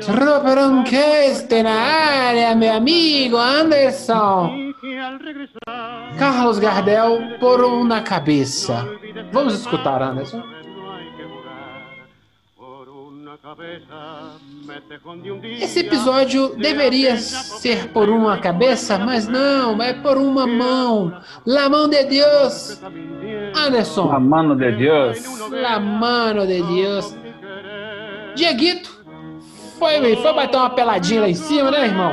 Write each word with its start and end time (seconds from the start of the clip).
Cast 0.00 1.62
na 1.62 1.70
área, 1.70 2.54
meu 2.54 2.72
amigo 2.72 3.36
Anderson. 3.36 4.72
Carlos 6.18 6.58
Gardel 6.58 7.38
por 7.38 7.62
um 7.62 7.84
na 7.84 8.00
cabeça. 8.00 8.88
Vamos 9.30 9.54
escutar, 9.54 10.02
Anderson. 10.02 10.42
Esse 15.60 15.80
episódio 15.80 16.56
deveria 16.56 17.16
ser 17.18 17.88
por 17.88 18.08
uma 18.08 18.38
cabeça, 18.38 18.98
mas 18.98 19.28
não, 19.28 19.82
é 19.82 19.92
por 19.92 20.16
uma 20.16 20.46
mão. 20.46 21.20
La 21.46 21.68
mão 21.68 21.88
de 21.88 22.04
Deus. 22.04 22.80
Anderson. 23.54 24.06
La 24.08 24.20
mano 24.20 24.56
de 24.56 24.72
Deus. 24.72 25.50
La 25.50 25.78
mano 25.78 26.46
de 26.46 26.62
Deus. 26.62 27.16
Dieguito 28.34 28.99
foi, 29.80 30.16
foi 30.16 30.32
bater 30.34 30.56
uma 30.58 30.70
peladinha 30.70 31.22
lá 31.22 31.28
em 31.28 31.34
cima, 31.34 31.70
né, 31.70 31.86
irmão? 31.86 32.12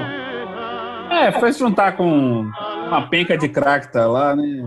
É, 1.12 1.32
foi 1.34 1.54
se 1.54 1.60
juntar 1.60 1.96
com 1.98 2.50
uma 2.88 3.08
penca 3.10 3.38
de 3.38 3.48
crack 3.48 3.92
tá 3.92 4.08
lá, 4.08 4.36
né? 4.36 4.64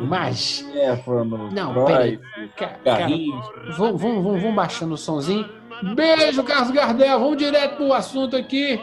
Mas. 0.00 0.68
É, 0.74 0.96
foi 0.96 1.24
no 1.24 1.50
Não, 1.50 1.84
peraí. 1.84 2.20
Ca- 2.56 2.76
Cara, 2.84 3.06
vamos, 3.76 4.00
vamos, 4.00 4.24
vamos 4.42 4.54
baixando 4.54 4.94
o 4.94 4.98
somzinho. 4.98 5.48
Beijo, 5.94 6.42
Carlos 6.44 6.70
Gardel. 6.70 7.18
Vamos 7.18 7.36
direto 7.36 7.76
pro 7.76 7.92
assunto 7.92 8.36
aqui. 8.36 8.80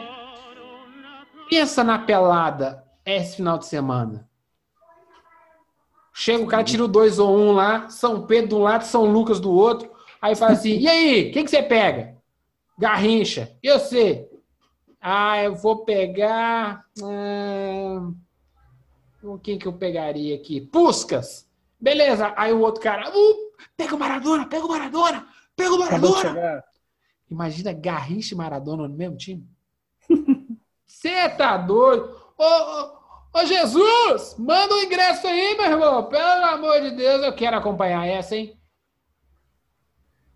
Pensa 1.48 1.84
na 1.84 1.98
pelada 1.98 2.82
esse 3.04 3.36
final 3.36 3.58
de 3.58 3.66
semana. 3.66 4.28
Chega 6.12 6.42
o 6.42 6.46
cara, 6.46 6.64
tira 6.64 6.84
o 6.84 6.88
2 6.88 7.18
ou 7.18 7.36
1 7.36 7.40
um 7.48 7.52
lá, 7.52 7.88
São 7.88 8.22
Pedro 8.26 8.48
de 8.48 8.54
um 8.54 8.58
lado, 8.58 8.82
São 8.84 9.04
Lucas 9.04 9.40
do 9.40 9.50
outro. 9.50 9.90
Aí 10.20 10.34
fala 10.34 10.52
assim: 10.52 10.78
e 10.78 10.88
aí, 10.88 11.30
quem 11.30 11.44
que 11.44 11.50
você 11.50 11.62
pega? 11.62 12.19
Garrincha. 12.80 13.54
E 13.62 13.70
você? 13.70 14.26
Ah, 14.98 15.42
eu 15.42 15.54
vou 15.54 15.84
pegar. 15.84 16.82
ah, 17.04 18.10
quem 19.42 19.58
que 19.58 19.68
eu 19.68 19.72
pegaria 19.74 20.34
aqui? 20.34 20.62
Puscas. 20.62 21.46
Beleza. 21.78 22.32
Aí 22.38 22.54
o 22.54 22.60
outro 22.60 22.82
cara. 22.82 23.10
Uh, 23.10 23.52
pega 23.76 23.94
o 23.94 23.98
Maradona, 23.98 24.48
pega 24.48 24.64
o 24.64 24.68
Maradona, 24.68 25.26
pega 25.54 25.74
o 25.74 25.78
Maradona. 25.78 26.64
Imagina 27.30 27.74
Garrincha 27.74 28.34
e 28.34 28.38
Maradona 28.38 28.88
no 28.88 28.96
mesmo 28.96 29.18
time. 29.18 29.46
Você 30.86 31.28
tá 31.28 31.58
doido? 31.58 32.16
Ô, 32.38 32.44
ô, 32.44 33.40
ô, 33.40 33.44
Jesus, 33.44 34.36
manda 34.38 34.74
um 34.74 34.80
ingresso 34.80 35.26
aí, 35.26 35.54
meu 35.54 35.66
irmão. 35.66 36.08
Pelo 36.08 36.46
amor 36.46 36.80
de 36.80 36.92
Deus, 36.92 37.22
eu 37.22 37.34
quero 37.34 37.58
acompanhar 37.58 38.06
essa, 38.06 38.34
hein? 38.34 38.58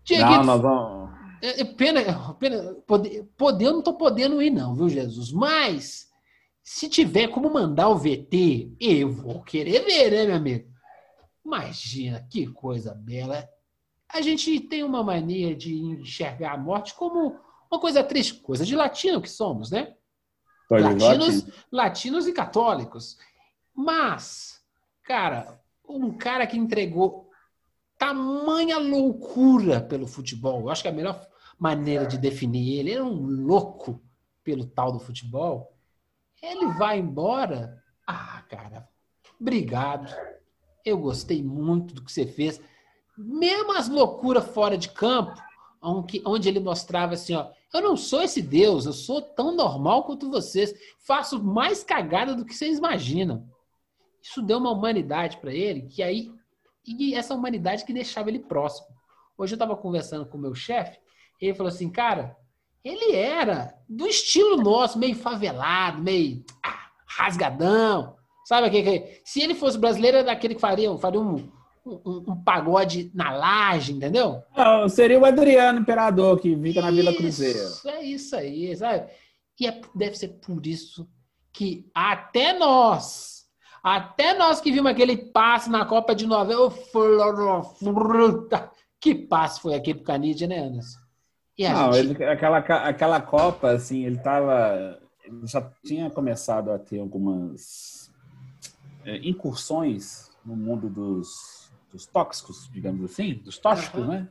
Dieguito, 0.03 0.29
Não, 0.29 0.43
nós 0.43 0.61
vamos. 0.61 1.04
É, 1.41 1.61
é 1.61 1.65
pena, 1.65 2.33
pena 2.35 2.73
poder, 2.85 3.23
poder, 3.37 3.65
eu 3.65 3.73
não 3.73 3.81
tô 3.81 3.93
podendo 3.93 4.41
ir, 4.41 4.49
não, 4.49 4.75
viu, 4.75 4.89
Jesus? 4.89 5.31
Mas, 5.31 6.09
se 6.63 6.89
tiver 6.89 7.27
como 7.27 7.53
mandar 7.53 7.89
o 7.89 7.97
VT, 7.97 8.75
eu 8.79 9.11
vou 9.11 9.41
querer 9.41 9.83
ver, 9.83 10.11
né, 10.11 10.25
meu 10.25 10.35
amigo? 10.35 10.69
Imagina 11.45 12.25
que 12.29 12.47
coisa 12.47 12.93
bela. 12.93 13.47
A 14.09 14.21
gente 14.21 14.59
tem 14.61 14.83
uma 14.83 15.03
mania 15.03 15.55
de 15.55 15.75
enxergar 15.75 16.53
a 16.53 16.57
morte 16.57 16.93
como 16.93 17.39
uma 17.69 17.79
coisa 17.79 18.03
triste, 18.03 18.35
coisa 18.35 18.65
de 18.65 18.75
latino 18.75 19.21
que 19.21 19.29
somos, 19.29 19.69
né? 19.69 19.93
Tô 20.67 20.75
Latinos, 20.77 21.45
latinos 21.71 22.27
e 22.27 22.33
católicos. 22.33 23.17
Mas, 23.73 24.61
cara, 25.03 25.61
um 25.87 26.11
cara 26.17 26.47
que 26.47 26.57
entregou 26.57 27.24
tamanha 27.97 28.77
loucura 28.77 29.81
pelo 29.81 30.07
futebol, 30.07 30.61
eu 30.61 30.69
acho 30.69 30.81
que 30.81 30.87
a 30.87 30.93
melhor 30.93 31.25
maneira 31.57 32.05
de 32.05 32.17
definir 32.17 32.79
ele, 32.79 32.91
ele 32.91 32.99
é 32.99 33.03
um 33.03 33.25
louco 33.45 34.01
pelo 34.43 34.65
tal 34.65 34.91
do 34.91 34.99
futebol. 34.99 35.73
Ele 36.41 36.67
vai 36.73 36.99
embora. 36.99 37.81
Ah, 38.05 38.43
cara, 38.47 38.87
obrigado. 39.39 40.13
Eu 40.83 40.97
gostei 40.97 41.41
muito 41.41 41.93
do 41.93 42.03
que 42.03 42.11
você 42.11 42.25
fez. 42.25 42.61
Mesmo 43.17 43.71
as 43.71 43.87
loucuras 43.87 44.45
fora 44.45 44.77
de 44.77 44.89
campo, 44.89 45.41
onde, 45.81 46.21
onde 46.25 46.49
ele 46.49 46.59
mostrava 46.59 47.13
assim, 47.13 47.33
ó, 47.33 47.49
eu 47.73 47.81
não 47.81 47.97
sou 47.97 48.21
esse 48.21 48.41
Deus, 48.41 48.85
eu 48.85 48.93
sou 48.93 49.21
tão 49.21 49.55
normal 49.55 50.03
quanto 50.03 50.29
vocês. 50.29 50.73
Faço 50.99 51.43
mais 51.43 51.83
cagada 51.83 52.35
do 52.35 52.45
que 52.45 52.53
vocês 52.53 52.77
imaginam. 52.77 53.49
Isso 54.21 54.41
deu 54.41 54.57
uma 54.57 54.71
humanidade 54.71 55.37
para 55.37 55.53
ele, 55.53 55.83
que 55.83 56.01
aí. 56.01 56.31
E 56.85 57.15
essa 57.15 57.33
humanidade 57.33 57.85
que 57.85 57.93
deixava 57.93 58.29
ele 58.29 58.39
próximo. 58.39 58.87
Hoje 59.37 59.53
eu 59.53 59.57
estava 59.57 59.75
conversando 59.75 60.25
com 60.25 60.37
o 60.37 60.41
meu 60.41 60.53
chefe, 60.55 60.97
e 61.41 61.45
ele 61.47 61.55
falou 61.55 61.69
assim, 61.69 61.89
cara, 61.89 62.37
ele 62.83 63.15
era 63.15 63.75
do 63.89 64.07
estilo 64.07 64.57
nosso, 64.57 64.97
meio 64.99 65.15
favelado, 65.15 66.01
meio 66.01 66.45
ah, 66.63 66.89
rasgadão. 67.07 68.15
Sabe 68.45 68.67
aquele. 68.67 69.19
Se 69.25 69.41
ele 69.41 69.55
fosse 69.55 69.77
brasileiro, 69.77 70.17
era 70.17 70.27
daquele 70.27 70.53
que 70.53 70.61
faria, 70.61 70.95
faria 70.97 71.19
um, 71.19 71.51
um, 71.83 72.23
um 72.27 72.43
pagode 72.43 73.11
na 73.13 73.31
laje, 73.31 73.91
entendeu? 73.91 74.43
Não, 74.55 74.87
seria 74.87 75.19
o 75.19 75.25
Adriano 75.25 75.79
Imperador, 75.79 76.39
que 76.39 76.55
fica 76.55 76.81
na 76.81 76.91
Vila 76.91 77.13
Cruzeiro. 77.13 77.57
Isso, 77.57 77.89
É 77.89 78.03
isso 78.03 78.35
aí, 78.35 78.75
sabe? 78.77 79.11
E 79.59 79.67
é- 79.67 79.81
deve 79.95 80.15
ser 80.15 80.27
por 80.45 80.65
isso 80.65 81.09
que 81.51 81.89
até 81.93 82.53
nós, 82.53 83.34
até 83.85 84.33
nós 84.33 84.59
que 84.59 84.71
vimos 84.71 84.91
aquele 84.91 85.15
passe 85.15 85.69
na 85.69 85.85
Copa 85.85 86.15
de 86.15 86.25
90, 86.25 86.59
ô, 86.59 86.71
fruta, 87.63 88.71
que 88.99 89.13
passe 89.13 89.61
foi 89.61 89.75
aquele 89.75 89.99
pro 89.99 90.07
Canidia, 90.07 90.47
né, 90.47 90.57
Anderson? 90.57 90.97
Não, 91.59 91.91
gente, 91.93 92.15
ele- 92.15 92.25
aquela, 92.25 92.57
aquela 92.57 93.21
Copa, 93.21 93.69
assim, 93.69 94.05
ele 94.05 94.17
tava. 94.17 94.99
Ele 95.23 95.45
já 95.45 95.61
tinha 95.83 96.09
começado 96.09 96.71
a 96.71 96.79
ter 96.79 96.99
algumas 96.99 98.11
é, 99.05 99.17
incursões 99.17 100.31
no 100.43 100.55
mundo 100.55 100.89
dos, 100.89 101.71
dos 101.91 102.05
tóxicos, 102.07 102.67
digamos 102.71 103.11
assim, 103.11 103.35
dos 103.35 103.57
tóxicos, 103.59 104.01
Aham. 104.01 104.07
né? 104.07 104.27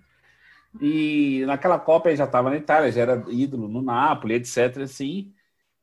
E 0.81 1.45
naquela 1.47 1.79
Copa 1.79 2.09
ele 2.09 2.17
já 2.17 2.25
estava 2.25 2.51
na 2.51 2.57
Itália, 2.57 2.91
já 2.91 3.03
era 3.03 3.25
ídolo 3.29 3.69
no 3.69 3.81
Napoli, 3.81 4.35
etc. 4.35 4.83
Assim, 4.83 5.33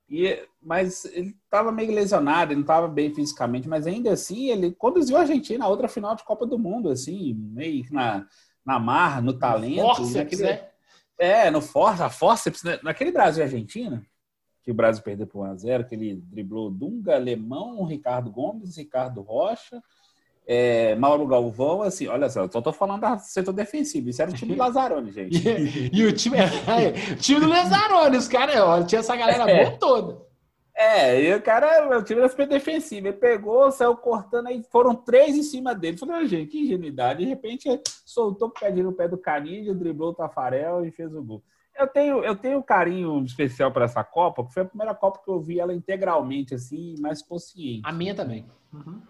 e, 0.09 0.45
mas 0.61 1.05
ele 1.05 1.35
estava 1.43 1.71
meio 1.71 1.91
lesionado, 1.91 2.51
ele 2.51 2.57
não 2.59 2.61
estava 2.61 2.87
bem 2.87 3.13
fisicamente, 3.13 3.67
mas 3.67 3.87
ainda 3.87 4.11
assim 4.13 4.49
ele 4.49 4.71
conduziu 4.71 5.17
a 5.17 5.21
Argentina 5.21 5.65
a 5.65 5.67
outra 5.67 5.87
final 5.87 6.15
de 6.15 6.23
Copa 6.23 6.45
do 6.45 6.59
Mundo, 6.59 6.89
assim, 6.89 7.33
meio 7.33 7.83
na, 7.91 8.25
na 8.65 8.79
marra, 8.79 9.21
no 9.21 9.33
talento. 9.33 9.95
forceps, 9.95 10.13
naquele- 10.39 10.43
né? 10.43 10.67
é, 11.17 11.49
no 11.51 11.61
for, 11.61 11.99
a 12.01 12.09
forceps, 12.09 12.63
né? 12.63 12.79
naquele 12.83 13.11
Brasil 13.11 13.41
e 13.41 13.45
Argentina, 13.45 14.03
que 14.63 14.69
o 14.71 14.73
Brasil 14.75 15.03
perdeu 15.03 15.25
por 15.25 15.43
1x0, 15.47 15.87
que 15.87 15.95
ele 15.95 16.15
driblou 16.15 16.69
Dunga, 16.69 17.15
Alemão, 17.15 17.83
Ricardo 17.85 18.29
Gomes, 18.31 18.77
Ricardo 18.77 19.21
Rocha, 19.21 19.81
é, 20.45 20.95
Mauro 20.95 21.25
Galvão, 21.27 21.81
assim, 21.83 22.07
olha 22.07 22.29
só, 22.29 22.41
eu 22.41 22.51
só 22.51 22.61
tô 22.61 22.71
falando 22.73 23.01
da 23.01 23.17
setor 23.19 23.53
defensivo, 23.53 24.09
isso 24.09 24.21
era 24.21 24.29
o 24.29 24.33
time 24.33 24.53
do 24.53 24.59
Lazzaroni, 24.59 25.11
gente. 25.11 25.39
E 25.93 26.03
o 26.05 26.11
time, 26.13 26.37
é, 26.69 27.13
o 27.13 27.15
time 27.15 27.39
do 27.39 27.47
Lesarone, 27.47 28.17
os 28.17 28.27
caras, 28.27 28.55
ó, 28.57 28.83
tinha 28.83 28.99
essa 28.99 29.15
galera 29.15 29.49
É. 29.49 29.63
boa 29.65 29.77
toda. 29.79 30.30
É, 30.81 31.21
e 31.21 31.35
o 31.35 31.39
cara, 31.39 31.95
o 31.95 32.03
time 32.03 32.21
era 32.21 32.29
super 32.29 32.47
defensivo, 32.47 33.05
ele 33.07 33.15
pegou, 33.15 33.71
saiu 33.71 33.95
cortando, 33.95 34.47
aí 34.47 34.63
foram 34.71 34.95
três 34.95 35.35
em 35.35 35.43
cima 35.43 35.75
dele, 35.75 35.95
falei, 35.95 36.15
ah, 36.15 36.25
gente, 36.25 36.49
que 36.49 36.63
ingenuidade, 36.63 37.23
de 37.23 37.29
repente 37.29 37.69
soltou 38.03 38.47
o 38.47 38.51
pé 38.51 38.71
no 38.71 38.91
pé 38.91 39.07
do 39.07 39.15
Canídio, 39.15 39.75
driblou 39.75 40.09
o 40.09 40.15
Tafarel 40.15 40.83
e 40.83 40.89
fez 40.89 41.13
o 41.13 41.21
gol. 41.21 41.43
Eu 41.77 41.87
tenho, 41.87 42.23
eu 42.23 42.35
tenho 42.35 42.57
um 42.57 42.63
carinho 42.63 43.23
especial 43.23 43.71
para 43.71 43.85
essa 43.85 44.03
Copa, 44.03 44.41
porque 44.41 44.55
foi 44.55 44.63
a 44.63 44.65
primeira 44.65 44.95
Copa 44.95 45.21
que 45.23 45.29
eu 45.29 45.39
vi 45.39 45.59
ela 45.59 45.71
integralmente, 45.71 46.55
assim, 46.55 46.95
mais 46.99 47.21
consciente. 47.21 47.83
A 47.85 47.91
minha 47.91 48.15
também. 48.15 48.47
Uhum. 48.73 49.01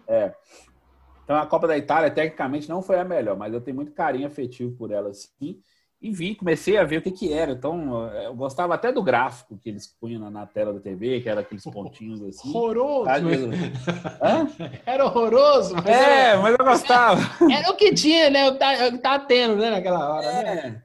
Então 1.24 1.36
a 1.36 1.46
Copa 1.46 1.66
da 1.66 1.78
Itália, 1.78 2.10
tecnicamente, 2.10 2.68
não 2.68 2.82
foi 2.82 2.98
a 2.98 3.04
melhor, 3.04 3.34
mas 3.34 3.54
eu 3.54 3.62
tenho 3.62 3.76
muito 3.76 3.92
carinho 3.92 4.26
afetivo 4.26 4.76
por 4.76 4.90
ela, 4.90 5.10
sim. 5.14 5.58
E 6.02 6.10
vi, 6.10 6.34
comecei 6.34 6.76
a 6.76 6.82
ver 6.82 6.98
o 6.98 7.02
que 7.02 7.12
que 7.12 7.32
era. 7.32 7.52
Então, 7.52 8.10
eu 8.10 8.34
gostava 8.34 8.74
até 8.74 8.90
do 8.90 9.00
gráfico 9.00 9.56
que 9.56 9.68
eles 9.68 9.86
punham 9.86 10.28
na, 10.28 10.44
tela 10.44 10.72
da 10.72 10.80
TV, 10.80 11.20
que 11.20 11.28
era 11.28 11.42
aqueles 11.42 11.62
pontinhos 11.70 12.20
assim. 12.24 12.48
Horroroso! 12.48 13.08
Era 14.84 15.04
horroroso! 15.06 15.74
Mas 15.76 15.86
é, 15.86 16.30
era... 16.30 16.42
mas 16.42 16.56
eu 16.58 16.64
gostava. 16.64 17.20
Era, 17.44 17.54
era, 17.62 17.70
o 17.70 17.76
que 17.76 17.94
tinha, 17.94 18.28
né? 18.30 18.50
Que 18.50 18.58
tá, 18.58 18.98
tá 18.98 19.18
tendo, 19.20 19.54
né, 19.54 19.70
naquela 19.70 20.16
hora, 20.16 20.26
né? 20.26 20.40
é. 20.40 20.70
né? 20.70 20.82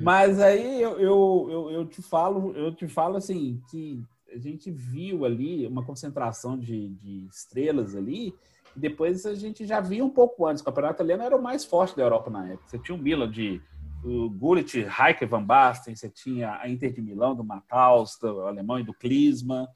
Mas 0.00 0.40
aí 0.40 0.80
eu, 0.80 0.98
eu, 0.98 1.48
eu, 1.50 1.70
eu, 1.72 1.86
te 1.86 2.00
falo, 2.00 2.56
eu 2.56 2.74
te 2.74 2.88
falo 2.88 3.16
assim, 3.16 3.60
que 3.70 4.02
a 4.32 4.38
gente 4.38 4.70
viu 4.70 5.24
ali 5.24 5.66
uma 5.66 5.84
concentração 5.84 6.56
de, 6.56 6.88
de 6.94 7.26
estrelas 7.26 7.94
ali, 7.94 8.32
depois 8.74 9.26
a 9.26 9.34
gente 9.34 9.66
já 9.66 9.80
via 9.80 10.04
um 10.04 10.08
pouco 10.08 10.46
antes. 10.46 10.62
O 10.62 10.64
campeonato 10.64 10.94
italiano 10.94 11.24
era 11.24 11.36
o 11.36 11.42
mais 11.42 11.64
forte 11.64 11.94
da 11.94 12.04
Europa 12.04 12.30
na 12.30 12.46
época. 12.46 12.68
Você 12.68 12.78
tinha 12.78 12.96
o 12.96 13.02
Milan 13.02 13.30
de 13.30 13.60
o 14.02 14.30
Gullit, 14.30 14.78
Heike 14.78 15.26
Van 15.26 15.42
Basten, 15.42 15.94
você 15.94 16.08
tinha 16.08 16.58
a 16.60 16.68
Inter 16.68 16.92
de 16.92 17.02
Milão 17.02 17.34
do 17.34 17.44
Matthaus, 17.44 18.18
do 18.18 18.42
alemão 18.42 18.78
e 18.78 18.82
do 18.84 18.94
Klinsmann, 18.94 19.66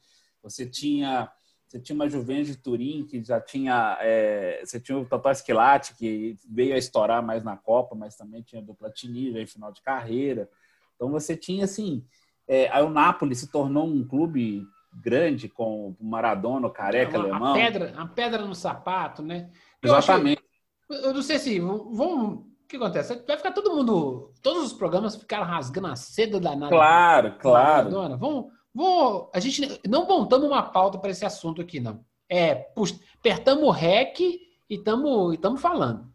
você 0.43 0.67
tinha 0.67 1.31
você 1.67 1.81
tinha 1.81 1.97
uma 1.97 2.09
Juventus 2.09 2.49
de 2.49 2.57
Turim 2.57 3.05
que 3.05 3.23
já 3.23 3.41
tinha 3.41 3.99
é, 4.01 4.63
você 4.65 4.79
tinha 4.79 4.97
o 4.97 5.05
Totó 5.05 5.31
Esquilate 5.31 5.97
que 5.97 6.39
veio 6.49 6.75
a 6.75 6.79
estourar 6.79 7.23
mais 7.23 7.43
na 7.43 7.57
Copa, 7.57 7.97
mas 7.97 8.17
também 8.17 8.43
tinha 8.43 8.63
do 8.63 8.75
Platini 8.75 9.33
já 9.33 9.41
em 9.41 9.47
final 9.47 9.73
de 9.73 9.83
carreira. 9.83 10.49
Então 10.95 11.11
você 11.11 11.37
tinha 11.37 11.65
assim, 11.65 12.05
é, 12.47 12.69
aí 12.71 12.83
o 12.83 12.91
Napoli 12.91 13.35
se 13.35 13.51
tornou 13.51 13.87
um 13.87 14.07
clube 14.07 14.65
grande 14.95 15.49
com 15.49 15.97
o 15.99 16.05
Maradona, 16.05 16.69
o 16.69 16.71
Careca, 16.71 17.17
é, 17.17 17.21
alemão. 17.21 17.53
A 17.53 17.55
pedra, 17.55 17.95
a 17.97 18.07
pedra 18.07 18.47
no 18.47 18.55
sapato, 18.55 19.23
né? 19.23 19.51
Eu 19.83 19.93
Exatamente. 19.93 20.43
Acho, 20.89 21.03
eu 21.07 21.15
não 21.15 21.23
sei 21.23 21.39
se 21.39 21.59
vamos 21.59 22.54
o 22.65 22.69
que 22.69 22.77
acontece? 22.77 23.23
Vai 23.27 23.37
ficar 23.37 23.53
todo 23.53 23.75
mundo. 23.75 24.33
Todos 24.43 24.65
os 24.65 24.73
programas 24.73 25.17
ficaram 25.17 25.45
rasgando 25.45 25.89
a 25.89 25.97
seda 25.97 26.41
danada. 26.41 26.75
Claro, 26.75 27.35
claro. 27.39 27.91
Dona. 27.91 28.17
Vamos, 28.17 28.47
vamos, 28.75 29.29
a 29.35 29.41
gente 29.41 29.81
não 29.87 30.07
montamos 30.07 30.47
uma 30.47 30.63
pauta 30.63 30.99
para 30.99 31.11
esse 31.11 31.25
assunto 31.25 31.61
aqui, 31.61 31.79
não. 31.79 32.05
É, 32.29 32.55
pux, 32.55 32.99
apertamos 33.19 33.65
o 33.65 33.71
REC 33.71 34.19
e 34.21 34.75
estamos 34.75 35.61
falando. 35.61 36.13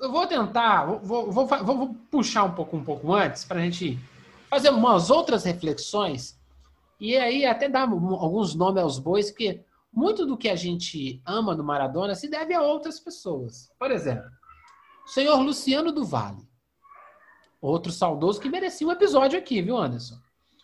Eu 0.00 0.10
vou 0.10 0.26
tentar, 0.26 0.84
vou, 0.84 1.30
vou, 1.30 1.46
vou, 1.46 1.64
vou 1.64 1.94
puxar 2.10 2.42
um 2.42 2.52
pouco, 2.52 2.76
um 2.76 2.84
pouco 2.84 3.12
antes 3.14 3.44
para 3.44 3.60
a 3.60 3.62
gente 3.62 3.96
fazer 4.50 4.70
umas 4.70 5.10
outras 5.10 5.44
reflexões 5.44 6.36
e 6.98 7.16
aí 7.16 7.44
até 7.44 7.68
dar 7.68 7.82
alguns 7.88 8.54
nomes 8.54 8.82
aos 8.82 8.98
bois, 8.98 9.30
porque 9.30 9.64
muito 9.92 10.26
do 10.26 10.36
que 10.36 10.48
a 10.48 10.56
gente 10.56 11.22
ama 11.24 11.54
no 11.54 11.62
Maradona 11.62 12.14
se 12.14 12.28
deve 12.28 12.52
a 12.52 12.62
outras 12.62 12.98
pessoas. 12.98 13.70
Por 13.78 13.90
exemplo, 13.90 14.28
senhor 15.06 15.40
Luciano 15.40 15.92
do 15.92 16.04
Vale. 16.04 16.46
Outro 17.60 17.90
saudoso 17.90 18.40
que 18.40 18.48
merecia 18.48 18.86
um 18.86 18.92
episódio 18.92 19.38
aqui, 19.38 19.62
viu, 19.62 19.76
Anderson? 19.76 20.16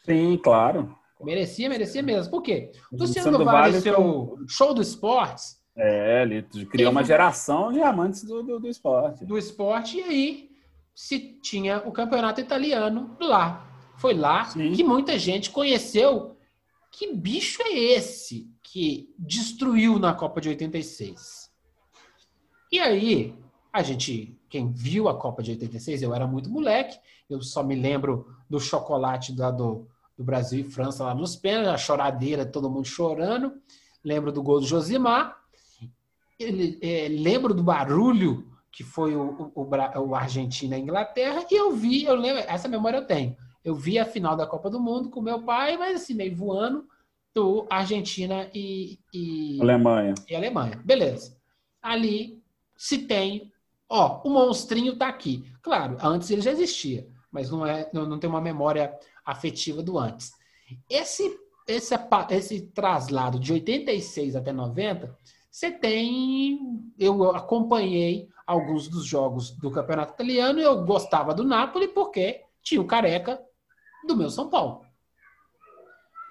Sim, 0.04 0.36
claro. 0.36 0.94
Merecia, 1.20 1.68
merecia 1.68 2.02
mesmo. 2.02 2.30
Por 2.30 2.42
quê? 2.42 2.72
Luciano, 2.92 3.30
Luciano 3.30 3.38
do 3.38 3.44
Vale, 3.44 3.80
seu 3.80 4.38
show 4.48 4.74
do 4.74 4.82
esportes. 4.82 5.62
É, 5.76 6.22
ele 6.22 6.42
criou 6.66 6.90
uma 6.90 7.02
geração 7.02 7.72
de 7.72 7.80
amantes 7.80 8.24
do, 8.24 8.42
do, 8.42 8.60
do, 8.60 8.68
esporte. 8.68 9.24
Do 9.24 9.38
esporte, 9.38 9.98
e 9.98 10.02
aí 10.02 10.50
se 10.94 11.40
tinha 11.40 11.78
o 11.78 11.92
campeonato 11.92 12.40
italiano 12.40 13.16
lá. 13.20 13.66
Foi 13.96 14.14
lá 14.14 14.44
Sim. 14.46 14.72
que 14.72 14.84
muita 14.84 15.18
gente 15.18 15.50
conheceu. 15.50 16.36
Que 16.90 17.14
bicho 17.14 17.62
é 17.62 17.72
esse 17.72 18.50
que 18.62 19.14
destruiu 19.18 19.98
na 19.98 20.12
Copa 20.12 20.40
de 20.40 20.50
86? 20.50 21.50
E 22.70 22.78
aí, 22.78 23.34
a 23.72 23.82
gente, 23.82 24.38
quem 24.50 24.70
viu 24.70 25.08
a 25.08 25.18
Copa 25.18 25.42
de 25.42 25.52
86, 25.52 26.02
eu 26.02 26.14
era 26.14 26.26
muito 26.26 26.50
moleque, 26.50 26.98
eu 27.28 27.40
só 27.40 27.62
me 27.62 27.74
lembro 27.74 28.26
do 28.48 28.60
chocolate 28.60 29.32
da, 29.34 29.50
do, 29.50 29.88
do 30.16 30.22
Brasil 30.22 30.60
e 30.60 30.70
França 30.70 31.04
lá 31.04 31.14
nos 31.14 31.34
pênaltis, 31.36 31.72
a 31.72 31.78
choradeira, 31.78 32.44
todo 32.44 32.70
mundo 32.70 32.86
chorando. 32.86 33.54
Lembro 34.04 34.30
do 34.30 34.42
gol 34.42 34.60
do 34.60 34.66
Josimar. 34.66 35.36
Ele, 36.38 36.78
é, 36.82 37.08
lembro 37.08 37.54
do 37.54 37.62
barulho 37.62 38.52
que 38.70 38.82
foi 38.82 39.14
o, 39.14 39.52
o, 39.54 39.68
o, 40.00 40.14
Argentina 40.14 40.78
e 40.78 40.80
Inglaterra, 40.80 41.44
e 41.50 41.54
eu 41.54 41.72
vi, 41.72 42.04
eu 42.04 42.14
lembro, 42.14 42.42
essa 42.46 42.68
memória 42.68 42.96
eu 42.96 43.06
tenho. 43.06 43.36
Eu 43.62 43.74
vi 43.74 43.98
a 43.98 44.04
final 44.04 44.34
da 44.34 44.46
Copa 44.46 44.70
do 44.70 44.80
Mundo 44.80 45.10
com 45.10 45.20
meu 45.20 45.42
pai, 45.42 45.76
mas 45.76 46.02
assim, 46.02 46.14
meio 46.14 46.34
voando, 46.34 46.86
do 47.34 47.66
Argentina 47.70 48.50
e, 48.54 48.98
e 49.12 49.58
Alemanha. 49.60 50.14
E 50.28 50.34
Alemanha. 50.34 50.80
Beleza. 50.84 51.36
Ali 51.82 52.42
se 52.76 52.98
tem 52.98 53.51
Ó, 53.94 54.22
o 54.24 54.30
monstrinho 54.30 54.96
tá 54.96 55.06
aqui. 55.06 55.44
Claro, 55.60 55.98
antes 56.00 56.30
ele 56.30 56.40
já 56.40 56.50
existia, 56.50 57.06
mas 57.30 57.50
não, 57.50 57.66
é, 57.66 57.90
não, 57.92 58.06
não 58.06 58.18
tem 58.18 58.30
uma 58.30 58.40
memória 58.40 58.98
afetiva 59.22 59.82
do 59.82 59.98
antes. 59.98 60.32
Esse, 60.88 61.38
esse, 61.68 61.94
esse 62.30 62.62
traslado 62.68 63.38
de 63.38 63.52
86 63.52 64.34
até 64.34 64.50
90, 64.50 65.14
você 65.50 65.70
tem. 65.70 66.58
Eu 66.98 67.36
acompanhei 67.36 68.30
alguns 68.46 68.88
dos 68.88 69.04
jogos 69.04 69.50
do 69.50 69.70
Campeonato 69.70 70.14
Italiano 70.14 70.58
e 70.58 70.62
eu 70.62 70.86
gostava 70.86 71.34
do 71.34 71.44
Napoli 71.44 71.86
porque 71.86 72.40
tinha 72.62 72.80
o 72.80 72.86
careca 72.86 73.38
do 74.06 74.16
meu 74.16 74.30
São 74.30 74.48
Paulo. 74.48 74.86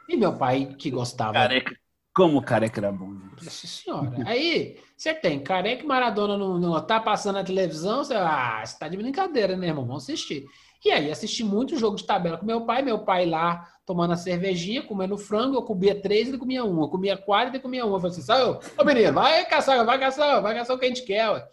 E 0.10 0.18
meu 0.18 0.36
pai, 0.36 0.66
que 0.80 0.90
gostava. 0.90 1.34
Careca. 1.34 1.81
Como 2.14 2.38
o 2.38 2.42
careca 2.42 2.80
era 2.80 2.92
bom. 2.92 3.14
Nossa 3.42 3.68
senhora. 3.68 4.24
Aí, 4.26 4.78
você 4.98 5.14
tem 5.14 5.40
careca 5.40 5.84
e 5.84 5.88
Maradona 5.88 6.38
não, 6.38 6.60
não 6.60 6.86
tá 6.86 7.00
passando 7.00 7.36
na 7.36 7.44
televisão, 7.44 8.04
você, 8.04 8.14
ah, 8.14 8.62
você 8.66 8.78
tá 8.78 8.88
de 8.88 8.98
brincadeira, 8.98 9.56
né, 9.56 9.68
irmão? 9.68 9.86
Vamos 9.86 10.04
assistir. 10.04 10.46
E 10.84 10.92
aí, 10.92 11.12
assisti 11.12 11.44
muito 11.44 11.78
jogo 11.78 11.96
de 11.96 12.06
tabela 12.06 12.38
com 12.38 12.46
meu 12.46 12.62
pai, 12.66 12.82
meu 12.82 13.00
pai 13.00 13.26
lá 13.26 13.68
tomando 13.86 14.14
a 14.14 14.18
cervejinha, 14.18 14.82
comendo 14.82 15.18
frango, 15.18 15.56
eu 15.56 15.64
comia 15.64 16.00
três, 16.00 16.28
ele 16.28 16.38
comia 16.38 16.64
um, 16.64 16.82
eu 16.82 16.88
comia 16.88 17.18
quatro, 17.18 17.50
ele 17.50 17.60
comia 17.60 17.86
um. 17.86 17.94
Eu 17.94 18.00
falei 18.00 18.18
assim, 18.18 18.32
ô, 18.32 18.60
ô 18.82 18.86
menino, 18.86 19.14
vai 19.14 19.46
caçar, 19.46 19.86
vai 19.86 20.00
caçar, 20.00 20.42
vai 20.42 20.56
caçar 20.56 20.76
o 20.76 20.80
que 20.80 20.86
a 20.86 20.88
gente 20.88 21.04
quer, 21.04 21.30
ué. 21.30 21.48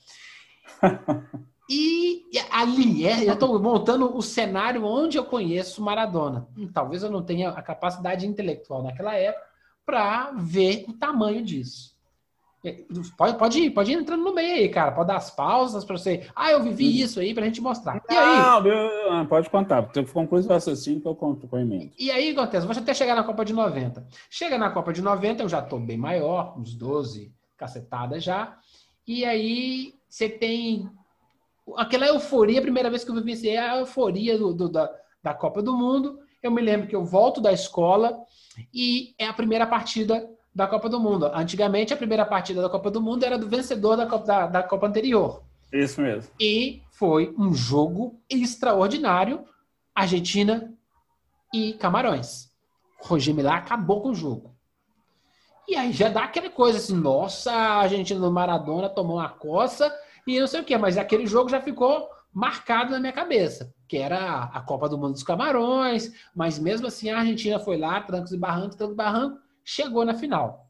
E 1.71 2.23
ali, 2.51 3.07
é, 3.07 3.29
eu 3.29 3.35
estou 3.35 3.61
montando 3.61 4.17
o 4.17 4.23
cenário 4.23 4.87
onde 4.87 5.19
eu 5.19 5.25
conheço 5.25 5.83
Maradona. 5.83 6.49
Talvez 6.73 7.03
eu 7.03 7.11
não 7.11 7.23
tenha 7.23 7.51
a 7.51 7.61
capacidade 7.61 8.27
intelectual 8.27 8.83
naquela 8.83 9.15
época, 9.15 9.45
para 9.89 10.33
ver 10.37 10.85
o 10.87 10.93
tamanho 10.93 11.43
disso. 11.43 11.97
É, 12.63 12.85
pode, 13.17 13.39
pode 13.39 13.59
ir, 13.59 13.71
pode 13.71 13.91
ir 13.91 13.95
entrando 13.95 14.23
no 14.23 14.35
meio 14.35 14.57
aí, 14.57 14.69
cara. 14.69 14.93
Pode 14.93 15.09
dar 15.09 15.17
as 15.17 15.31
pausas 15.31 15.83
para 15.83 15.97
você. 15.97 16.29
Ah, 16.37 16.51
eu 16.51 16.63
vivi 16.63 16.85
uhum. 16.85 17.05
isso 17.07 17.21
aí 17.21 17.33
para 17.33 17.45
a 17.45 17.47
gente 17.47 17.63
mostrar. 17.63 18.03
E 18.11 18.15
aí? 18.15 18.39
Não, 18.39 18.61
meu, 18.61 19.27
pode 19.27 19.49
contar, 19.49 19.83
porque 19.83 20.05
conclui 20.13 20.43
o 20.43 20.47
raciocínio 20.47 21.01
que 21.01 21.09
eu 21.09 21.15
conto 21.15 21.49
com 21.49 21.57
a 21.57 21.63
emenda. 21.63 21.91
E 21.99 22.11
aí, 22.11 22.33
acontece, 22.33 22.67
vou 22.67 22.77
até 22.77 22.93
chegar 22.93 23.15
na 23.15 23.25
Copa 23.25 23.47
de 23.47 23.55
90. 23.55 24.07
Chega 24.29 24.59
na 24.59 24.69
Copa 24.69 24.93
de 24.93 25.01
90, 25.01 25.45
eu 25.45 25.49
já 25.49 25.61
estou 25.61 25.81
bem 25.81 25.97
maior, 25.97 26.59
uns 26.59 26.75
12 26.75 27.33
cacetadas 27.57 28.23
já. 28.23 28.59
E 29.07 29.25
aí 29.25 29.95
você 30.07 30.29
tem 30.29 30.87
aquela 31.79 32.07
euforia, 32.09 32.59
a 32.59 32.63
primeira 32.63 32.91
vez 32.91 33.05
que 33.05 33.11
eu 33.11 33.15
vivenciei 33.15 33.57
a 33.57 33.79
euforia 33.79 34.37
do, 34.37 34.53
do, 34.53 34.69
da, 34.69 34.93
da 35.23 35.33
Copa 35.33 35.63
do 35.63 35.75
Mundo. 35.75 36.19
Eu 36.43 36.51
me 36.51 36.63
lembro 36.63 36.87
que 36.87 36.95
eu 36.95 37.05
volto 37.05 37.41
da 37.41 37.53
escola 37.53 38.19
e 38.73 39.15
é 39.19 39.27
a 39.27 39.33
primeira 39.33 39.67
partida 39.67 40.29
da 40.55 40.67
Copa 40.67 40.89
do 40.89 41.01
Mundo. 41.01 41.27
Antigamente, 41.27 41.93
a 41.93 41.97
primeira 41.97 42.25
partida 42.25 42.63
da 42.63 42.69
Copa 42.69 42.91
do 42.91 43.01
Mundo 43.01 43.25
era 43.25 43.39
do 43.39 43.49
vencedor 43.49 43.97
da 43.97 44.07
Copa, 44.07 44.27
da, 44.27 44.47
da 44.47 44.63
Copa 44.63 44.87
anterior. 44.87 45.43
Isso 45.73 46.01
mesmo. 46.01 46.31
E 46.41 46.83
foi 46.91 47.35
um 47.39 47.55
jogo 47.55 48.21
extraordinário. 48.29 49.45
Argentina 49.95 50.73
e 51.53 51.73
Camarões. 51.75 52.49
Roger 53.01 53.35
Milá 53.35 53.57
acabou 53.57 54.01
com 54.01 54.11
o 54.11 54.15
jogo. 54.15 54.55
E 55.69 55.77
aí 55.77 55.93
já 55.93 56.09
dá 56.09 56.25
aquela 56.25 56.49
coisa 56.49 56.79
assim, 56.79 56.97
nossa, 56.97 57.53
a 57.53 57.81
Argentina 57.83 58.19
do 58.19 58.31
Maradona 58.31 58.89
tomou 58.89 59.17
uma 59.19 59.29
coça 59.29 59.95
e 60.27 60.41
não 60.41 60.47
sei 60.47 60.61
o 60.61 60.65
quê, 60.65 60.79
mas 60.79 60.97
aquele 60.97 61.27
jogo 61.27 61.51
já 61.51 61.61
ficou 61.61 62.09
marcado 62.33 62.91
na 62.93 63.01
minha 63.01 63.13
cabeça, 63.13 63.75
que 63.89 63.97
era 63.97 64.45
a 64.45 64.61
Copa 64.61 64.89
do 64.89 64.99
Mundo 64.99 65.13
dos 65.13 65.23
Camarões, 65.23 66.13
mas 66.35 66.59
mesmo 66.59 66.87
assim 66.87 67.11
a 67.11 67.19
Argentina 67.19 67.59
foi 67.59 67.77
lá, 67.77 68.01
trancos 68.01 68.33
e 68.33 68.37
barrancos, 68.37 68.77
trancos 68.77 68.95
e 68.95 68.97
barrancos, 68.97 69.41
chegou 69.65 70.05
na 70.05 70.15
final. 70.15 70.67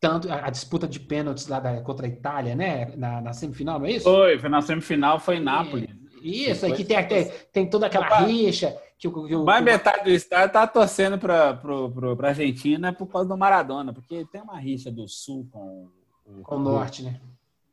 Tanto 0.00 0.30
a, 0.30 0.48
disputa 0.50 0.86
de 0.86 1.00
pênaltis 1.00 1.48
lá 1.48 1.58
da, 1.58 1.80
contra 1.80 2.06
a 2.06 2.08
Itália, 2.08 2.54
né? 2.54 2.94
Na, 2.96 3.20
na, 3.20 3.32
semifinal, 3.32 3.80
não 3.80 3.86
é 3.86 3.92
isso? 3.92 4.04
Foi, 4.04 4.38
foi 4.38 4.48
na 4.48 4.62
semifinal, 4.62 5.18
foi 5.18 5.36
em 5.36 5.40
Nápoles. 5.40 5.88
Isso, 6.22 6.66
aí 6.66 6.72
que 6.72 6.84
tem, 6.84 7.06
tem, 7.06 7.32
tem 7.52 7.70
toda 7.70 7.86
aquela 7.86 8.06
Opa. 8.06 8.20
rixa. 8.20 8.76
Que, 8.98 9.08
que, 9.08 9.28
que, 9.28 9.36
Mais 9.36 9.64
metade 9.64 10.04
do 10.04 10.10
estado 10.10 10.50
tá 10.52 10.66
torcendo 10.66 11.18
para 11.18 11.60
a 11.60 12.28
Argentina 12.28 12.92
por 12.92 13.06
causa 13.06 13.28
do 13.28 13.36
Maradona, 13.36 13.92
porque 13.92 14.24
tem 14.26 14.40
uma 14.40 14.58
rixa 14.58 14.90
do 14.90 15.08
sul 15.08 15.48
com 15.52 15.88
o, 16.26 16.42
com 16.42 16.56
o 16.56 16.58
norte, 16.58 17.02
né? 17.02 17.20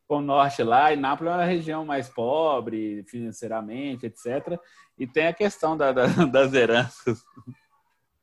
Com 0.07 0.17
o 0.17 0.21
norte 0.21 0.63
lá, 0.63 0.93
e 0.93 0.95
Nápoles 0.95 1.33
é 1.33 1.35
uma 1.35 1.45
região 1.45 1.85
mais 1.85 2.07
pobre 2.09 3.03
financeiramente, 3.07 4.05
etc. 4.05 4.59
E 4.97 5.07
tem 5.07 5.27
a 5.27 5.33
questão 5.33 5.75
da, 5.75 5.91
da, 5.91 6.05
das 6.31 6.53
heranças. 6.53 7.23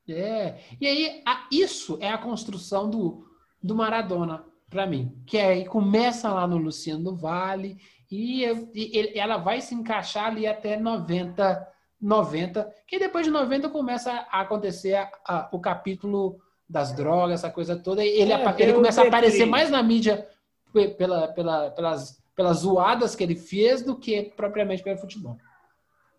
É, 0.08 0.58
e 0.80 0.86
aí 0.86 1.22
a, 1.26 1.46
isso 1.50 1.98
é 2.00 2.10
a 2.10 2.18
construção 2.18 2.88
do, 2.88 3.26
do 3.62 3.74
Maradona 3.74 4.44
para 4.68 4.86
mim, 4.86 5.22
que 5.26 5.36
é 5.36 5.64
começa 5.64 6.32
lá 6.32 6.46
no 6.46 6.56
Luciano 6.56 7.04
do 7.04 7.16
Vale 7.16 7.76
e, 8.10 8.44
e 8.74 9.18
ela 9.18 9.36
vai 9.36 9.60
se 9.60 9.74
encaixar 9.74 10.26
ali 10.26 10.46
até 10.46 10.78
90, 10.78 11.68
90, 12.00 12.74
que 12.86 12.98
depois 12.98 13.26
de 13.26 13.32
90 13.32 13.68
começa 13.68 14.10
a 14.30 14.40
acontecer 14.40 14.94
a, 14.94 15.10
a, 15.26 15.48
o 15.52 15.60
capítulo 15.60 16.38
das 16.68 16.92
drogas, 16.92 17.40
essa 17.40 17.50
coisa 17.50 17.76
toda, 17.76 18.02
e 18.02 18.08
ele, 18.08 18.32
é, 18.32 18.54
ele 18.58 18.72
começa 18.72 19.02
a 19.02 19.06
aparecer 19.06 19.44
mais 19.44 19.70
na 19.70 19.82
mídia 19.82 20.26
pela, 20.72 21.28
pela, 21.28 21.70
pelas, 21.70 22.22
pelas 22.34 22.58
zoadas 22.58 23.14
que 23.14 23.22
ele 23.22 23.36
fez 23.36 23.82
do 23.82 23.96
que 23.96 24.32
propriamente 24.36 24.82
pelo 24.82 24.98
futebol. 24.98 25.36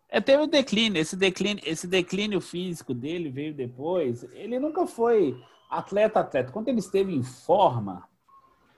É, 0.10 0.22
teve 0.22 0.44
um 0.44 0.48
declínio, 0.48 1.02
esse 1.02 1.16
declínio, 1.16 1.64
esse 1.66 1.88
declínio 1.88 2.40
físico 2.40 2.94
dele 2.94 3.32
veio 3.32 3.54
depois. 3.54 4.24
Ele 4.34 4.60
nunca 4.60 4.86
foi 4.86 5.36
atleta 5.70 6.20
atleta. 6.20 6.52
Quando 6.52 6.68
ele 6.68 6.80
esteve 6.80 7.16
em 7.16 7.24
forma, 7.24 8.08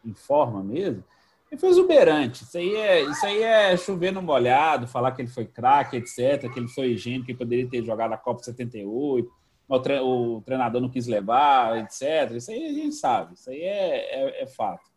em 0.05 0.13
forma 0.13 0.63
mesmo, 0.63 1.03
ele 1.51 1.59
foi 1.59 1.69
exuberante. 1.69 2.43
Isso 2.43 2.57
aí 2.57 2.75
é, 2.75 3.01
isso 3.03 3.25
aí 3.25 3.43
é 3.43 3.75
chover 3.75 4.11
no 4.11 4.21
molhado, 4.21 4.87
falar 4.87 5.11
que 5.11 5.21
ele 5.21 5.29
foi 5.29 5.45
craque, 5.45 5.97
etc., 5.97 6.51
que 6.51 6.59
ele 6.59 6.67
foi 6.67 6.91
higiênico, 6.91 7.25
que 7.25 7.33
poderia 7.33 7.67
ter 7.69 7.83
jogado 7.83 8.13
a 8.13 8.17
Copa 8.17 8.43
78, 8.43 9.29
o, 9.67 10.41
treinador 10.41 10.81
não 10.81 10.89
quis 10.89 11.07
levar, 11.07 11.77
etc. 11.79 12.31
Isso 12.35 12.51
aí 12.51 12.65
a 12.65 12.73
gente 12.73 12.95
sabe, 12.95 13.33
isso 13.33 13.49
aí 13.49 13.61
é, 13.61 14.23
é, 14.23 14.43
é 14.43 14.47
fato. 14.47 14.94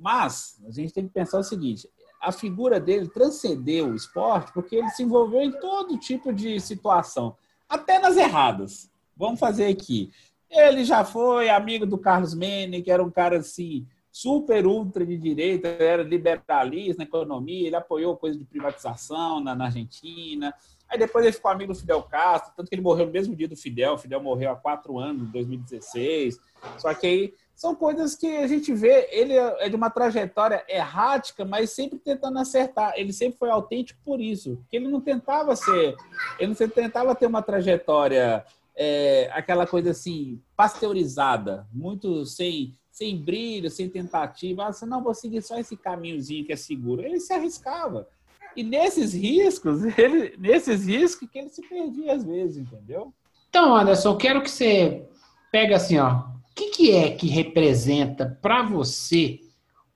Mas 0.00 0.58
a 0.66 0.70
gente 0.70 0.94
tem 0.94 1.06
que 1.06 1.12
pensar 1.12 1.38
o 1.38 1.44
seguinte: 1.44 1.88
a 2.20 2.32
figura 2.32 2.80
dele 2.80 3.06
transcendeu 3.08 3.88
o 3.88 3.94
esporte 3.94 4.52
porque 4.52 4.76
ele 4.76 4.88
se 4.88 5.02
envolveu 5.02 5.42
em 5.42 5.52
todo 5.52 5.98
tipo 5.98 6.32
de 6.32 6.58
situação, 6.58 7.36
até 7.68 7.98
nas 7.98 8.16
erradas. 8.16 8.90
Vamos 9.14 9.38
fazer 9.38 9.66
aqui. 9.66 10.10
Ele 10.48 10.84
já 10.84 11.04
foi 11.04 11.50
amigo 11.50 11.84
do 11.84 11.98
Carlos 11.98 12.34
Menem, 12.34 12.82
que 12.82 12.90
era 12.90 13.04
um 13.04 13.10
cara 13.10 13.38
assim, 13.38 13.86
super 14.10 14.66
ultra 14.66 15.04
de 15.04 15.16
direita, 15.16 15.68
era 15.68 16.02
liberalista 16.02 17.02
na 17.02 17.08
economia, 17.08 17.66
ele 17.66 17.76
apoiou 17.76 18.16
coisa 18.16 18.38
de 18.38 18.44
privatização 18.44 19.38
na, 19.40 19.54
na, 19.54 19.66
Argentina. 19.66 20.52
Aí 20.88 20.98
depois 20.98 21.24
ele 21.24 21.34
ficou 21.34 21.50
amigo 21.50 21.72
do 21.72 21.78
Fidel 21.78 22.02
Castro, 22.02 22.52
tanto 22.56 22.68
que 22.68 22.74
ele 22.74 22.82
morreu 22.82 23.06
no 23.06 23.12
mesmo 23.12 23.36
dia 23.36 23.46
do 23.46 23.56
Fidel. 23.56 23.94
O 23.94 23.98
Fidel 23.98 24.20
morreu 24.20 24.50
há 24.50 24.56
quatro 24.56 24.98
anos, 24.98 25.22
em 25.22 25.30
2016. 25.30 26.40
Só 26.78 26.92
que 26.94 27.06
aí 27.06 27.34
são 27.60 27.74
coisas 27.74 28.14
que 28.14 28.38
a 28.38 28.46
gente 28.46 28.72
vê, 28.72 29.06
ele 29.10 29.34
é 29.34 29.68
de 29.68 29.76
uma 29.76 29.90
trajetória 29.90 30.64
errática, 30.66 31.44
mas 31.44 31.68
sempre 31.68 31.98
tentando 31.98 32.38
acertar. 32.38 32.94
Ele 32.96 33.12
sempre 33.12 33.38
foi 33.38 33.50
autêntico 33.50 34.00
por 34.02 34.18
isso, 34.18 34.58
ele 34.72 34.88
não 34.88 34.98
tentava 34.98 35.54
ser, 35.54 35.94
ele 36.38 36.54
não 36.58 36.68
tentava 36.68 37.14
ter 37.14 37.26
uma 37.26 37.42
trajetória 37.42 38.42
é, 38.74 39.30
aquela 39.34 39.66
coisa 39.66 39.90
assim 39.90 40.40
pasteurizada, 40.56 41.66
muito 41.70 42.24
sem 42.24 42.74
sem 42.90 43.14
brilho, 43.18 43.68
sem 43.68 43.90
tentativa. 43.90 44.64
Ah, 44.64 44.86
não 44.86 45.04
vou 45.04 45.12
seguir 45.12 45.42
só 45.42 45.58
esse 45.58 45.76
caminhozinho 45.76 46.46
que 46.46 46.54
é 46.54 46.56
seguro. 46.56 47.02
Ele 47.02 47.20
se 47.20 47.34
arriscava. 47.34 48.08
E 48.56 48.62
nesses 48.62 49.12
riscos, 49.12 49.84
ele, 49.98 50.34
nesses 50.38 50.86
riscos 50.86 51.28
que 51.28 51.38
ele 51.38 51.50
se 51.50 51.60
perdia 51.68 52.14
às 52.14 52.24
vezes, 52.24 52.56
entendeu? 52.56 53.12
Então, 53.50 53.76
Anderson, 53.76 54.12
eu 54.12 54.16
quero 54.16 54.42
que 54.42 54.50
você 54.50 55.06
pegue 55.52 55.74
assim, 55.74 55.98
ó, 55.98 56.39
que, 56.60 56.70
que 56.70 56.90
é 56.92 57.10
que 57.10 57.26
representa 57.28 58.38
para 58.40 58.62
você 58.62 59.40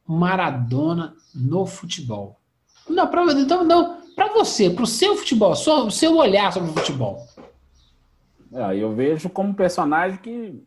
Maradona 0.07 1.15
no 1.35 1.67
futebol? 1.67 2.41
Não, 2.89 3.07
para 3.07 3.33
então, 3.33 3.65
não, 3.65 4.03
você, 4.35 4.69
para 4.69 4.85
o 4.85 4.87
seu 4.87 5.17
futebol, 5.17 5.55
só 5.55 5.87
o 5.87 5.91
seu 5.91 6.17
olhar 6.17 6.53
sobre 6.53 6.71
o 6.71 6.73
futebol. 6.75 7.27
É, 8.53 8.77
eu 8.77 8.93
vejo 8.95 9.29
como 9.31 9.55
personagem 9.55 10.19
que 10.19 10.63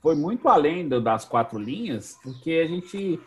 foi 0.00 0.16
muito 0.16 0.48
além 0.48 0.88
das 0.88 1.24
quatro 1.24 1.58
linhas, 1.58 2.18
porque 2.22 2.62
a 2.64 2.66
gente 2.66 3.20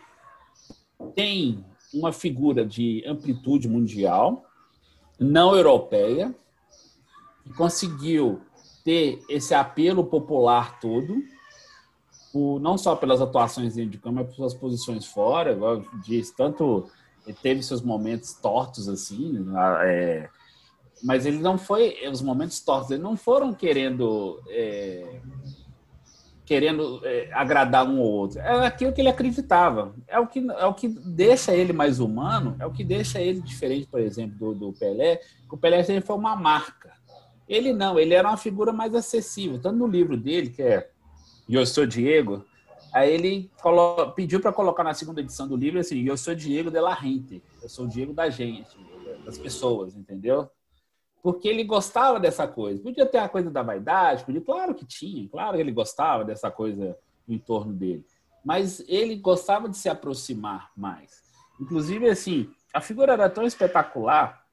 tem 1.14 1.64
uma 1.94 2.12
figura 2.12 2.64
de 2.64 3.02
amplitude 3.06 3.68
mundial, 3.68 4.44
não 5.18 5.56
europeia, 5.56 6.34
que 7.42 7.52
conseguiu 7.54 8.40
ter 8.84 9.22
esse 9.28 9.54
apelo 9.54 10.04
popular 10.04 10.78
todo, 10.78 11.16
por, 12.36 12.60
não 12.60 12.76
só 12.76 12.94
pelas 12.94 13.22
atuações 13.22 13.76
dentro 13.76 13.92
de 13.92 13.98
campo, 13.98 14.16
mas 14.16 14.36
suas 14.36 14.52
posições 14.52 15.06
fora, 15.06 15.52
igual 15.52 15.82
diz, 16.04 16.30
tanto 16.30 16.86
ele 17.26 17.34
teve 17.42 17.62
seus 17.62 17.80
momentos 17.80 18.34
tortos 18.34 18.90
assim, 18.90 19.42
é, 19.82 20.28
mas 21.02 21.24
ele 21.24 21.38
não 21.38 21.56
foi, 21.56 21.96
os 22.12 22.20
momentos 22.20 22.60
tortos 22.60 22.90
ele 22.90 23.02
não 23.02 23.16
foram 23.16 23.54
querendo 23.54 24.38
é, 24.50 25.18
querendo 26.44 27.00
é, 27.04 27.30
agradar 27.32 27.88
um 27.88 28.00
ou 28.00 28.12
outro, 28.12 28.38
é 28.38 28.66
aquilo 28.66 28.92
que 28.92 29.00
ele 29.00 29.08
acreditava, 29.08 29.94
é 30.06 30.20
o 30.20 30.26
que 30.26 30.46
é 30.46 30.66
o 30.66 30.74
que 30.74 30.88
deixa 30.88 31.54
ele 31.54 31.72
mais 31.72 32.00
humano, 32.00 32.54
é 32.58 32.66
o 32.66 32.70
que 32.70 32.84
deixa 32.84 33.18
ele 33.18 33.40
diferente, 33.40 33.86
por 33.86 33.98
exemplo, 33.98 34.36
do, 34.36 34.54
do 34.54 34.72
Pelé, 34.74 35.16
que 35.16 35.54
o 35.54 35.56
Pelé 35.56 35.82
sempre 35.82 36.06
foi 36.06 36.16
uma 36.16 36.36
marca. 36.36 36.92
Ele 37.48 37.72
não, 37.72 37.98
ele 37.98 38.12
era 38.12 38.28
uma 38.28 38.36
figura 38.36 38.74
mais 38.74 38.94
acessível, 38.94 39.58
tanto 39.58 39.78
no 39.78 39.86
livro 39.86 40.18
dele 40.18 40.50
que 40.50 40.60
é 40.60 40.90
eu 41.54 41.66
sou 41.66 41.86
Diego, 41.86 42.44
aí 42.92 43.12
ele 43.12 43.50
pediu 44.14 44.40
para 44.40 44.52
colocar 44.52 44.82
na 44.82 44.94
segunda 44.94 45.20
edição 45.20 45.46
do 45.46 45.56
livro 45.56 45.78
assim, 45.78 46.04
eu 46.04 46.16
sou 46.16 46.34
Diego 46.34 46.70
de 46.70 46.80
la 46.80 46.94
gente, 46.94 47.42
eu 47.62 47.68
sou 47.68 47.84
o 47.84 47.88
Diego 47.88 48.12
da 48.12 48.28
gente, 48.28 48.76
das 49.24 49.38
pessoas, 49.38 49.94
entendeu? 49.94 50.50
Porque 51.22 51.48
ele 51.48 51.64
gostava 51.64 52.20
dessa 52.20 52.46
coisa. 52.46 52.80
Podia 52.80 53.04
ter 53.04 53.18
a 53.18 53.28
coisa 53.28 53.50
da 53.50 53.62
vaidade, 53.62 54.24
podia, 54.24 54.40
claro 54.40 54.74
que 54.74 54.84
tinha, 54.84 55.28
claro 55.28 55.56
que 55.56 55.60
ele 55.60 55.72
gostava 55.72 56.24
dessa 56.24 56.50
coisa 56.50 56.96
no 57.26 57.34
entorno 57.34 57.72
dele. 57.72 58.06
Mas 58.44 58.84
ele 58.86 59.16
gostava 59.16 59.68
de 59.68 59.76
se 59.76 59.88
aproximar 59.88 60.70
mais. 60.76 61.22
Inclusive, 61.60 62.08
assim, 62.08 62.48
a 62.72 62.80
figura 62.80 63.12
era 63.12 63.28
tão 63.28 63.44
espetacular 63.44 64.46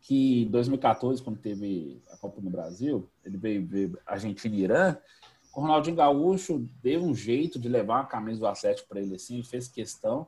que 0.00 0.42
em 0.42 0.50
2014, 0.50 1.22
quando 1.22 1.38
teve 1.38 2.02
a 2.10 2.16
Copa 2.16 2.40
no 2.40 2.50
Brasil, 2.50 3.08
ele 3.24 3.36
veio 3.36 3.66
ver 3.66 3.92
Argentina 4.06 4.54
e 4.54 4.60
Irã, 4.60 4.96
o 5.56 5.60
Ronaldinho 5.62 5.96
Gaúcho 5.96 6.68
deu 6.82 7.02
um 7.02 7.14
jeito 7.14 7.58
de 7.58 7.66
levar 7.66 8.00
a 8.00 8.04
camisa 8.04 8.40
do 8.40 8.46
Atlético 8.46 8.90
para 8.90 9.00
ele 9.00 9.14
assim, 9.14 9.36
ele 9.36 9.42
fez 9.42 9.66
questão. 9.66 10.26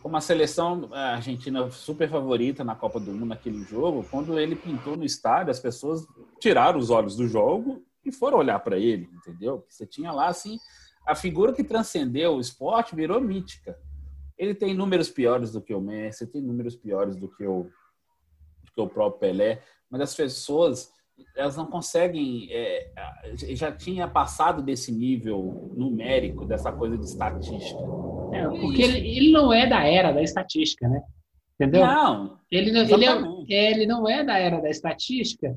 Como 0.00 0.16
a 0.16 0.20
seleção 0.20 0.90
é, 0.94 1.14
argentina 1.14 1.68
super 1.72 2.08
favorita 2.08 2.62
na 2.62 2.76
Copa 2.76 3.00
do 3.00 3.10
Mundo 3.10 3.26
naquele 3.26 3.64
jogo, 3.64 4.06
quando 4.08 4.38
ele 4.38 4.54
pintou 4.54 4.96
no 4.96 5.04
estádio, 5.04 5.50
as 5.50 5.58
pessoas 5.58 6.06
tiraram 6.38 6.78
os 6.78 6.88
olhos 6.88 7.16
do 7.16 7.26
jogo 7.26 7.84
e 8.04 8.12
foram 8.12 8.38
olhar 8.38 8.60
para 8.60 8.78
ele, 8.78 9.10
entendeu? 9.12 9.66
Você 9.68 9.84
tinha 9.84 10.12
lá 10.12 10.28
assim 10.28 10.56
a 11.04 11.16
figura 11.16 11.52
que 11.52 11.64
transcendeu 11.64 12.36
o 12.36 12.40
esporte 12.40 12.94
virou 12.94 13.20
mítica. 13.20 13.76
Ele 14.38 14.54
tem 14.54 14.72
números 14.72 15.10
piores 15.10 15.50
do 15.50 15.60
que 15.60 15.74
o 15.74 15.80
Messi, 15.80 16.28
tem 16.28 16.40
números 16.40 16.76
piores 16.76 17.16
do 17.16 17.28
que 17.28 17.44
o, 17.44 17.64
do 18.62 18.72
que 18.72 18.80
o 18.80 18.88
próprio 18.88 19.18
Pelé, 19.18 19.62
mas 19.90 20.00
as 20.00 20.14
pessoas 20.14 20.92
elas 21.36 21.56
não 21.56 21.66
conseguem. 21.66 22.48
É, 22.50 22.90
já 23.50 23.72
tinha 23.72 24.08
passado 24.08 24.62
desse 24.62 24.92
nível 24.92 25.72
numérico, 25.76 26.44
dessa 26.44 26.72
coisa 26.72 26.96
de 26.96 27.04
estatística. 27.04 27.80
É, 28.32 28.48
porque 28.48 28.82
ele, 28.82 28.98
ele, 28.98 29.32
não 29.32 29.52
é 29.52 29.66
da 29.66 29.86
era 29.86 30.12
da 30.12 30.22
estatística, 30.22 30.88
né? 30.88 31.02
Entendeu? 31.54 31.86
Não. 31.86 32.38
Ele, 32.50 32.70
ele, 32.70 33.04
é, 33.50 33.70
ele 33.70 33.86
não 33.86 34.08
é 34.08 34.24
da 34.24 34.38
era 34.38 34.60
da 34.60 34.68
estatística. 34.68 35.56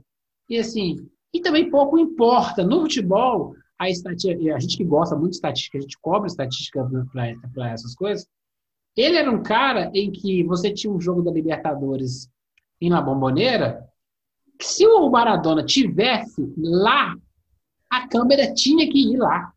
E 0.49 0.57
assim, 0.57 1.07
e 1.33 1.41
também 1.41 1.69
pouco 1.69 1.97
importa. 1.97 2.63
No 2.63 2.81
futebol, 2.81 3.53
a 3.79 3.89
estatística, 3.89 4.55
a 4.55 4.59
gente 4.59 4.77
que 4.77 4.83
gosta 4.83 5.15
muito 5.15 5.31
de 5.31 5.35
estatística, 5.37 5.77
a 5.77 5.81
gente 5.81 5.97
cobra 5.99 6.27
estatística 6.27 6.87
para 7.53 7.71
essas 7.71 7.95
coisas. 7.95 8.27
Ele 8.95 9.17
era 9.17 9.29
um 9.29 9.43
cara 9.43 9.91
em 9.93 10.11
que 10.11 10.43
você 10.43 10.73
tinha 10.73 10.91
um 10.91 10.99
jogo 10.99 11.21
da 11.21 11.31
Libertadores 11.31 12.29
em 12.81 12.89
La 12.89 13.01
Bombonera, 13.01 13.86
se 14.65 14.85
o 14.85 15.09
Maradona 15.09 15.63
tivesse 15.63 16.53
lá, 16.57 17.15
a 17.89 18.07
câmera 18.07 18.53
tinha 18.53 18.89
que 18.89 19.13
ir 19.13 19.17
lá. 19.17 19.51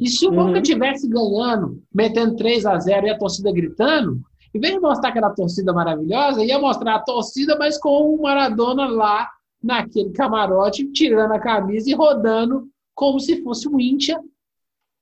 E 0.00 0.08
se 0.08 0.26
o 0.26 0.30
uhum. 0.30 0.46
Boca 0.46 0.62
tivesse 0.62 1.08
ganhando, 1.08 1.82
metendo 1.92 2.36
3 2.36 2.64
a 2.64 2.78
0 2.78 3.06
e 3.06 3.10
a 3.10 3.18
torcida 3.18 3.52
gritando, 3.52 4.20
em 4.54 4.60
vez 4.60 4.74
de 4.74 4.80
mostrar 4.80 5.10
aquela 5.10 5.30
torcida 5.30 5.72
maravilhosa, 5.72 6.44
ia 6.44 6.58
mostrar 6.58 6.94
a 6.94 7.00
torcida, 7.00 7.56
mas 7.58 7.76
com 7.78 8.14
o 8.14 8.22
Maradona 8.22 8.86
lá 8.86 9.28
naquele 9.62 10.10
camarote, 10.10 10.90
tirando 10.92 11.32
a 11.32 11.40
camisa 11.40 11.90
e 11.90 11.94
rodando 11.94 12.68
como 12.94 13.18
se 13.18 13.42
fosse 13.42 13.68
um 13.68 13.80
íntia 13.80 14.20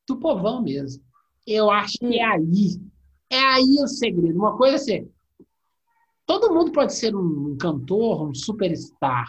do 0.08 0.16
povão 0.16 0.62
mesmo. 0.62 1.02
Eu 1.46 1.70
acho 1.70 1.98
que 1.98 2.18
é 2.18 2.24
aí. 2.24 2.80
É 3.28 3.38
aí 3.38 3.76
o 3.82 3.86
segredo. 3.86 4.38
Uma 4.38 4.56
coisa 4.56 4.76
assim, 4.76 5.08
todo 6.26 6.52
mundo 6.52 6.72
pode 6.72 6.94
ser 6.94 7.14
um 7.14 7.56
cantor, 7.56 8.28
um 8.28 8.34
superstar, 8.34 9.26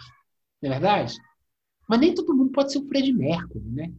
não 0.62 0.70
é 0.70 0.72
verdade? 0.72 1.14
Mas 1.88 2.00
nem 2.00 2.14
todo 2.14 2.34
mundo 2.34 2.50
pode 2.52 2.72
ser 2.72 2.78
o 2.78 2.88
Fred 2.88 3.12
Mercury, 3.12 3.64
né? 3.66 3.92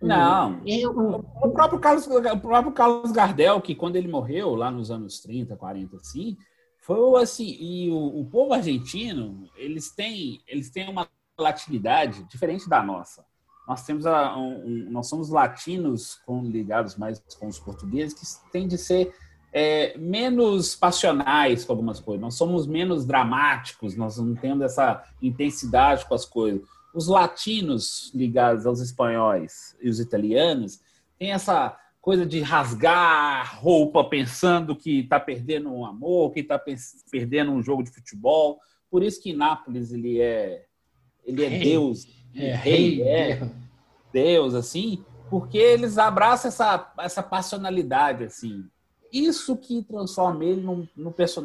Não. 0.00 0.60
Eu, 0.64 0.92
o, 0.92 1.50
próprio 1.50 1.80
Carlos, 1.80 2.06
o 2.06 2.40
próprio 2.40 2.72
Carlos 2.72 3.12
Gardel, 3.12 3.60
que 3.60 3.74
quando 3.74 3.96
ele 3.96 4.08
morreu, 4.08 4.54
lá 4.54 4.70
nos 4.70 4.90
anos 4.90 5.20
30, 5.20 5.56
40, 5.56 5.96
assim, 5.96 6.36
foi 6.80 7.22
assim. 7.22 7.56
E 7.60 7.90
o, 7.90 8.20
o 8.20 8.24
povo 8.24 8.54
argentino, 8.54 9.50
eles 9.56 9.90
têm, 9.90 10.40
eles 10.46 10.70
têm 10.70 10.88
uma 10.88 11.08
latinidade 11.38 12.24
diferente 12.24 12.68
da 12.68 12.82
nossa. 12.82 13.24
Nós 13.66 13.84
temos 13.84 14.06
a, 14.06 14.36
um, 14.36 14.88
nós 14.90 15.08
somos 15.08 15.28
latinos 15.28 16.14
com, 16.24 16.42
ligados 16.42 16.96
mais 16.96 17.20
com 17.38 17.48
os 17.48 17.58
portugueses, 17.58 18.14
que 18.14 18.50
tem 18.50 18.66
de 18.66 18.78
ser 18.78 19.14
é, 19.52 19.96
menos 19.96 20.76
passionais 20.76 21.64
com 21.64 21.72
algumas 21.72 22.00
coisas, 22.00 22.20
nós 22.20 22.34
somos 22.34 22.66
menos 22.66 23.06
dramáticos, 23.06 23.96
nós 23.96 24.18
não 24.18 24.34
temos 24.34 24.64
essa 24.64 25.02
intensidade 25.22 26.06
com 26.06 26.14
as 26.14 26.24
coisas. 26.24 26.62
Os 26.94 27.08
latinos 27.08 28.10
ligados 28.14 28.66
aos 28.66 28.80
espanhóis 28.80 29.76
e 29.80 29.88
os 29.88 30.00
italianos 30.00 30.80
têm 31.18 31.32
essa 31.32 31.76
coisa 32.00 32.24
de 32.24 32.40
rasgar 32.40 33.60
roupa 33.60 34.04
pensando 34.04 34.74
que 34.74 35.00
está 35.00 35.20
perdendo 35.20 35.70
um 35.70 35.84
amor, 35.84 36.32
que 36.32 36.40
está 36.40 36.60
perdendo 37.10 37.52
um 37.52 37.62
jogo 37.62 37.82
de 37.82 37.90
futebol. 37.90 38.58
Por 38.90 39.02
isso 39.02 39.22
que 39.22 39.32
Nápoles 39.32 39.92
ele 39.92 40.20
é 40.20 40.64
ele 41.24 41.44
é 41.44 41.58
Deus, 41.58 42.06
é 42.34 42.54
rei, 42.54 43.02
é 43.02 43.50
Deus 44.10 44.54
assim, 44.54 45.04
porque 45.28 45.58
eles 45.58 45.98
abraçam 45.98 46.48
essa 46.48 46.92
essa 46.98 47.22
passionalidade 47.22 48.24
assim. 48.24 48.64
Isso 49.12 49.56
que 49.56 49.82
transforma 49.82 50.44
ele 50.44 50.60
no, 50.60 50.88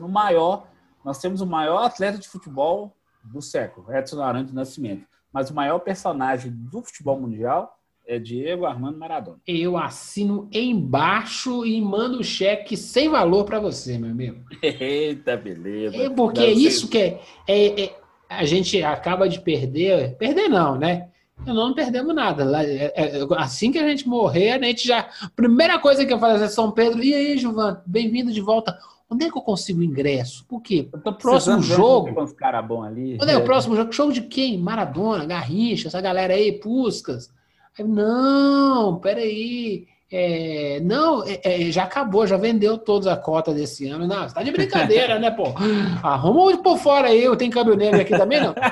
maior. 0.08 0.68
Nós 1.04 1.20
temos 1.20 1.42
o 1.42 1.46
maior 1.46 1.84
atleta 1.84 2.18
de 2.18 2.28
futebol 2.28 2.96
do 3.24 3.42
século, 3.42 3.94
Edson 3.94 4.22
Arantes 4.22 4.54
Nascimento. 4.54 5.08
Mas 5.32 5.50
o 5.50 5.54
maior 5.54 5.80
personagem 5.80 6.52
do 6.52 6.82
futebol 6.82 7.20
mundial 7.20 7.78
é 8.06 8.20
Diego 8.20 8.66
Armando 8.66 8.98
Maradona. 8.98 9.40
Eu 9.48 9.78
assino 9.78 10.50
embaixo 10.52 11.66
e 11.66 11.82
mando 11.82 12.20
o 12.20 12.24
cheque 12.24 12.76
sem 12.76 13.10
valor 13.10 13.46
para 13.46 13.60
você, 13.60 13.98
meu 13.98 14.12
amigo. 14.12 14.44
Eita, 14.62 15.38
beleza. 15.38 15.96
É 15.96 16.10
porque 16.10 16.42
é 16.42 16.52
isso 16.52 16.90
que 16.90 16.98
é, 16.98 17.22
é, 17.48 17.84
é, 17.86 17.96
a 18.30 18.44
gente 18.46 18.82
acaba 18.84 19.28
de 19.30 19.40
perder. 19.40 20.18
Perder 20.18 20.50
não, 20.50 20.78
né? 20.78 21.10
Não, 21.46 21.74
perdemos 21.74 22.16
nada. 22.16 22.64
É, 22.64 22.94
é, 22.96 23.28
assim 23.38 23.72
que 23.72 23.80
a 23.80 23.88
gente 23.88 24.08
morrer, 24.08 24.52
a 24.52 24.62
gente 24.62 24.88
já. 24.88 25.10
Primeira 25.36 25.78
coisa 25.80 26.06
que 26.06 26.14
eu 26.14 26.20
faço 26.20 26.44
é 26.44 26.48
São 26.48 26.72
Pedro. 26.72 27.04
E 27.04 27.14
aí, 27.14 27.38
Juvan, 27.38 27.82
bem-vindo 27.86 28.32
de 28.32 28.42
volta. 28.42 28.78
Onde 29.10 29.26
é 29.26 29.30
que 29.30 29.38
eu 29.38 29.42
consigo 29.42 29.84
ingresso? 29.84 30.46
Por 30.46 30.62
quê? 30.62 30.90
O 30.92 31.14
próximo 31.14 31.62
jogo. 31.62 32.20
Uns 32.22 32.34
cara 32.34 32.62
bom 32.62 32.84
ali. 32.84 33.18
Onde 33.22 33.32
é 33.32 33.38
o 33.38 33.44
próximo 33.44 33.76
jogo? 33.76 33.92
Show 33.92 34.12
de 34.12 34.22
quem? 34.22 34.58
Maradona, 34.58 35.26
Garrincha, 35.26 35.88
essa 35.88 36.02
galera 36.02 36.34
aí, 36.34 36.54
Puscas. 36.54 37.30
Aí, 37.78 37.86
não, 37.86 39.00
peraí. 39.00 39.88
É, 40.16 40.80
não, 40.84 41.24
é, 41.24 41.40
é, 41.44 41.72
já 41.72 41.86
acabou, 41.86 42.28
já 42.28 42.38
vendeu 42.38 42.78
toda 42.78 43.12
a 43.12 43.18
cota 43.18 43.52
desse 43.52 43.90
ano. 43.90 44.06
Não, 44.06 44.30
você 44.30 44.36
tá 44.36 44.44
de 44.44 44.52
brincadeira, 44.52 45.18
né, 45.18 45.32
pô? 45.32 45.46
Arruma 46.04 46.52
um 46.52 46.58
por 46.58 46.78
fora 46.78 47.08
aí, 47.08 47.24
eu 47.24 47.36
tenho 47.36 47.52
câmbio 47.52 47.76
negro 47.76 48.00
aqui 48.00 48.16
também, 48.16 48.40
não? 48.40 48.54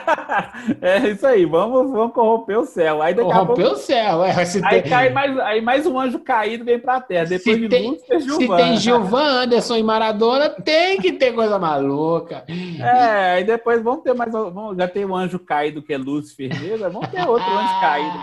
É 0.80 1.10
isso 1.10 1.26
aí, 1.26 1.46
vamos, 1.46 1.92
vamos 1.92 2.14
corromper 2.14 2.60
o 2.60 2.66
céu. 2.66 3.02
Aí 3.02 3.16
corromper 3.16 3.66
pouco... 3.66 3.72
o 3.72 3.76
céu, 3.76 4.24
é. 4.24 4.36
Aí, 4.64 4.82
tem... 4.82 4.92
cai 4.92 5.10
mais, 5.10 5.40
aí 5.40 5.62
mais 5.62 5.88
um 5.88 6.00
anjo 6.00 6.20
caído 6.20 6.64
vem 6.64 6.80
pra 6.80 7.02
terra. 7.02 7.26
Depois 7.26 7.56
se 7.56 7.62
de 7.62 7.70
tem, 7.70 8.00
Se 8.00 8.48
tem 8.48 8.78
Gilvan, 8.78 9.44
Anderson 9.44 9.78
e 9.78 9.84
Maradona, 9.84 10.50
tem 10.50 11.00
que 11.02 11.14
ter 11.14 11.34
coisa 11.34 11.58
maluca. 11.58 12.46
É, 12.82 13.34
aí 13.34 13.44
depois 13.44 13.82
vamos 13.82 14.04
ter 14.04 14.14
mais. 14.14 14.32
Vamos, 14.32 14.78
já 14.78 14.88
tem 14.88 15.06
um 15.06 15.16
anjo 15.16 15.38
caído 15.40 15.82
que 15.82 15.94
é 15.94 15.98
Lúcifer 15.98 16.50
mesmo, 16.60 16.90
vamos 16.90 17.08
ter 17.10 17.28
outro 17.28 17.50
anjo 17.50 17.80
caído. 17.80 18.18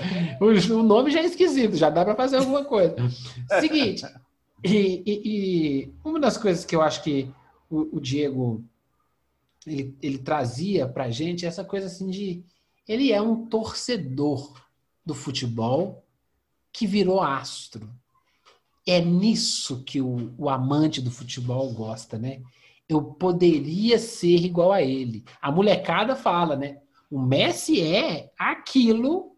O 0.40 0.82
nome 0.82 1.10
já 1.10 1.20
é 1.20 1.26
esquisito, 1.26 1.76
já 1.76 1.90
dá 1.90 2.04
para 2.04 2.14
fazer 2.14 2.38
alguma 2.38 2.64
coisa. 2.64 2.96
Seguinte, 3.60 4.04
e, 4.64 5.02
e, 5.06 5.20
e, 5.24 5.94
uma 6.04 6.20
das 6.20 6.36
coisas 6.36 6.64
que 6.64 6.76
eu 6.76 6.82
acho 6.82 7.02
que 7.02 7.30
o, 7.70 7.96
o 7.96 8.00
Diego 8.00 8.64
ele, 9.66 9.94
ele 10.02 10.18
trazia 10.18 10.88
para 10.88 11.10
gente 11.10 11.44
é 11.44 11.48
essa 11.48 11.64
coisa 11.64 11.86
assim 11.86 12.08
de 12.08 12.42
ele 12.86 13.12
é 13.12 13.20
um 13.20 13.46
torcedor 13.46 14.60
do 15.04 15.14
futebol 15.14 16.04
que 16.72 16.86
virou 16.86 17.20
astro. 17.20 17.88
É 18.86 19.00
nisso 19.00 19.82
que 19.84 20.00
o, 20.00 20.32
o 20.36 20.48
amante 20.48 21.00
do 21.00 21.10
futebol 21.10 21.72
gosta, 21.72 22.18
né? 22.18 22.42
Eu 22.88 23.02
poderia 23.02 23.98
ser 23.98 24.44
igual 24.44 24.72
a 24.72 24.82
ele. 24.82 25.24
A 25.40 25.52
molecada 25.52 26.16
fala, 26.16 26.56
né? 26.56 26.78
O 27.10 27.20
Messi 27.20 27.80
é 27.80 28.32
aquilo 28.38 29.29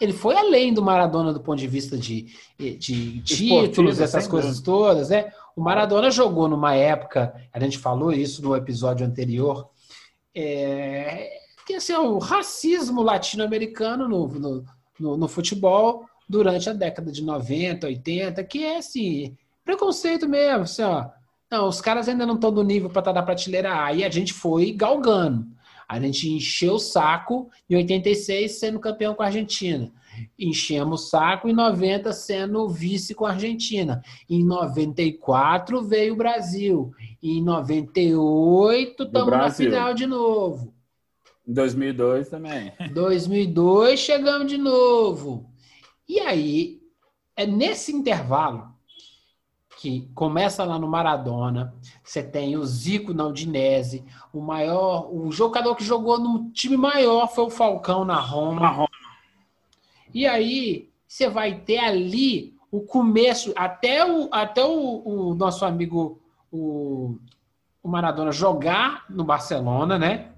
ele 0.00 0.12
foi 0.12 0.36
além 0.36 0.72
do 0.72 0.82
Maradona 0.82 1.32
do 1.32 1.40
ponto 1.40 1.58
de 1.58 1.66
vista 1.66 1.96
de, 1.96 2.26
de 2.56 3.20
títulos, 3.22 4.00
essas 4.00 4.26
coisas 4.26 4.60
todas, 4.60 5.10
né? 5.10 5.32
O 5.56 5.60
Maradona 5.60 6.10
jogou 6.10 6.48
numa 6.48 6.74
época, 6.74 7.34
a 7.52 7.58
gente 7.58 7.78
falou 7.78 8.12
isso 8.12 8.42
no 8.42 8.54
episódio 8.54 9.04
anterior, 9.04 9.68
é, 10.34 11.28
que 11.66 11.74
assim, 11.74 11.92
é 11.92 11.98
o 11.98 12.18
racismo 12.18 13.02
latino-americano 13.02 14.08
no, 14.08 14.28
no, 14.28 14.64
no, 14.98 15.16
no, 15.16 15.28
futebol 15.28 16.06
durante 16.28 16.70
a 16.70 16.72
década 16.72 17.10
de 17.10 17.22
90, 17.24 17.86
80, 17.88 18.44
que 18.44 18.64
é 18.64 18.78
assim, 18.78 19.36
preconceito 19.64 20.28
mesmo, 20.28 20.62
assim, 20.62 20.82
ó. 20.82 21.06
Não, 21.50 21.66
os 21.66 21.80
caras 21.80 22.08
ainda 22.08 22.24
não 22.26 22.34
estão 22.34 22.50
no 22.50 22.62
nível 22.62 22.90
para 22.90 23.00
estar 23.00 23.12
na 23.12 23.22
prateleira 23.22 23.84
A, 23.84 23.92
e 23.92 24.04
a 24.04 24.10
gente 24.10 24.32
foi 24.32 24.70
galgando. 24.70 25.46
A 25.88 25.98
gente 25.98 26.28
encheu 26.28 26.74
o 26.74 26.78
saco 26.78 27.50
em 27.68 27.76
86 27.76 28.58
sendo 28.58 28.78
campeão 28.78 29.14
com 29.14 29.22
a 29.22 29.26
Argentina. 29.26 29.90
Enchemos 30.38 31.02
o 31.02 31.06
saco 31.06 31.48
em 31.48 31.52
90 31.52 32.12
sendo 32.12 32.68
vice 32.68 33.14
com 33.14 33.26
a 33.26 33.30
Argentina. 33.30 34.02
Em 34.28 34.44
94 34.44 35.82
veio 35.82 36.14
o 36.14 36.16
Brasil. 36.16 36.90
Em 37.22 37.42
98 37.42 39.02
estamos 39.02 39.30
na 39.30 39.50
final 39.50 39.94
de 39.94 40.06
novo. 40.06 40.74
Em 41.46 41.52
2002 41.52 42.28
também. 42.28 42.72
2002 42.92 43.98
chegamos 43.98 44.48
de 44.48 44.58
novo. 44.58 45.50
E 46.08 46.20
aí, 46.20 46.80
é 47.36 47.46
nesse 47.46 47.92
intervalo 47.92 48.68
que 49.78 50.10
começa 50.12 50.64
lá 50.64 50.76
no 50.76 50.88
Maradona, 50.88 51.72
você 52.02 52.20
tem 52.20 52.56
o 52.56 52.64
Zico 52.64 53.14
na 53.14 53.24
Udinese, 53.26 54.04
o 54.32 54.40
maior, 54.40 55.08
o 55.14 55.30
jogador 55.30 55.76
que 55.76 55.84
jogou 55.84 56.18
no 56.18 56.50
time 56.50 56.76
maior 56.76 57.28
foi 57.28 57.44
o 57.44 57.50
Falcão 57.50 58.04
na 58.04 58.18
Roma. 58.18 58.87
Na. 60.08 60.20
E 60.20 60.26
aí 60.26 60.90
você 61.06 61.28
vai 61.28 61.60
ter 61.60 61.78
ali 61.78 62.54
o 62.70 62.82
começo, 62.82 63.52
até 63.56 64.04
o, 64.04 64.28
até 64.30 64.64
o, 64.64 65.02
o 65.04 65.34
nosso 65.34 65.64
amigo 65.64 66.20
o, 66.52 67.18
o 67.82 67.88
Maradona 67.88 68.30
jogar 68.30 69.06
no 69.08 69.24
Barcelona, 69.24 69.98
né? 69.98 70.32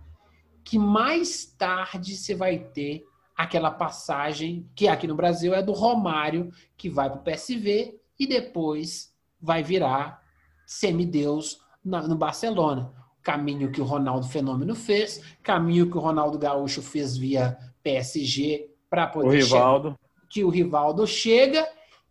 Que 0.63 0.79
mais 0.79 1.45
tarde 1.45 2.17
você 2.17 2.35
vai 2.35 2.59
ter 2.59 3.05
aquela 3.37 3.71
passagem 3.71 4.69
que 4.77 4.87
aqui 4.87 5.07
no 5.07 5.17
Brasil 5.17 5.55
é 5.55 5.63
do 5.63 5.73
Romário, 5.73 6.53
que 6.77 6.89
vai 6.89 7.11
para 7.11 7.19
o 7.19 7.23
PSV 7.23 7.99
e 8.19 8.27
depois 8.27 9.13
vai 9.41 9.63
virar 9.63 10.23
semideus 10.67 11.59
no 11.83 12.17
Barcelona. 12.17 12.93
Caminho 13.23 13.73
que 13.73 13.81
o 13.81 13.85
Ronaldo 13.85 14.29
Fenômeno 14.29 14.75
fez, 14.75 15.23
caminho 15.43 15.91
que 15.91 15.97
o 15.97 16.01
Ronaldo 16.01 16.39
Gaúcho 16.39 16.83
fez 16.83 17.17
via 17.17 17.57
PSG 17.83 18.71
para 18.91 19.07
poder 19.07 19.29
o 19.29 19.31
Rivaldo. 19.31 19.89
Chegar, 19.89 19.99
que 20.29 20.45
o 20.45 20.51
Rivaldo 20.51 21.07
chega 21.07 21.67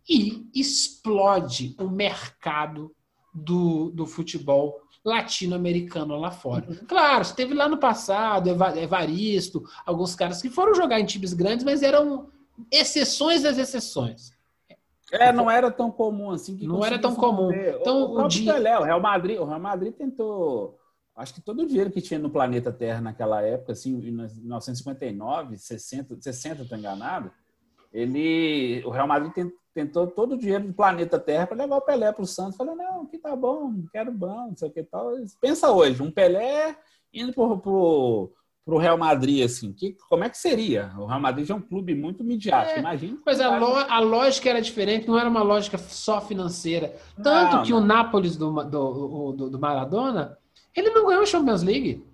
e 0.08 0.48
explode 0.54 1.76
o 1.78 1.88
mercado 1.88 2.92
do, 3.32 3.90
do 3.90 4.06
futebol 4.06 4.80
latino-americano 5.04 6.16
lá 6.16 6.30
fora. 6.30 6.66
Uhum. 6.68 6.86
Claro, 6.86 7.24
teve 7.34 7.54
lá 7.54 7.68
no 7.68 7.78
passado 7.78 8.50
Evaristo, 8.50 9.62
alguns 9.86 10.14
caras 10.14 10.42
que 10.42 10.50
foram 10.50 10.74
jogar 10.74 11.00
em 11.00 11.06
times 11.06 11.32
grandes, 11.32 11.64
mas 11.64 11.82
eram 11.82 12.28
exceções 12.70 13.42
das 13.42 13.56
exceções. 13.56 14.32
É, 15.12 15.32
não 15.32 15.50
era 15.50 15.70
tão 15.70 15.90
comum 15.90 16.30
assim. 16.30 16.56
não 16.66 16.84
era 16.84 16.98
tão 16.98 17.14
comum. 17.14 17.50
Então, 17.52 18.02
o, 18.02 18.20
o, 18.20 18.24
o 18.24 18.28
dia... 18.28 18.52
Pelé, 18.52 18.78
o 18.78 18.84
Real 18.84 19.00
Madrid, 19.00 19.38
o 19.38 19.44
Real 19.44 19.60
Madrid 19.60 19.92
tentou, 19.94 20.78
acho 21.20 21.34
que 21.34 21.40
todo 21.40 21.62
o 21.62 21.66
dinheiro 21.66 21.90
que 21.90 22.00
tinha 22.00 22.18
no 22.18 22.30
planeta 22.30 22.72
Terra 22.72 23.00
naquela 23.00 23.42
época, 23.42 23.72
assim, 23.72 23.94
em 23.94 24.10
1959, 24.10 25.58
60, 25.58 26.16
60, 26.20 26.62
estou 26.62 26.78
enganado, 26.78 27.30
ele, 27.92 28.82
o 28.84 28.90
Real 28.90 29.06
Madrid 29.06 29.52
tentou 29.74 30.06
todo 30.06 30.32
o 30.32 30.38
dinheiro 30.38 30.66
do 30.66 30.72
planeta 30.72 31.18
Terra 31.18 31.46
para 31.46 31.58
levar 31.58 31.76
o 31.76 31.82
Pelé 31.82 32.12
para 32.12 32.22
o 32.22 32.26
Santos. 32.26 32.56
Falou, 32.56 32.74
não, 32.74 33.06
que 33.06 33.18
tá 33.18 33.36
bom, 33.36 33.84
quero 33.92 34.10
bom, 34.12 34.48
não 34.48 34.56
sei 34.56 34.68
o 34.68 34.72
que 34.72 34.82
tal. 34.82 35.12
Pensa 35.40 35.70
hoje, 35.70 36.02
um 36.02 36.10
Pelé 36.10 36.76
indo 37.12 37.32
para 37.32 37.46
para 38.70 38.74
o 38.74 38.78
Real 38.78 38.96
Madrid, 38.98 39.44
assim, 39.44 39.72
que, 39.72 39.96
como 40.08 40.22
é 40.22 40.28
que 40.28 40.38
seria? 40.38 40.92
O 40.96 41.06
Real 41.06 41.20
Madrid 41.20 41.48
é 41.48 41.54
um 41.54 41.60
clube 41.60 41.94
muito 41.94 42.22
midiático, 42.22 42.76
é, 42.76 42.80
imagina. 42.80 43.18
Mas 43.24 43.40
a, 43.40 43.58
lo, 43.58 43.74
a, 43.74 43.98
lógica 44.00 44.48
era 44.48 44.60
diferente, 44.60 45.08
não 45.08 45.18
era 45.18 45.28
uma 45.28 45.42
lógica 45.42 45.78
só 45.78 46.20
financeira. 46.20 46.94
Tanto 47.22 47.56
não, 47.56 47.62
que 47.62 47.72
não. 47.72 47.78
o 47.78 47.84
Nápoles 47.84 48.36
do, 48.36 48.52
do, 48.64 49.32
do, 49.32 49.50
do, 49.50 49.58
Maradona, 49.58 50.38
ele 50.74 50.90
não 50.90 51.06
ganhou 51.06 51.22
a 51.22 51.26
Champions 51.26 51.62
League. 51.62 52.04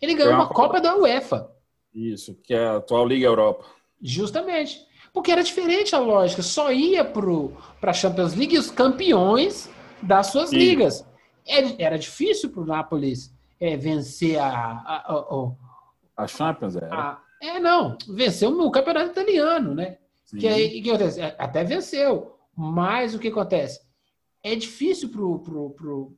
Ele 0.00 0.14
ganhou 0.14 0.32
uma, 0.32 0.44
uma 0.44 0.48
Copa, 0.48 0.80
da 0.80 0.96
UEFA. 0.96 1.50
Isso, 1.94 2.34
que 2.42 2.54
é 2.54 2.66
a 2.66 2.76
atual 2.76 3.06
Liga 3.06 3.26
Europa. 3.26 3.64
Justamente. 4.00 4.86
Porque 5.12 5.32
era 5.32 5.42
diferente 5.42 5.94
a 5.94 5.98
lógica. 5.98 6.42
Só 6.42 6.70
ia 6.70 7.04
para 7.04 7.90
a 7.90 7.92
Champions 7.92 8.34
League 8.34 8.58
os 8.58 8.70
campeões 8.70 9.70
das 10.02 10.28
suas 10.28 10.50
Sim. 10.50 10.58
ligas. 10.58 11.06
Era, 11.46 11.74
era 11.78 11.98
difícil 11.98 12.50
para 12.50 12.62
o 12.62 12.66
Nápoles 12.66 13.34
é, 13.58 13.76
vencer 13.76 14.38
a, 14.38 14.48
a, 14.48 15.12
a, 15.12 15.52
a 16.24 16.26
Champions, 16.26 16.76
é. 16.76 16.88
Ah, 16.90 17.18
é, 17.40 17.58
não. 17.58 17.96
Venceu 18.08 18.50
no 18.50 18.70
campeonato 18.70 19.10
italiano, 19.10 19.74
né? 19.74 19.98
Que, 20.38 20.46
aí, 20.48 20.82
que 20.82 20.90
acontece? 20.90 21.20
É, 21.20 21.34
até 21.38 21.64
venceu. 21.64 22.36
Mas 22.54 23.14
o 23.14 23.18
que 23.18 23.28
acontece? 23.28 23.86
é 24.46 24.54
difícil 24.54 25.10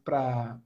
para 0.04 0.60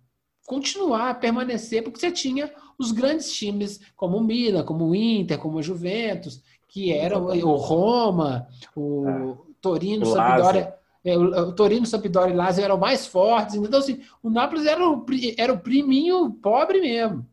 continuar 0.47 1.11
a 1.11 1.15
permanecer, 1.15 1.83
porque 1.83 1.99
você 1.99 2.11
tinha 2.11 2.53
os 2.79 2.93
grandes 2.93 3.33
times 3.33 3.81
como 3.97 4.17
o 4.17 4.25
Milan, 4.25 4.65
como 4.65 4.89
o 4.89 4.95
Inter, 4.95 5.39
como 5.39 5.59
o 5.59 5.63
Juventus, 5.63 6.43
que 6.69 6.93
eram 6.93 7.27
o 7.27 7.57
Roma, 7.57 8.49
o 8.75 9.09
é. 9.09 9.37
Torino, 9.61 10.07
o 10.07 10.13
Sampdoria, 10.13 10.75
é, 11.05 11.19
o, 11.19 11.53
Torino, 11.53 11.87
Sampdoria 11.87 12.33
e 12.33 12.37
Lazio 12.37 12.65
eram 12.65 12.79
mais 12.79 13.07
fortes. 13.07 13.57
Então, 13.57 13.79
assim, 13.79 14.01
o 14.23 14.31
Nápoles 14.31 14.67
era 14.67 14.89
o, 14.89 15.05
era 15.37 15.53
o 15.53 15.61
priminho 15.61 16.31
pobre 16.31 16.81
mesmo. 16.81 17.27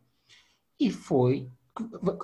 E 0.78 0.90
foi, 0.90 1.48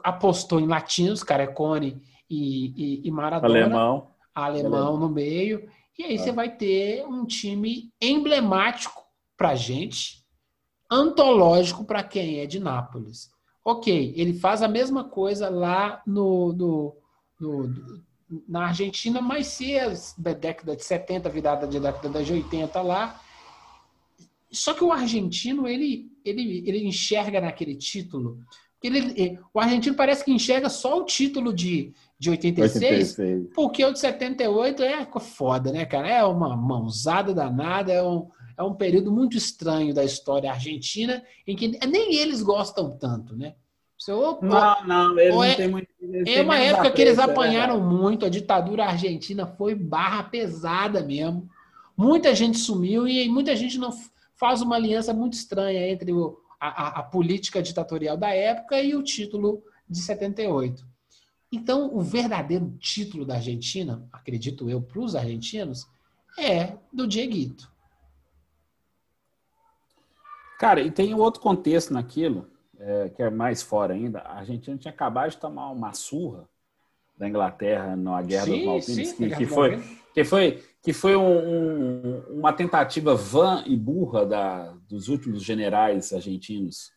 apostou 0.02 0.60
em 0.60 0.66
latinos, 0.66 1.22
Carecone 1.22 2.00
e, 2.28 3.00
e, 3.04 3.08
e 3.08 3.10
Maradona. 3.10 3.60
Alemão. 3.60 4.08
Alemão 4.34 4.96
no 4.98 5.08
meio. 5.08 5.68
E 5.98 6.04
aí 6.04 6.18
você 6.18 6.30
vai 6.30 6.54
ter 6.54 7.06
um 7.06 7.24
time 7.24 7.90
emblemático 8.00 9.02
para 9.36 9.54
gente, 9.54 10.24
antológico 10.90 11.84
para 11.84 12.02
quem 12.02 12.40
é 12.40 12.46
de 12.46 12.58
Nápoles. 12.58 13.30
Ok, 13.64 14.14
ele 14.16 14.32
faz 14.32 14.62
a 14.62 14.68
mesma 14.68 15.04
coisa 15.04 15.48
lá 15.48 16.00
no, 16.06 16.52
no, 16.52 16.96
no 17.40 18.04
na 18.48 18.66
Argentina, 18.66 19.20
mas 19.20 19.48
se 19.48 19.74
é 19.74 19.92
da 20.18 20.32
década 20.32 20.76
de 20.76 20.84
70, 20.84 21.28
virada 21.28 21.66
da 21.66 21.90
década 21.90 22.22
de 22.22 22.32
80 22.32 22.80
lá. 22.82 23.20
Só 24.50 24.74
que 24.74 24.82
o 24.82 24.92
argentino, 24.92 25.66
ele, 25.66 26.10
ele, 26.24 26.64
ele 26.66 26.86
enxerga 26.86 27.40
naquele 27.40 27.76
título. 27.76 28.38
Ele, 28.82 29.38
o 29.52 29.58
argentino 29.58 29.96
parece 29.96 30.24
que 30.24 30.32
enxerga 30.32 30.68
só 30.68 31.00
o 31.00 31.04
título 31.04 31.52
de, 31.52 31.92
de 32.18 32.30
86, 32.30 33.18
86, 33.18 33.48
porque 33.54 33.84
o 33.84 33.92
de 33.92 33.98
78 33.98 34.82
é 34.82 35.06
foda, 35.20 35.72
né, 35.72 35.84
cara? 35.84 36.08
É 36.08 36.24
uma 36.24 36.56
mãozada 36.56 37.34
danada, 37.34 37.92
é 37.92 38.02
um, 38.02 38.28
é 38.56 38.62
um 38.62 38.74
período 38.74 39.12
muito 39.12 39.36
estranho 39.36 39.92
da 39.92 40.04
história 40.04 40.50
argentina, 40.50 41.22
em 41.46 41.54
que 41.54 41.78
nem 41.86 42.14
eles 42.14 42.42
gostam 42.42 42.96
tanto, 42.96 43.36
né? 43.36 43.54
Não, 44.42 44.86
não, 44.86 45.18
eles 45.18 45.34
não 45.34 45.44
é, 45.44 45.54
têm 45.54 45.68
muito. 45.68 45.88
É 46.26 46.42
uma 46.42 46.58
época 46.58 46.90
que 46.90 47.00
eles 47.00 47.16
né, 47.16 47.24
apanharam 47.24 47.78
né? 47.78 47.84
muito, 47.84 48.26
a 48.26 48.28
ditadura 48.28 48.84
argentina 48.84 49.46
foi 49.46 49.74
barra 49.74 50.24
pesada 50.24 51.02
mesmo. 51.02 51.48
Muita 51.96 52.34
gente 52.34 52.58
sumiu 52.58 53.08
e 53.08 53.26
muita 53.28 53.56
gente 53.56 53.78
não 53.78 53.90
faz 54.34 54.60
uma 54.60 54.76
aliança 54.76 55.14
muito 55.14 55.32
estranha 55.32 55.88
entre 55.88 56.12
o, 56.12 56.38
a, 56.60 57.00
a, 57.00 57.02
política 57.02 57.62
ditatorial 57.62 58.18
da 58.18 58.28
época 58.28 58.80
e 58.80 58.94
o 58.94 59.02
título 59.02 59.62
de 59.88 59.98
78. 59.98 60.86
Então, 61.50 61.94
o 61.94 62.00
verdadeiro 62.00 62.76
título 62.78 63.24
da 63.24 63.36
Argentina, 63.36 64.06
acredito 64.12 64.68
eu, 64.68 64.82
para 64.82 65.00
os 65.00 65.16
argentinos, 65.16 65.86
é 66.38 66.74
do 66.92 67.06
Dieguito. 67.06 67.70
Cara, 70.58 70.80
e 70.80 70.90
tem 70.90 71.14
outro 71.14 71.40
contexto 71.40 71.92
naquilo 71.92 72.48
é, 72.78 73.08
que 73.10 73.22
é 73.22 73.30
mais 73.30 73.62
fora 73.62 73.94
ainda, 73.94 74.20
a 74.20 74.38
Argentina 74.38 74.76
tinha 74.76 74.92
acabado 74.92 75.30
de 75.30 75.38
tomar 75.38 75.70
uma 75.70 75.92
surra 75.92 76.48
da 77.16 77.28
Inglaterra 77.28 77.96
na 77.96 78.20
Guerra 78.22 78.44
sim, 78.44 78.56
dos 78.56 78.64
Malvinas, 78.64 79.12
que, 79.12 79.30
que, 79.30 79.46
foi, 79.46 79.82
que 80.12 80.24
foi 80.24 80.62
que 80.86 80.92
foi 80.92 81.16
um, 81.16 81.24
um, 81.24 82.20
uma 82.38 82.52
tentativa 82.52 83.12
vã 83.16 83.64
e 83.66 83.76
burra 83.76 84.24
da, 84.24 84.72
dos 84.88 85.08
últimos 85.08 85.42
generais 85.42 86.12
argentinos 86.12 86.92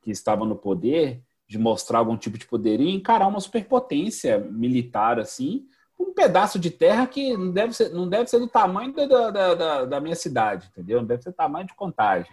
que 0.00 0.12
estavam 0.12 0.46
no 0.46 0.54
poder 0.54 1.20
de 1.48 1.58
mostrar 1.58 1.98
algum 1.98 2.16
tipo 2.16 2.38
de 2.38 2.46
poder 2.46 2.80
e 2.80 2.88
encarar 2.88 3.26
uma 3.26 3.40
superpotência 3.40 4.38
militar 4.38 5.18
assim 5.18 5.66
um 5.98 6.12
pedaço 6.12 6.58
de 6.58 6.70
terra 6.70 7.06
que 7.06 7.36
não 7.36 7.50
deve 7.50 7.72
ser, 7.72 7.90
não 7.90 8.08
deve 8.08 8.28
ser 8.28 8.38
do 8.38 8.46
tamanho 8.46 8.92
da, 8.92 9.30
da, 9.30 9.54
da, 9.54 9.84
da 9.84 10.00
minha 10.00 10.14
cidade, 10.14 10.68
entendeu? 10.70 11.00
Não 11.00 11.06
deve 11.06 11.22
ser 11.22 11.32
tamanho 11.32 11.66
de 11.66 11.74
contagem. 11.74 12.32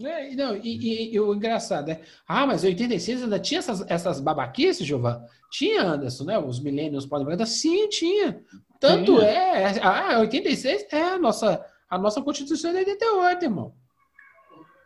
É, 0.00 0.34
não, 0.34 0.56
e, 0.56 0.78
e, 0.78 1.14
e, 1.14 1.20
o 1.20 1.34
engraçado, 1.34 1.88
né? 1.88 2.00
Ah, 2.26 2.46
mas 2.46 2.64
em 2.64 2.68
86 2.68 3.24
ainda 3.24 3.38
tinha 3.38 3.58
essas, 3.58 3.84
essas 3.88 4.20
babaquices, 4.20 4.86
Gilvan? 4.86 5.22
Tinha, 5.50 5.82
Anderson, 5.82 6.24
né? 6.24 6.38
Os 6.38 6.60
milênios 6.60 7.04
podem 7.06 7.46
Sim, 7.46 7.88
tinha. 7.88 8.40
Tanto 8.78 9.16
tinha. 9.16 9.28
é. 9.28 9.80
Ah, 9.82 10.18
86 10.20 10.86
é 10.92 11.02
a 11.02 11.18
nossa, 11.18 11.64
a 11.88 11.98
nossa 11.98 12.22
Constituição 12.22 12.72
de 12.72 12.78
88, 12.78 13.44
irmão. 13.44 13.72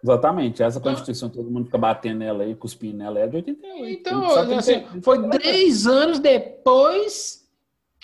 Exatamente, 0.03 0.63
essa 0.63 0.81
Constituição, 0.81 1.31
todo 1.31 1.51
mundo 1.51 1.65
fica 1.65 1.79
batendo 1.79 2.19
nela 2.19 2.45
aí, 2.45 2.55
cuspindo 2.55 2.99
nela, 2.99 3.19
é 3.21 3.27
de 3.27 3.37
88. 3.37 3.91
Então, 3.91 4.59
assim, 4.59 4.85
foi 5.03 5.31
três 5.31 5.87
anos 5.87 6.19
depois 6.19 7.44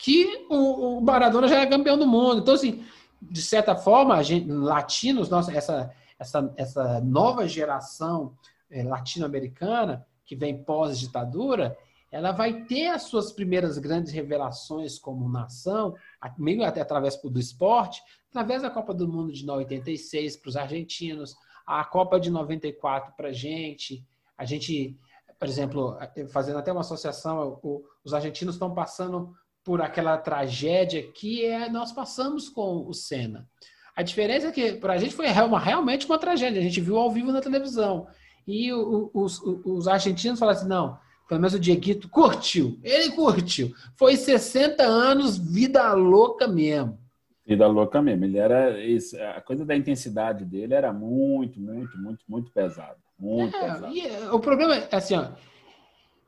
que 0.03 0.47
o, 0.49 0.97
o 0.97 1.01
Maradona 1.03 1.47
já 1.47 1.61
é 1.61 1.67
campeão 1.67 1.99
do 1.99 2.07
mundo. 2.07 2.41
Então, 2.41 2.55
assim, 2.55 2.83
de 3.21 3.43
certa 3.43 3.77
forma, 3.77 4.15
a 4.15 4.23
gente, 4.23 4.51
latinos, 4.51 5.29
nossa, 5.29 5.53
essa, 5.53 5.95
essa, 6.19 6.53
essa 6.57 7.01
nova 7.03 7.47
geração 7.47 8.35
é, 8.71 8.83
latino-americana 8.83 10.07
que 10.25 10.35
vem 10.35 10.65
pós-ditadura, 10.65 11.77
ela 12.11 12.33
vai 12.33 12.65
ter 12.65 12.89
as 12.89 13.03
suas 13.03 13.31
primeiras 13.31 13.77
grandes 13.77 14.11
revelações 14.11 14.99
como 14.99 15.29
nação, 15.29 15.95
meio 16.39 16.65
até 16.65 16.81
através 16.81 17.21
do 17.21 17.39
esporte, 17.39 18.03
através 18.31 18.63
da 18.63 18.71
Copa 18.71 18.95
do 18.95 19.07
Mundo 19.07 19.33
de 19.33 19.49
86 19.49 20.39
para 20.39 20.49
os 20.49 20.57
argentinos, 20.57 21.37
a 21.67 21.85
Copa 21.85 22.19
de 22.19 22.31
94 22.31 23.13
para 23.17 23.29
a 23.29 23.33
gente. 23.33 24.03
A 24.37 24.47
gente, 24.47 24.99
por 25.39 25.47
exemplo, 25.47 25.99
fazendo 26.33 26.59
até 26.59 26.73
uma 26.73 26.81
associação, 26.81 27.61
os 28.03 28.15
argentinos 28.15 28.55
estão 28.55 28.75
passando 28.75 29.35
por 29.65 29.83
aquela 29.83 30.17
tragédia 30.17 31.03
que 31.13 31.45
é, 31.45 31.69
nós 31.69 31.93
passamos 31.93 32.49
com 32.49 32.87
o 32.87 32.95
Senna. 32.95 33.47
A 33.95 34.03
diferença 34.03 34.49
é 34.49 34.53
que 34.53 34.73
para 34.73 34.95
a 34.95 34.99
gente 34.99 35.15
foi 35.15 35.27
uma, 35.27 35.59
realmente 35.59 36.07
uma 36.07 36.19
tragédia. 36.19 36.61
A 36.61 36.65
gente 36.65 36.81
viu 36.81 36.97
ao 36.97 37.11
vivo 37.11 37.33
na 37.33 37.41
televisão. 37.41 38.07
E 38.47 38.73
o, 38.73 39.11
os, 39.13 39.41
os, 39.43 39.87
argentinos 39.87 40.39
falaram 40.39 40.59
assim: 40.59 40.69
não, 40.69 40.99
pelo 41.29 41.41
menos 41.41 41.55
o 41.55 41.61
Dieguito 41.61 42.09
curtiu. 42.09 42.79
Ele 42.83 43.11
curtiu. 43.11 43.73
Foi 43.97 44.17
60 44.17 44.83
anos, 44.83 45.37
vida 45.37 45.93
louca 45.93 46.49
mesmo. 46.49 46.99
Vida 47.47 47.67
louca 47.67 48.01
mesmo. 48.01 48.25
Ele 48.25 48.39
era. 48.39 48.83
Isso, 48.83 49.21
a 49.23 49.41
coisa 49.41 49.65
da 49.65 49.77
intensidade 49.77 50.45
dele 50.45 50.73
era 50.73 50.93
muito, 50.93 51.61
muito, 51.61 51.99
muito, 51.99 52.25
muito 52.27 52.51
pesada. 52.53 52.97
Muito 53.19 53.55
é, 53.57 53.61
pesada. 53.61 53.89
E, 53.89 54.01
é, 54.07 54.33
o 54.33 54.41
problema 54.41 54.77
é 54.77 54.97
assim: 54.97 55.17
ó, 55.17 55.29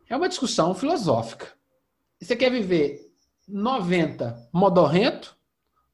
é 0.08 0.16
uma 0.16 0.28
discussão 0.28 0.74
filosófica. 0.74 1.46
Você 2.20 2.36
quer 2.36 2.50
viver 2.50 3.11
90 3.52 4.48
modorrento 4.52 5.36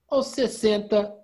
ou 0.09 0.23
60 0.23 1.19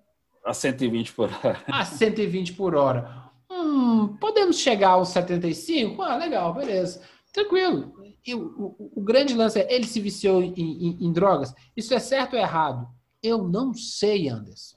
a 0.45 0.53
120 0.53 1.13
por 1.13 1.31
hora? 1.31 1.65
A 1.69 1.85
120 1.85 2.53
por 2.53 2.75
hora. 2.75 3.31
Hum, 3.51 4.17
podemos 4.21 4.59
chegar 4.59 4.91
aos 4.91 5.09
75? 5.09 6.03
Ah, 6.03 6.17
legal, 6.17 6.53
beleza. 6.53 7.01
Tranquilo. 7.33 7.95
E 8.27 8.35
o, 8.35 8.77
o, 8.79 8.93
o 8.97 9.01
grande 9.03 9.35
lance 9.35 9.61
é, 9.61 9.73
ele 9.73 9.87
se 9.87 10.01
viciou 10.01 10.43
em, 10.43 10.55
em, 10.57 11.07
em, 11.07 11.13
drogas? 11.13 11.55
Isso 11.77 11.95
é 11.95 11.99
certo 11.99 12.35
ou 12.35 12.39
errado? 12.39 12.87
Eu 13.23 13.45
não 13.45 13.73
sei, 13.73 14.29
Anderson. 14.29 14.77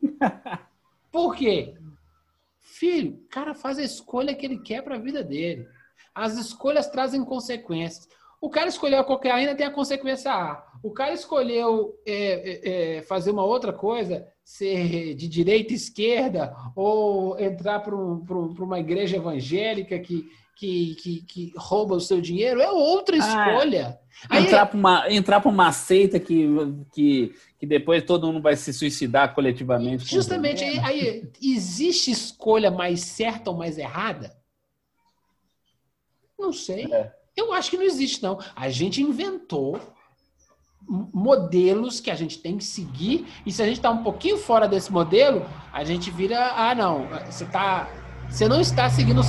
Por 1.12 1.34
quê? 1.34 1.74
Filho, 2.60 3.14
o 3.14 3.28
cara 3.28 3.54
faz 3.54 3.78
a 3.78 3.82
escolha 3.82 4.34
que 4.34 4.46
ele 4.46 4.60
quer 4.60 4.82
para 4.82 4.96
a 4.96 5.00
vida 5.00 5.22
dele. 5.22 5.66
As 6.14 6.36
escolhas 6.38 6.88
trazem 6.88 7.24
consequências. 7.24 8.08
O 8.40 8.50
cara 8.50 8.68
escolheu 8.68 9.00
a 9.00 9.04
cocaína, 9.04 9.54
tem 9.54 9.66
a 9.66 9.70
consequência 9.70 10.30
A. 10.30 10.64
O 10.82 10.90
cara 10.90 11.12
escolheu 11.12 11.98
é, 12.06 12.14
é, 12.14 12.96
é 12.98 13.02
fazer 13.02 13.30
uma 13.30 13.44
outra 13.44 13.72
coisa, 13.72 14.26
ser 14.44 15.14
de 15.14 15.26
direita, 15.26 15.72
esquerda, 15.72 16.54
ou 16.74 17.38
entrar 17.40 17.80
para 17.80 17.96
um, 17.96 18.24
uma 18.58 18.78
igreja 18.78 19.16
evangélica 19.16 19.98
que, 19.98 20.28
que, 20.54 20.94
que, 20.94 21.22
que, 21.22 21.52
rouba 21.56 21.96
o 21.96 22.00
seu 22.00 22.20
dinheiro, 22.20 22.60
é 22.60 22.70
outra 22.70 23.16
ah, 23.16 23.18
escolha. 23.18 23.98
Ah, 24.28 24.40
entrar 24.40 24.66
para 24.66 24.78
uma, 24.78 25.12
entrar 25.12 25.46
uma 25.46 25.72
seita 25.72 26.20
que, 26.20 26.46
que, 26.92 27.34
que 27.58 27.66
depois 27.66 28.04
todo 28.04 28.26
mundo 28.26 28.42
vai 28.42 28.54
se 28.54 28.72
suicidar 28.72 29.34
coletivamente. 29.34 30.06
Justamente, 30.06 30.62
aí, 30.62 30.78
aí 30.78 31.28
existe 31.42 32.10
escolha 32.10 32.70
mais 32.70 33.00
certa 33.00 33.50
ou 33.50 33.56
mais 33.56 33.78
errada? 33.78 34.36
Não 36.38 36.52
sei. 36.52 36.84
É. 36.92 37.15
Eu 37.36 37.52
acho 37.52 37.70
que 37.70 37.76
não 37.76 37.84
existe, 37.84 38.22
não. 38.22 38.38
A 38.54 38.68
gente 38.70 39.02
inventou 39.02 39.80
modelos 40.88 42.00
que 42.00 42.10
a 42.10 42.14
gente 42.14 42.38
tem 42.38 42.56
que 42.56 42.64
seguir, 42.64 43.26
e 43.44 43.50
se 43.50 43.60
a 43.60 43.66
gente 43.66 43.78
está 43.78 43.90
um 43.90 44.04
pouquinho 44.04 44.38
fora 44.38 44.68
desse 44.68 44.90
modelo, 44.92 45.44
a 45.72 45.82
gente 45.84 46.10
vira, 46.10 46.52
ah, 46.54 46.74
não, 46.74 47.08
você, 47.26 47.44
tá, 47.44 47.88
você 48.30 48.48
não 48.48 48.60
está 48.60 48.88
seguindo 48.88 49.20
os, 49.20 49.26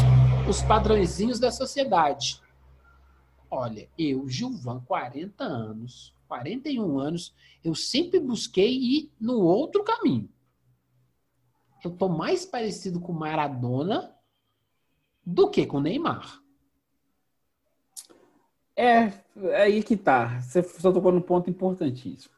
os 0.47 0.61
padrõezinhos 0.61 1.39
da 1.39 1.51
sociedade. 1.51 2.41
Olha, 3.49 3.89
eu, 3.97 4.27
Gilvan, 4.29 4.81
40 4.81 5.43
anos, 5.43 6.13
41 6.27 6.99
anos, 6.99 7.33
eu 7.63 7.73
sempre 7.73 8.19
busquei 8.19 8.77
ir 8.77 9.11
no 9.19 9.39
outro 9.39 9.83
caminho. 9.83 10.29
Eu 11.83 11.91
tô 11.91 12.09
mais 12.09 12.45
parecido 12.45 12.99
com 12.99 13.13
Maradona 13.13 14.13
do 15.25 15.49
que 15.49 15.65
com 15.65 15.79
Neymar. 15.79 16.41
É, 18.77 19.11
aí 19.63 19.81
que 19.81 19.97
tá. 19.97 20.39
Você 20.39 20.61
só 20.61 20.91
tocou 20.91 21.11
num 21.11 21.21
ponto 21.21 21.49
importantíssimo. 21.49 22.33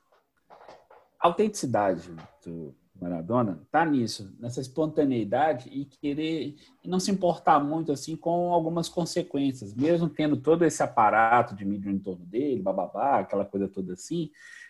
A 1.19 1.27
autenticidade 1.27 2.09
do, 2.45 2.73
Maradona 3.01 3.61
tá 3.71 3.85
nisso, 3.85 4.35
nessa 4.39 4.59
espontaneidade 4.59 5.69
e 5.69 5.85
querer 5.85 6.55
não 6.83 6.99
se 6.99 7.11
importar 7.11 7.59
muito 7.59 7.91
assim 7.91 8.15
com 8.15 8.53
algumas 8.53 8.89
consequências, 8.89 9.73
mesmo 9.73 10.09
tendo 10.09 10.37
todo 10.37 10.65
esse 10.65 10.83
aparato 10.83 11.55
de 11.55 11.63
mídia 11.63 11.89
em 11.89 11.99
torno 11.99 12.25
dele, 12.25 12.61
bababá, 12.61 13.19
aquela 13.19 13.45
coisa 13.45 13.67
toda 13.67 13.93
assim, 13.93 14.29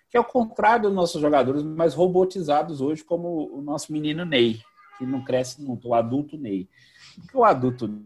que 0.09 0.17
é 0.17 0.19
o 0.19 0.25
contrário 0.25 0.83
dos 0.83 0.93
nossos 0.93 1.19
jogadores 1.19 1.63
mais 1.63 1.93
robotizados 1.93 2.81
hoje, 2.81 3.03
como 3.03 3.51
o 3.51 3.61
nosso 3.61 3.91
menino 3.91 4.25
Ney, 4.25 4.61
que 4.97 5.05
não 5.05 5.23
cresce 5.23 5.61
muito, 5.61 5.87
o 5.87 5.93
adulto 5.95 6.37
Ney. 6.37 6.69
Porque 7.15 7.37
o 7.37 7.43
adulto 7.43 8.03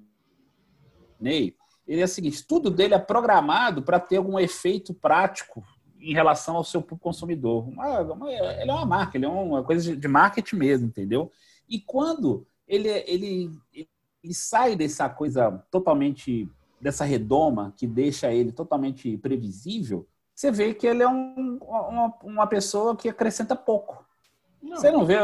Ney, 1.19 1.55
ele 1.87 2.01
é 2.01 2.05
o 2.05 2.07
seguinte, 2.07 2.45
tudo 2.45 2.69
dele 2.69 2.93
é 2.93 2.99
programado 2.99 3.81
para 3.81 3.99
ter 3.99 4.17
algum 4.17 4.39
efeito 4.39 4.93
prático 4.93 5.63
em 5.99 6.13
relação 6.13 6.55
ao 6.57 6.63
seu 6.63 6.81
consumidor. 6.81 7.67
Uma, 7.67 8.01
uma, 8.01 8.31
ele 8.31 8.69
é 8.69 8.73
uma 8.73 8.85
marca, 8.85 9.17
ele 9.17 9.25
é 9.25 9.29
uma 9.29 9.63
coisa 9.63 9.95
de 9.95 10.07
marketing 10.07 10.57
mesmo, 10.57 10.87
entendeu? 10.87 11.31
E 11.67 11.79
quando 11.79 12.45
ele, 12.67 12.89
ele, 13.07 13.51
ele 14.23 14.33
sai 14.33 14.75
dessa 14.75 15.09
coisa 15.09 15.51
totalmente, 15.71 16.49
dessa 16.79 17.05
redoma 17.05 17.73
que 17.77 17.87
deixa 17.87 18.31
ele 18.31 18.51
totalmente 18.51 19.17
previsível, 19.17 20.07
você 20.35 20.51
vê 20.51 20.73
que 20.73 20.87
ele 20.87 21.03
é 21.03 21.07
um, 21.07 21.57
uma, 21.61 22.13
uma 22.23 22.47
pessoa 22.47 22.95
que 22.95 23.07
acrescenta 23.07 23.55
pouco. 23.55 24.03
Não. 24.63 24.77
Você 24.77 24.89
não 24.89 25.05
vê, 25.05 25.17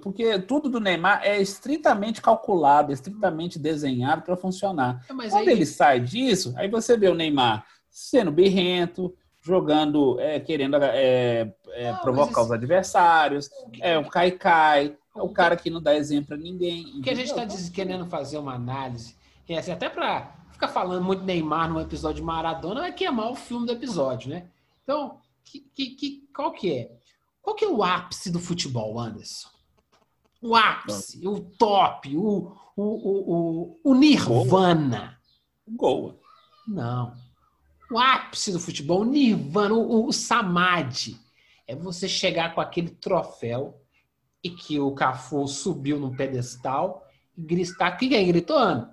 porque 0.00 0.38
tudo 0.38 0.68
do 0.68 0.78
Neymar 0.78 1.20
é 1.24 1.42
estritamente 1.42 2.22
calculado, 2.22 2.92
estritamente 2.92 3.58
desenhado 3.58 4.22
para 4.22 4.36
funcionar. 4.36 5.04
Mas 5.12 5.32
Quando 5.32 5.48
aí... 5.48 5.54
ele 5.54 5.66
sai 5.66 5.98
disso, 5.98 6.54
aí 6.56 6.70
você 6.70 6.96
vê 6.96 7.08
o 7.08 7.14
Neymar 7.14 7.66
sendo 7.90 8.30
birrento, 8.30 9.12
jogando, 9.42 10.20
é, 10.20 10.38
querendo 10.38 10.76
é, 10.76 11.52
é, 11.70 11.92
não, 11.92 11.98
provocar 11.98 12.42
os 12.42 12.52
adversários, 12.52 13.50
é 13.80 13.98
o 13.98 14.08
cai-cai, 14.08 14.96
é 15.16 15.22
o 15.22 15.28
cara 15.30 15.56
que 15.56 15.70
não 15.70 15.82
dá 15.82 15.96
exemplo 15.96 16.28
para 16.28 16.36
ninguém. 16.36 16.84
O 16.98 17.02
que 17.02 17.10
a 17.10 17.14
gente 17.14 17.32
está 17.32 17.46
querendo 17.74 18.06
fazer 18.06 18.38
uma 18.38 18.54
análise, 18.54 19.16
é 19.48 19.58
assim, 19.58 19.72
até 19.72 19.88
para 19.88 20.36
ficar 20.52 20.68
falando 20.68 21.04
muito 21.04 21.24
Neymar 21.24 21.68
num 21.68 21.80
episódio 21.80 22.16
de 22.16 22.22
Maradona, 22.22 22.82
vai 22.82 22.92
queimar 22.92 23.30
o 23.30 23.34
filme 23.34 23.66
do 23.66 23.72
episódio, 23.72 24.30
né? 24.30 24.46
Então, 24.84 25.18
que, 25.44 25.60
que, 25.74 25.90
que, 25.96 26.28
qual 26.34 26.52
que 26.52 26.72
é? 26.72 26.97
Qual 27.48 27.56
que 27.56 27.64
é 27.64 27.68
o 27.68 27.82
ápice 27.82 28.30
do 28.30 28.38
futebol, 28.38 29.00
Anderson? 29.00 29.48
O 30.42 30.54
ápice, 30.54 31.26
o 31.26 31.40
top, 31.40 32.14
o, 32.14 32.54
o, 32.76 32.82
o, 32.82 33.80
o, 33.82 33.94
Nirvana. 33.94 35.18
O 35.66 35.74
gol. 35.74 36.20
Não. 36.66 37.14
O 37.90 37.98
ápice 37.98 38.52
do 38.52 38.60
futebol, 38.60 39.00
o 39.00 39.04
Nirvana, 39.06 39.72
o, 39.72 40.08
o 40.08 40.12
Samadhi. 40.12 41.18
É 41.66 41.74
você 41.74 42.06
chegar 42.06 42.54
com 42.54 42.60
aquele 42.60 42.90
troféu 42.90 43.80
e 44.44 44.50
que 44.50 44.78
o 44.78 44.92
Cafu 44.92 45.48
subiu 45.48 45.98
num 45.98 46.14
pedestal 46.14 47.08
e 47.34 47.40
gritar. 47.40 47.94
O 47.94 47.96
que 47.96 48.14
é 48.14 48.24
gritando? 48.24 48.90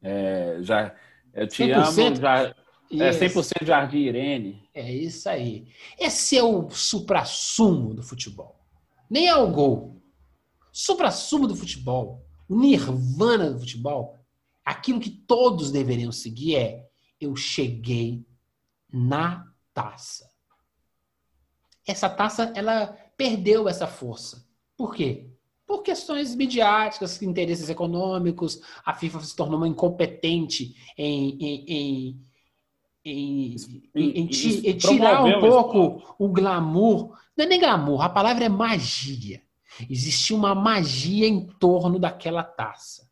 É, 0.00 0.56
já, 0.62 0.94
eu 1.34 1.46
te 1.46 1.64
100%? 1.64 2.06
amo, 2.06 2.16
já, 2.16 2.54
é 2.90 3.10
100% 3.10 3.66
Jardim 3.66 3.98
Irene. 3.98 4.68
É 4.74 4.92
isso 4.92 5.28
aí. 5.28 5.68
Esse 5.98 6.36
é 6.36 6.42
o 6.42 6.70
supra-sumo 6.70 7.94
do 7.94 8.02
futebol. 8.02 8.58
Nem 9.10 9.28
é 9.28 9.36
o 9.36 9.50
gol. 9.50 10.00
Supra-sumo 10.72 11.46
do 11.46 11.56
futebol, 11.56 12.24
o 12.48 12.56
nirvana 12.56 13.50
do 13.50 13.58
futebol, 13.58 14.16
aquilo 14.64 15.00
que 15.00 15.10
todos 15.10 15.70
deveriam 15.70 16.12
seguir 16.12 16.56
é: 16.56 16.88
eu 17.20 17.34
cheguei 17.34 18.24
na 18.92 19.46
taça. 19.74 20.28
Essa 21.86 22.08
taça, 22.08 22.52
ela 22.54 22.86
perdeu 23.16 23.68
essa 23.68 23.86
força. 23.86 24.46
Por 24.76 24.94
quê? 24.94 25.30
Por 25.66 25.82
questões 25.82 26.34
midiáticas, 26.34 27.20
interesses 27.20 27.68
econômicos, 27.68 28.60
a 28.84 28.94
FIFA 28.94 29.20
se 29.20 29.36
tornou 29.36 29.58
uma 29.58 29.68
incompetente 29.68 30.74
em, 30.96 31.36
em, 31.38 31.64
em 31.66 32.27
em, 33.10 33.56
em, 33.94 34.10
em, 34.10 34.24
em 34.24 34.76
tirar 34.76 35.24
um 35.24 35.40
pouco 35.40 36.14
o 36.18 36.28
glamour. 36.28 37.16
Não 37.36 37.44
é 37.44 37.48
nem 37.48 37.60
glamour, 37.60 38.02
a 38.02 38.08
palavra 38.08 38.44
é 38.44 38.48
magia. 38.48 39.42
Existia 39.88 40.36
uma 40.36 40.54
magia 40.54 41.26
em 41.26 41.46
torno 41.46 41.98
daquela 41.98 42.42
taça. 42.42 43.08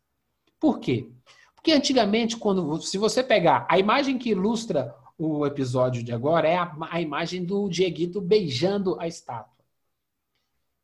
Por 0.59 0.79
quê? 0.79 1.09
Porque 1.55 1.71
antigamente, 1.71 2.37
quando 2.37 2.81
se 2.81 2.97
você 2.97 3.23
pegar 3.23 3.65
a 3.69 3.77
imagem 3.77 4.17
que 4.17 4.29
ilustra 4.29 4.95
o 5.17 5.45
episódio 5.45 6.03
de 6.03 6.13
agora, 6.13 6.47
é 6.47 6.57
a, 6.57 6.75
a 6.91 7.01
imagem 7.01 7.43
do 7.43 7.69
Dieguito 7.69 8.21
beijando 8.21 8.99
a 8.99 9.07
estátua. 9.07 9.65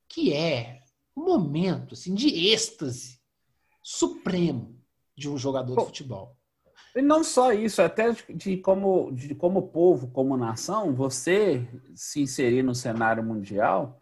Que 0.07 0.33
é 0.33 0.81
um 1.15 1.25
momento 1.25 1.93
assim, 1.93 2.13
de 2.13 2.49
êxtase 2.49 3.19
supremo 3.81 4.79
de 5.15 5.29
um 5.29 5.37
jogador 5.37 5.77
de 5.77 5.85
futebol. 5.85 6.35
E 6.95 7.01
não 7.01 7.23
só 7.23 7.51
isso, 7.51 7.81
até 7.81 8.11
de 8.29 8.57
como, 8.57 9.11
de 9.11 9.33
como 9.33 9.69
povo, 9.69 10.07
como 10.09 10.37
nação, 10.37 10.93
você 10.93 11.67
se 11.95 12.21
inserir 12.21 12.61
no 12.61 12.75
cenário 12.75 13.23
mundial. 13.23 13.99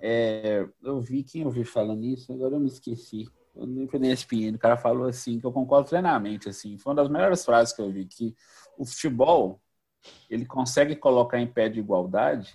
É, 0.00 0.64
eu 0.82 1.00
vi 1.00 1.24
quem 1.24 1.42
eu 1.42 1.50
vi 1.50 1.64
falando 1.64 2.04
isso, 2.04 2.32
agora 2.32 2.54
eu 2.54 2.60
me 2.60 2.68
esqueci. 2.68 3.28
Eu 3.56 3.66
nem 3.66 3.88
foi 3.88 3.98
na 3.98 4.06
ESPN, 4.08 4.54
o 4.54 4.58
cara 4.58 4.76
falou 4.76 5.08
assim, 5.08 5.40
que 5.40 5.46
eu 5.46 5.50
concordo 5.50 5.88
plenamente, 5.88 6.48
assim, 6.48 6.78
foi 6.78 6.92
uma 6.92 7.02
das 7.02 7.10
melhores 7.10 7.44
frases 7.44 7.74
que 7.74 7.82
eu 7.82 7.90
vi, 7.90 8.04
que 8.04 8.36
o 8.78 8.84
futebol, 8.84 9.60
ele 10.30 10.46
consegue 10.46 10.94
colocar 10.94 11.40
em 11.40 11.46
pé 11.46 11.68
de 11.68 11.80
igualdade 11.80 12.54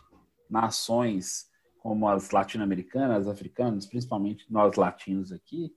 nações 0.49 1.49
como 1.79 2.07
as 2.07 2.31
latino-americanas, 2.31 3.27
as 3.27 3.33
africanas, 3.33 3.85
principalmente 3.85 4.45
nós 4.49 4.75
latinos 4.75 5.33
aqui, 5.33 5.75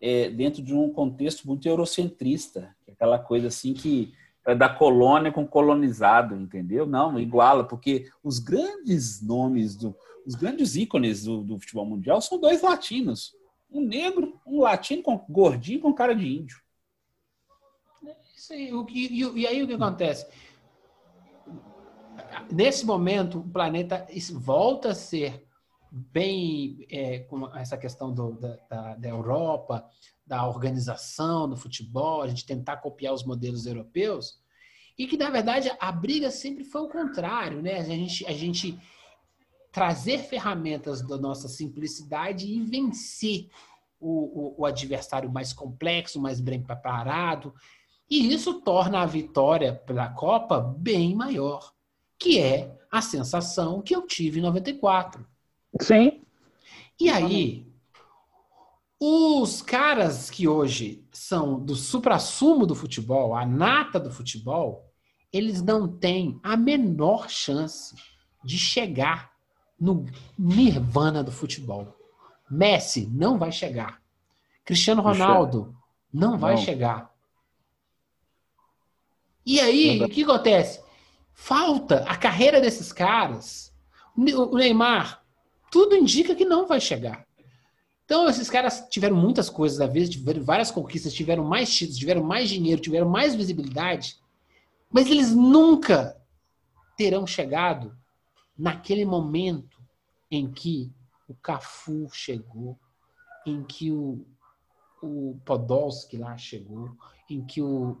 é, 0.00 0.30
dentro 0.30 0.62
de 0.62 0.74
um 0.74 0.90
contexto 0.92 1.46
muito 1.46 1.68
eurocentrista, 1.68 2.74
é 2.86 2.92
aquela 2.92 3.18
coisa 3.18 3.48
assim 3.48 3.74
que 3.74 4.12
é 4.46 4.54
da 4.54 4.68
colônia 4.68 5.30
com 5.30 5.46
colonizado, 5.46 6.34
entendeu? 6.34 6.86
Não, 6.86 7.18
iguala, 7.20 7.64
porque 7.64 8.10
os 8.22 8.38
grandes 8.38 9.20
nomes, 9.20 9.76
do, 9.76 9.94
os 10.26 10.34
grandes 10.34 10.74
ícones 10.74 11.24
do, 11.24 11.42
do 11.42 11.58
futebol 11.60 11.84
mundial 11.84 12.20
são 12.20 12.40
dois 12.40 12.62
latinos. 12.62 13.36
Um 13.70 13.82
negro, 13.82 14.40
um 14.46 14.60
latino 14.60 15.02
com 15.02 15.22
gordinho 15.28 15.80
com 15.80 15.92
cara 15.92 16.14
de 16.14 16.26
índio. 16.26 16.62
Isso 18.34 18.52
aí, 18.54 18.72
o, 18.72 18.86
e, 18.88 19.40
e 19.40 19.46
aí 19.46 19.62
o 19.62 19.66
que 19.66 19.74
acontece? 19.74 20.26
Nesse 22.50 22.86
momento, 22.86 23.40
o 23.40 23.48
planeta 23.48 24.06
volta 24.32 24.90
a 24.90 24.94
ser 24.94 25.46
bem 25.90 26.86
é, 26.90 27.20
com 27.20 27.46
essa 27.56 27.76
questão 27.76 28.12
do, 28.12 28.32
da, 28.68 28.94
da, 28.94 29.08
Europa, 29.08 29.88
da 30.26 30.46
organização 30.46 31.48
do 31.48 31.56
futebol, 31.56 32.22
a 32.22 32.28
gente 32.28 32.46
tentar 32.46 32.78
copiar 32.78 33.14
os 33.14 33.24
modelos 33.24 33.66
europeus, 33.66 34.38
e 34.98 35.06
que, 35.06 35.16
na 35.16 35.30
verdade, 35.30 35.70
a 35.78 35.92
briga 35.92 36.30
sempre 36.30 36.64
foi 36.64 36.82
o 36.82 36.88
contrário, 36.88 37.62
né? 37.62 37.78
A 37.78 37.84
gente, 37.84 38.26
a 38.26 38.32
gente 38.32 38.78
trazer 39.70 40.18
ferramentas 40.18 41.00
da 41.02 41.16
nossa 41.16 41.48
simplicidade 41.48 42.46
e 42.46 42.60
vencer 42.60 43.48
o, 44.00 44.56
o, 44.58 44.62
o 44.62 44.66
adversário 44.66 45.30
mais 45.30 45.52
complexo, 45.52 46.20
mais 46.20 46.40
bem 46.40 46.60
preparado, 46.60 47.54
e 48.10 48.32
isso 48.32 48.60
torna 48.62 49.00
a 49.00 49.06
vitória 49.06 49.74
pela 49.74 50.08
Copa 50.08 50.60
bem 50.60 51.14
maior, 51.14 51.72
que 52.18 52.40
é 52.40 52.76
a 52.90 53.00
sensação 53.00 53.82
que 53.82 53.94
eu 53.94 54.06
tive 54.06 54.40
em 54.40 54.42
94 54.42 55.26
Sim. 55.80 56.22
E 57.00 57.08
aí, 57.08 57.66
os 59.00 59.62
caras 59.62 60.28
que 60.28 60.48
hoje 60.48 61.06
são 61.12 61.58
do 61.60 61.76
supra-sumo 61.76 62.66
do 62.66 62.74
futebol, 62.74 63.34
a 63.34 63.46
nata 63.46 64.00
do 64.00 64.10
futebol, 64.10 64.92
eles 65.32 65.62
não 65.62 65.86
têm 65.86 66.40
a 66.42 66.56
menor 66.56 67.28
chance 67.28 67.94
de 68.44 68.58
chegar 68.58 69.30
no 69.78 70.04
nirvana 70.36 71.22
do 71.22 71.30
futebol. 71.30 71.94
Messi 72.50 73.06
não 73.12 73.38
vai 73.38 73.52
chegar. 73.52 74.02
Cristiano 74.64 75.02
Ronaldo 75.02 75.76
não 76.12 76.36
vai 76.36 76.54
não. 76.54 76.62
chegar. 76.62 77.14
E 79.46 79.60
aí, 79.60 80.02
o 80.02 80.08
que 80.08 80.24
acontece? 80.24 80.82
Falta 81.32 82.04
a 82.04 82.16
carreira 82.16 82.60
desses 82.60 82.92
caras. 82.92 83.72
O 84.16 84.56
Neymar 84.56 85.17
tudo 85.70 85.96
indica 85.96 86.34
que 86.34 86.44
não 86.44 86.66
vai 86.66 86.80
chegar. 86.80 87.26
Então, 88.04 88.26
esses 88.26 88.48
caras 88.48 88.86
tiveram 88.88 89.14
muitas 89.14 89.50
coisas 89.50 89.80
à 89.80 89.86
vez, 89.86 90.08
tiveram 90.08 90.42
várias 90.42 90.70
conquistas, 90.70 91.12
tiveram 91.12 91.44
mais 91.44 91.74
títulos, 91.74 91.98
tiveram 91.98 92.24
mais 92.24 92.48
dinheiro, 92.48 92.80
tiveram 92.80 93.08
mais 93.08 93.34
visibilidade, 93.34 94.18
mas 94.90 95.10
eles 95.10 95.34
nunca 95.34 96.16
terão 96.96 97.26
chegado 97.26 97.94
naquele 98.56 99.04
momento 99.04 99.78
em 100.30 100.50
que 100.50 100.90
o 101.28 101.34
Cafu 101.34 102.08
chegou, 102.10 102.78
em 103.44 103.62
que 103.62 103.92
o, 103.92 104.26
o 105.02 105.38
Podolski 105.44 106.16
lá 106.16 106.36
chegou, 106.38 106.96
em 107.28 107.44
que 107.44 107.60
o, 107.60 107.98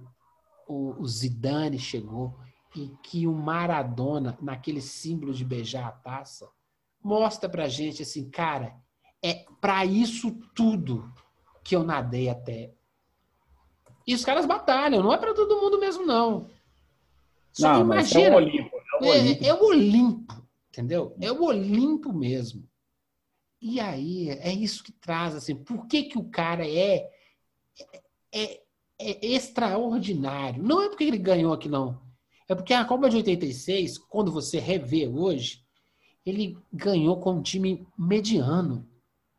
o, 0.66 0.94
o 0.98 1.06
Zidane 1.06 1.78
chegou, 1.78 2.34
em 2.74 2.96
que 3.02 3.26
o 3.26 3.32
Maradona, 3.32 4.38
naquele 4.40 4.80
símbolo 4.80 5.34
de 5.34 5.44
beijar 5.44 5.86
a 5.86 5.92
taça, 5.92 6.48
mostra 7.02 7.48
pra 7.48 7.68
gente 7.68 8.02
assim, 8.02 8.28
cara, 8.30 8.76
É 9.22 9.44
para 9.60 9.84
isso 9.84 10.30
tudo 10.54 11.12
que 11.64 11.74
eu 11.74 11.82
nadei 11.82 12.28
até. 12.28 12.72
E 14.06 14.14
os 14.14 14.24
caras 14.24 14.46
batalham, 14.46 15.02
não 15.02 15.12
é 15.12 15.18
para 15.18 15.34
todo 15.34 15.60
mundo 15.60 15.78
mesmo, 15.78 16.06
não. 16.06 16.48
Só 17.52 17.74
não, 17.74 17.80
imagina. 17.80 18.24
É 18.24 18.30
o 18.30 18.36
Olimpo. 18.36 18.76
É 18.76 18.98
o 19.00 19.04
é, 19.04 19.18
Olimpo. 19.18 19.44
É, 19.44 19.48
é 19.48 19.54
o 19.54 19.64
Olimpo, 19.64 20.48
entendeu? 20.68 21.16
É 21.20 21.32
o 21.32 21.42
Olimpo 21.42 22.12
mesmo. 22.12 22.68
E 23.60 23.80
aí, 23.80 24.30
é 24.30 24.52
isso 24.52 24.84
que 24.84 24.92
traz, 24.92 25.34
assim, 25.34 25.56
por 25.56 25.86
que, 25.86 26.04
que 26.04 26.16
o 26.16 26.30
cara 26.30 26.66
é, 26.66 27.10
é, 28.32 28.60
é 28.98 29.26
extraordinário? 29.26 30.62
Não 30.62 30.80
é 30.80 30.88
porque 30.88 31.04
ele 31.04 31.18
ganhou 31.18 31.52
aqui, 31.52 31.68
não. 31.68 32.00
É 32.48 32.54
porque 32.54 32.72
a 32.72 32.84
Copa 32.84 33.10
de 33.10 33.16
86, 33.16 33.98
quando 33.98 34.32
você 34.32 34.58
revê 34.58 35.06
hoje, 35.08 35.62
ele 36.28 36.58
ganhou 36.72 37.18
com 37.20 37.32
um 37.32 37.42
time 37.42 37.86
mediano. 37.96 38.86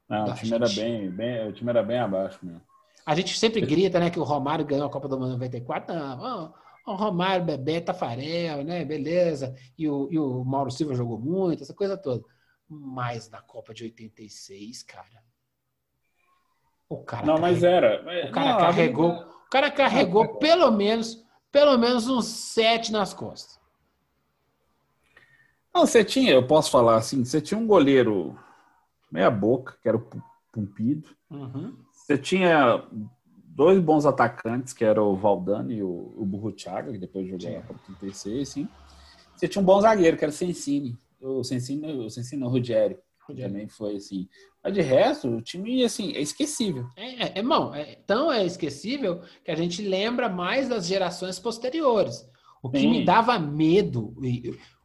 Não, 0.08 0.26
o 0.26 0.34
time, 0.34 0.56
era 0.56 0.68
bem, 0.70 1.10
bem, 1.10 1.48
o 1.48 1.54
time 1.54 1.70
era 1.70 1.84
bem 1.84 2.00
abaixo 2.00 2.40
mesmo. 2.42 2.62
A 3.06 3.16
gente 3.16 3.38
sempre 3.38 3.62
grita, 3.62 4.00
né, 4.00 4.10
que 4.10 4.20
o 4.20 4.24
Romário 4.24 4.66
ganhou 4.66 4.86
a 4.86 4.90
Copa 4.90 5.08
do 5.08 5.20
Mundo 5.20 5.34
94. 5.34 5.96
Não, 5.96 6.54
o 6.86 6.96
Romário, 6.96 7.46
Bebê, 7.46 7.80
Tafarel, 7.82 8.64
né, 8.64 8.84
beleza. 8.84 9.56
E 9.78 9.88
o, 9.88 10.08
e 10.12 10.18
o 10.18 10.44
Mauro 10.44 10.72
Silva 10.72 10.96
jogou 10.96 11.20
muito, 11.20 11.64
essa 11.64 11.74
coisa 11.74 11.98
toda. 11.98 12.24
Mas 12.68 13.30
na 13.30 13.42
Copa 13.42 13.74
de 13.74 13.84
86, 13.84 14.84
cara. 14.84 15.24
O 16.88 16.98
cara 17.04 17.26
Não, 17.26 17.38
mas 17.38 17.64
era. 17.64 18.02
O 18.28 18.32
cara 18.32 18.54
não, 18.54 18.60
carregou. 18.60 19.12
O 19.12 19.50
cara 19.50 19.70
carregou 19.70 20.38
pelo 20.38 20.72
menos, 20.72 21.24
pelo 21.52 21.78
menos 21.78 22.08
uns 22.08 22.26
sete 22.26 22.92
nas 22.92 23.14
costas. 23.14 23.59
Não, 25.74 25.86
você 25.86 26.04
tinha, 26.04 26.32
eu 26.32 26.46
posso 26.46 26.72
falar 26.72 26.98
assim, 26.98 27.24
você 27.24 27.40
tinha 27.40 27.60
um 27.60 27.68
goleiro 27.68 28.38
meia 29.12 29.30
boca, 29.30 29.78
que 29.82 29.88
era 29.88 29.98
o 29.98 30.10
Pumpido. 30.52 31.10
Uhum. 31.30 31.76
Você 31.92 32.18
tinha 32.18 32.84
dois 33.46 33.80
bons 33.80 34.06
atacantes, 34.06 34.74
que 34.74 34.84
era 34.84 35.02
o 35.02 35.16
Valdano 35.16 35.72
e 35.72 35.84
o, 35.84 36.14
o 36.18 36.26
Burro 36.26 36.52
Thiago, 36.52 36.92
que 36.92 36.98
depois 36.98 37.28
jogou 37.28 37.58
a 37.58 37.62
Copa 37.62 37.80
36, 38.00 38.50
sim. 38.50 38.68
Você 39.36 39.48
tinha 39.48 39.62
um 39.62 39.66
bom 39.66 39.80
zagueiro, 39.80 40.18
que 40.18 40.24
era 40.24 40.32
o 40.32 40.36
Sensini 40.36 40.98
o 41.22 41.44
Sensini, 41.44 41.92
o 41.92 42.10
Sensini 42.10 42.42
não, 42.42 42.48
o 42.48 42.52
Ruggieri. 42.52 42.98
Também 43.28 43.68
foi 43.68 43.98
assim. 43.98 44.28
Mas 44.64 44.74
de 44.74 44.82
resto, 44.82 45.30
o 45.30 45.42
time 45.42 45.84
assim, 45.84 46.14
é 46.14 46.20
esquecível. 46.22 46.88
É, 46.96 47.28
é, 47.28 47.38
irmão, 47.38 47.76
é, 47.76 47.96
tão 48.08 48.32
é 48.32 48.44
esquecível 48.44 49.22
que 49.46 49.52
a 49.52 49.56
gente 49.56 49.84
lembra 49.84 50.28
mais 50.28 50.68
das 50.68 50.88
gerações 50.88 51.38
posteriores. 51.38 52.28
O 52.64 52.72
que 52.72 52.80
Sim. 52.80 52.90
me 52.90 53.06
dava 53.06 53.38
medo, 53.38 54.16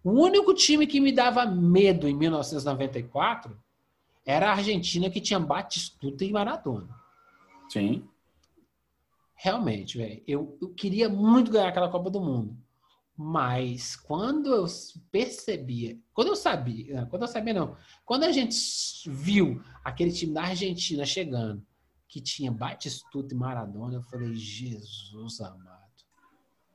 o 0.04 0.10
único 0.12 0.52
time 0.52 0.86
que 0.86 1.00
me 1.00 1.10
dava 1.10 1.46
medo 1.46 2.06
em 2.06 2.14
1994 2.14 3.58
era 4.26 4.50
a 4.50 4.52
Argentina 4.52 5.08
que 5.08 5.20
tinha 5.20 5.40
Batistuta 5.40 6.24
e 6.24 6.30
Maradona. 6.30 6.94
Sim. 7.70 8.06
Realmente, 9.34 9.96
velho. 9.96 10.22
Eu, 10.26 10.58
eu 10.60 10.68
queria 10.74 11.08
muito 11.08 11.50
ganhar 11.50 11.68
aquela 11.68 11.90
Copa 11.90 12.10
do 12.10 12.20
Mundo. 12.20 12.56
Mas 13.16 13.96
quando 13.96 14.52
eu 14.52 14.66
percebia, 15.10 15.98
quando 16.12 16.28
eu 16.28 16.36
sabia, 16.36 17.06
quando 17.06 17.22
eu 17.22 17.28
sabia 17.28 17.54
não, 17.54 17.76
quando 18.04 18.24
a 18.24 18.32
gente 18.32 18.56
viu 19.06 19.62
aquele 19.84 20.12
time 20.12 20.34
da 20.34 20.42
Argentina 20.42 21.06
chegando, 21.06 21.64
que 22.08 22.20
tinha 22.20 22.52
Batistuta 22.52 23.34
e 23.34 23.36
Maradona, 23.36 23.94
eu 23.94 24.02
falei, 24.02 24.34
Jesus 24.34 25.40
amado. 25.40 25.84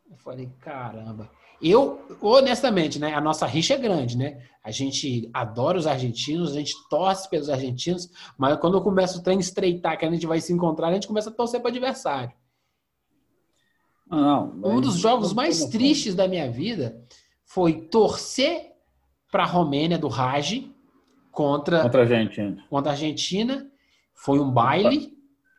Eu 0.09 0.17
falei, 0.17 0.49
caramba. 0.59 1.29
Eu, 1.61 2.01
honestamente, 2.21 2.99
né, 2.99 3.13
a 3.13 3.21
nossa 3.21 3.45
rixa 3.45 3.73
é 3.73 3.77
grande, 3.77 4.17
né? 4.17 4.41
A 4.63 4.71
gente 4.71 5.29
adora 5.33 5.77
os 5.77 5.87
argentinos, 5.87 6.51
a 6.51 6.59
gente 6.59 6.73
torce 6.89 7.29
pelos 7.29 7.49
argentinos, 7.49 8.09
mas 8.37 8.57
quando 8.59 8.77
eu 8.77 8.81
começo 8.81 9.19
o 9.19 9.23
trem 9.23 9.39
estreitar, 9.39 9.97
que 9.97 10.05
a 10.05 10.11
gente 10.11 10.25
vai 10.25 10.39
se 10.39 10.53
encontrar, 10.53 10.87
a 10.87 10.93
gente 10.93 11.07
começa 11.07 11.29
a 11.29 11.33
torcer 11.33 11.59
para 11.59 11.67
o 11.67 11.71
adversário. 11.71 12.31
Não, 14.09 14.59
um 14.63 14.81
dos 14.81 14.95
jogos 14.95 15.33
mais 15.33 15.65
tristes 15.65 16.15
da 16.15 16.27
minha 16.27 16.49
vida 16.49 16.99
foi 17.45 17.73
torcer 17.73 18.71
para 19.31 19.43
a 19.43 19.47
Romênia 19.47 19.97
do 19.97 20.07
Raj 20.07 20.65
contra, 21.31 21.83
contra 21.83 22.01
a 22.01 22.03
Argentina. 22.03 22.65
Contra 22.69 22.91
a 22.91 22.93
Argentina. 22.93 23.71
Foi 24.13 24.39
um 24.39 24.51
baile. 24.51 25.17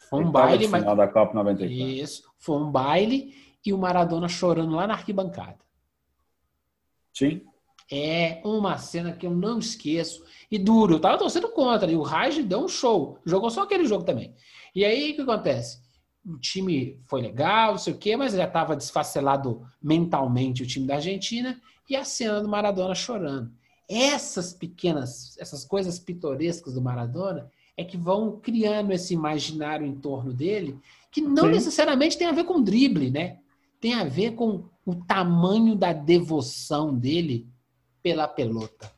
Foi 0.08 0.24
um 0.24 0.30
baile. 0.30 0.66
Mas... 0.68 0.82
Final 0.82 0.96
da 0.96 1.08
Copa 1.08 1.32
94. 1.34 1.72
Isso. 1.72 2.22
Foi 2.38 2.56
um 2.56 2.70
baile 2.70 3.34
e 3.64 3.72
o 3.72 3.78
Maradona 3.78 4.28
chorando 4.28 4.74
lá 4.74 4.86
na 4.86 4.94
arquibancada. 4.94 5.58
Sim. 7.20 7.42
É 7.92 8.40
uma 8.44 8.78
cena 8.78 9.12
que 9.12 9.26
eu 9.26 9.32
não 9.32 9.58
esqueço. 9.58 10.24
E 10.50 10.58
duro. 10.58 10.94
Eu 10.94 11.00
tava 11.00 11.18
torcendo 11.18 11.48
contra. 11.48 11.90
E 11.90 11.96
o 11.96 12.02
Raj 12.02 12.38
deu 12.38 12.64
um 12.64 12.68
show. 12.68 13.18
Jogou 13.24 13.50
só 13.50 13.62
aquele 13.62 13.84
jogo 13.84 14.04
também. 14.04 14.34
E 14.74 14.84
aí 14.84 15.12
o 15.12 15.14
que 15.16 15.22
acontece? 15.22 15.80
o 16.24 16.38
time 16.38 17.00
foi 17.06 17.22
legal, 17.22 17.72
não 17.72 17.78
sei 17.78 17.94
o 17.94 17.98
quê, 17.98 18.16
mas 18.16 18.34
já 18.34 18.44
estava 18.44 18.76
desfacelado 18.76 19.66
mentalmente 19.82 20.62
o 20.62 20.66
time 20.66 20.86
da 20.86 20.96
Argentina 20.96 21.60
e 21.88 21.96
a 21.96 22.04
cena 22.04 22.40
do 22.40 22.48
Maradona 22.48 22.94
chorando. 22.94 23.50
Essas 23.88 24.52
pequenas, 24.52 25.36
essas 25.38 25.64
coisas 25.64 25.98
pitorescas 25.98 26.74
do 26.74 26.82
Maradona 26.82 27.50
é 27.76 27.84
que 27.84 27.96
vão 27.96 28.38
criando 28.38 28.92
esse 28.92 29.14
imaginário 29.14 29.86
em 29.86 29.94
torno 29.94 30.32
dele, 30.32 30.78
que 31.10 31.20
não 31.20 31.44
Sim. 31.44 31.52
necessariamente 31.52 32.18
tem 32.18 32.26
a 32.26 32.32
ver 32.32 32.44
com 32.44 32.62
drible, 32.62 33.10
né? 33.10 33.38
Tem 33.80 33.94
a 33.94 34.04
ver 34.04 34.32
com 34.32 34.68
o 34.84 34.94
tamanho 34.94 35.74
da 35.74 35.92
devoção 35.92 36.96
dele 36.96 37.48
pela 38.02 38.28
pelota. 38.28 38.92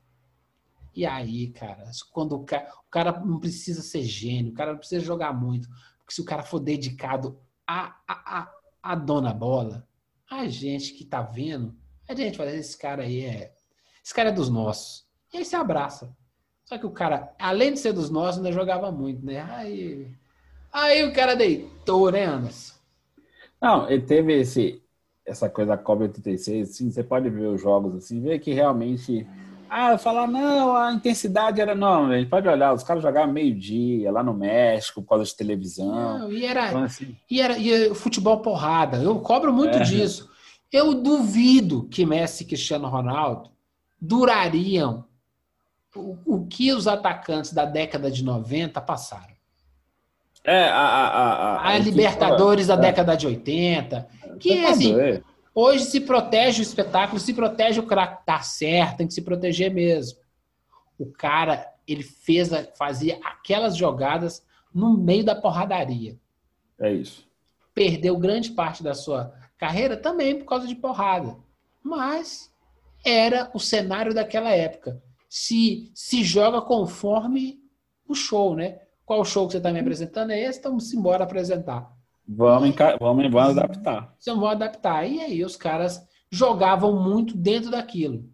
E 0.94 1.06
aí, 1.06 1.48
cara, 1.48 1.90
quando 2.10 2.32
o 2.32 2.44
cara, 2.44 2.68
o 2.86 2.90
cara 2.90 3.20
não 3.20 3.38
precisa 3.38 3.80
ser 3.80 4.02
gênio, 4.02 4.52
o 4.52 4.54
cara 4.54 4.72
não 4.72 4.78
precisa 4.78 5.04
jogar 5.04 5.32
muito, 5.32 5.68
porque 5.98 6.12
se 6.12 6.20
o 6.20 6.24
cara 6.24 6.42
for 6.42 6.58
dedicado 6.58 7.38
a, 7.66 7.96
a, 8.06 8.40
a, 8.40 8.52
a 8.82 8.94
dona 8.94 9.32
bola, 9.32 9.88
a 10.30 10.46
gente 10.48 10.92
que 10.92 11.04
tá 11.04 11.22
vendo, 11.22 11.74
a 12.08 12.14
gente 12.14 12.36
fala, 12.36 12.50
esse 12.50 12.76
cara 12.76 13.04
aí 13.04 13.24
é. 13.24 13.54
Esse 14.04 14.12
cara 14.12 14.30
é 14.30 14.32
dos 14.32 14.50
nossos. 14.50 15.06
E 15.32 15.38
aí 15.38 15.44
se 15.44 15.56
abraça. 15.56 16.14
Só 16.64 16.76
que 16.76 16.86
o 16.86 16.90
cara, 16.90 17.34
além 17.38 17.72
de 17.72 17.78
ser 17.78 17.92
dos 17.92 18.10
nossos, 18.10 18.38
ainda 18.38 18.52
jogava 18.52 18.90
muito, 18.90 19.24
né? 19.24 19.42
Aí, 19.42 20.14
aí 20.72 21.04
o 21.04 21.12
cara 21.12 21.34
deitou, 21.34 22.10
né, 22.10 22.24
Anderson? 22.24 22.71
Não, 23.62 23.88
ele 23.88 24.02
teve 24.02 24.40
esse, 24.40 24.82
essa 25.24 25.48
coisa 25.48 25.76
da 25.76 25.78
Copa 25.78 26.02
86, 26.02 26.68
assim, 26.68 26.90
você 26.90 27.04
pode 27.04 27.30
ver 27.30 27.46
os 27.46 27.60
jogos 27.60 27.94
assim, 27.94 28.20
ver 28.20 28.40
que 28.40 28.52
realmente 28.52 29.26
ah, 29.74 29.96
falar, 29.96 30.26
não, 30.26 30.76
a 30.76 30.92
intensidade 30.92 31.58
era. 31.58 31.74
Não, 31.74 32.10
a 32.10 32.18
gente 32.18 32.28
pode 32.28 32.46
olhar, 32.46 32.74
os 32.74 32.82
caras 32.82 33.02
jogavam 33.02 33.32
meio-dia 33.32 34.12
lá 34.12 34.22
no 34.22 34.34
México 34.34 35.00
por 35.00 35.08
causa 35.08 35.24
de 35.24 35.34
televisão. 35.34 36.18
Não, 36.18 36.30
e 36.30 36.44
era, 36.44 36.68
então, 36.68 36.82
assim... 36.82 37.16
e 37.30 37.40
era 37.40 37.56
e 37.56 37.94
futebol 37.94 38.40
porrada. 38.40 38.98
Eu 38.98 39.18
cobro 39.20 39.50
muito 39.50 39.78
é. 39.78 39.80
disso. 39.80 40.30
Eu 40.70 40.92
duvido 40.92 41.88
que 41.88 42.04
Messi 42.04 42.44
e 42.44 42.46
Cristiano 42.46 42.86
Ronaldo 42.86 43.50
durariam 43.98 45.06
o, 45.96 46.18
o 46.26 46.46
que 46.46 46.70
os 46.70 46.86
atacantes 46.86 47.54
da 47.54 47.64
década 47.64 48.10
de 48.10 48.22
90 48.22 48.78
passaram. 48.82 49.31
É, 50.44 50.64
a, 50.64 50.80
a, 50.80 51.34
a, 51.56 51.68
a 51.68 51.78
Libertadores 51.78 52.66
da 52.66 52.74
é. 52.74 52.78
década 52.78 53.16
de 53.16 53.26
80. 53.26 54.08
Que 54.40 54.58
é 54.58 54.70
assim. 54.70 54.94
Hoje 55.54 55.84
se 55.84 56.00
protege 56.00 56.60
o 56.60 56.62
espetáculo, 56.62 57.20
se 57.20 57.34
protege 57.34 57.78
o 57.78 57.86
cara 57.86 58.06
tá 58.06 58.40
certo, 58.40 58.98
tem 58.98 59.06
que 59.06 59.14
se 59.14 59.22
proteger 59.22 59.72
mesmo. 59.72 60.18
O 60.98 61.06
cara, 61.06 61.70
ele 61.86 62.02
fez, 62.02 62.50
fazia 62.76 63.20
aquelas 63.22 63.76
jogadas 63.76 64.42
no 64.74 64.96
meio 64.96 65.24
da 65.24 65.34
porradaria. 65.34 66.18
É 66.80 66.90
isso. 66.92 67.26
Perdeu 67.74 68.16
grande 68.16 68.50
parte 68.50 68.82
da 68.82 68.94
sua 68.94 69.34
carreira 69.58 69.96
também 69.96 70.38
por 70.38 70.46
causa 70.46 70.66
de 70.66 70.74
porrada. 70.74 71.36
Mas 71.82 72.50
era 73.04 73.50
o 73.52 73.60
cenário 73.60 74.14
daquela 74.14 74.50
época. 74.50 75.02
Se 75.28 75.90
se 75.94 76.24
joga 76.24 76.62
conforme 76.62 77.60
o 78.06 78.14
show, 78.14 78.56
né? 78.56 78.80
Qual 79.04 79.24
show 79.24 79.46
que 79.46 79.52
você 79.52 79.58
está 79.58 79.72
me 79.72 79.80
apresentando 79.80 80.30
é 80.30 80.40
esse? 80.40 80.58
Então, 80.58 80.72
vamos 80.72 80.92
embora 80.92 81.24
apresentar. 81.24 81.90
Vamos, 82.26 82.74
vamos, 83.00 83.30
vamos 83.30 83.58
adaptar. 83.58 84.14
Então, 84.20 84.38
vão 84.38 84.48
adaptar. 84.48 85.06
E 85.06 85.20
aí 85.20 85.44
os 85.44 85.56
caras 85.56 86.06
jogavam 86.30 87.02
muito 87.02 87.36
dentro 87.36 87.70
daquilo. 87.70 88.24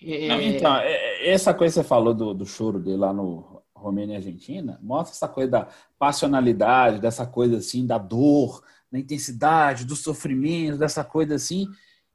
É... 0.00 0.28
Não, 0.28 0.40
então, 0.40 0.76
é, 0.76 0.92
é, 0.92 1.30
essa 1.30 1.54
coisa 1.54 1.74
que 1.74 1.82
você 1.82 1.88
falou 1.88 2.12
do, 2.12 2.34
do 2.34 2.44
choro 2.44 2.78
dele 2.80 2.98
lá 2.98 3.12
no 3.12 3.62
Romênia 3.74 4.14
e 4.14 4.16
Argentina, 4.16 4.78
mostra 4.82 5.14
essa 5.14 5.28
coisa 5.28 5.50
da 5.50 5.68
passionalidade, 5.98 7.00
dessa 7.00 7.26
coisa 7.26 7.56
assim, 7.56 7.86
da 7.86 7.98
dor, 7.98 8.62
da 8.90 8.98
intensidade, 8.98 9.84
do 9.84 9.96
sofrimento, 9.96 10.78
dessa 10.78 11.02
coisa 11.02 11.34
assim, 11.34 11.66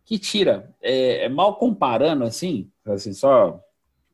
que 0.06 0.18
tira. 0.18 0.74
É, 0.82 1.28
mal 1.28 1.58
comparando 1.58 2.24
assim, 2.24 2.72
assim, 2.86 3.14
só 3.14 3.60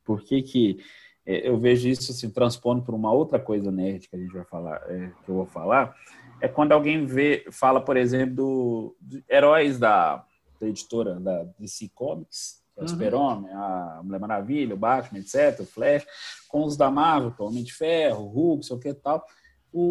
porque 0.03 0.41
que 0.41 0.77
eu 1.26 1.57
vejo 1.57 1.88
isso 1.88 2.11
assim, 2.11 2.30
transpondo 2.30 2.82
para 2.82 2.95
uma 2.95 3.11
outra 3.11 3.39
coisa 3.39 3.71
nerd 3.71 4.09
que 4.09 4.15
a 4.15 4.19
gente 4.19 4.34
vai 4.34 4.43
falar, 4.43 4.82
é, 4.88 5.11
que 5.24 5.30
eu 5.30 5.36
vou 5.36 5.45
falar, 5.45 5.95
é 6.41 6.47
quando 6.47 6.74
alguém 6.74 7.05
vê, 7.05 7.45
fala, 7.51 7.80
por 7.80 7.95
exemplo, 7.95 8.36
do, 8.36 8.95
do 8.99 9.24
heróis 9.30 9.80
da, 9.80 10.26
da 10.59 10.67
editora 10.67 11.19
da 11.19 11.43
DC 11.57 11.89
Comics, 11.95 12.61
que 12.74 12.80
é 12.80 12.84
o 12.84 12.86
uhum. 12.86 12.89
Super-Homem, 12.89 13.51
a 13.53 14.01
Mulher 14.03 14.19
Maravilha, 14.19 14.76
o 14.76 14.78
Batman, 14.78 15.19
etc., 15.19 15.61
o 15.61 15.65
Flash, 15.65 16.05
com 16.49 16.65
os 16.65 16.76
da 16.76 16.91
Marvel, 16.91 17.34
é 17.38 17.41
o 17.41 17.45
Homem 17.45 17.63
de 17.63 17.74
Ferro, 17.74 18.26
o 18.26 18.28
Hulk, 18.28 18.65
sei 18.65 18.76
o 18.76 18.80
que 18.80 18.93
tal. 18.93 19.26
O, 19.71 19.82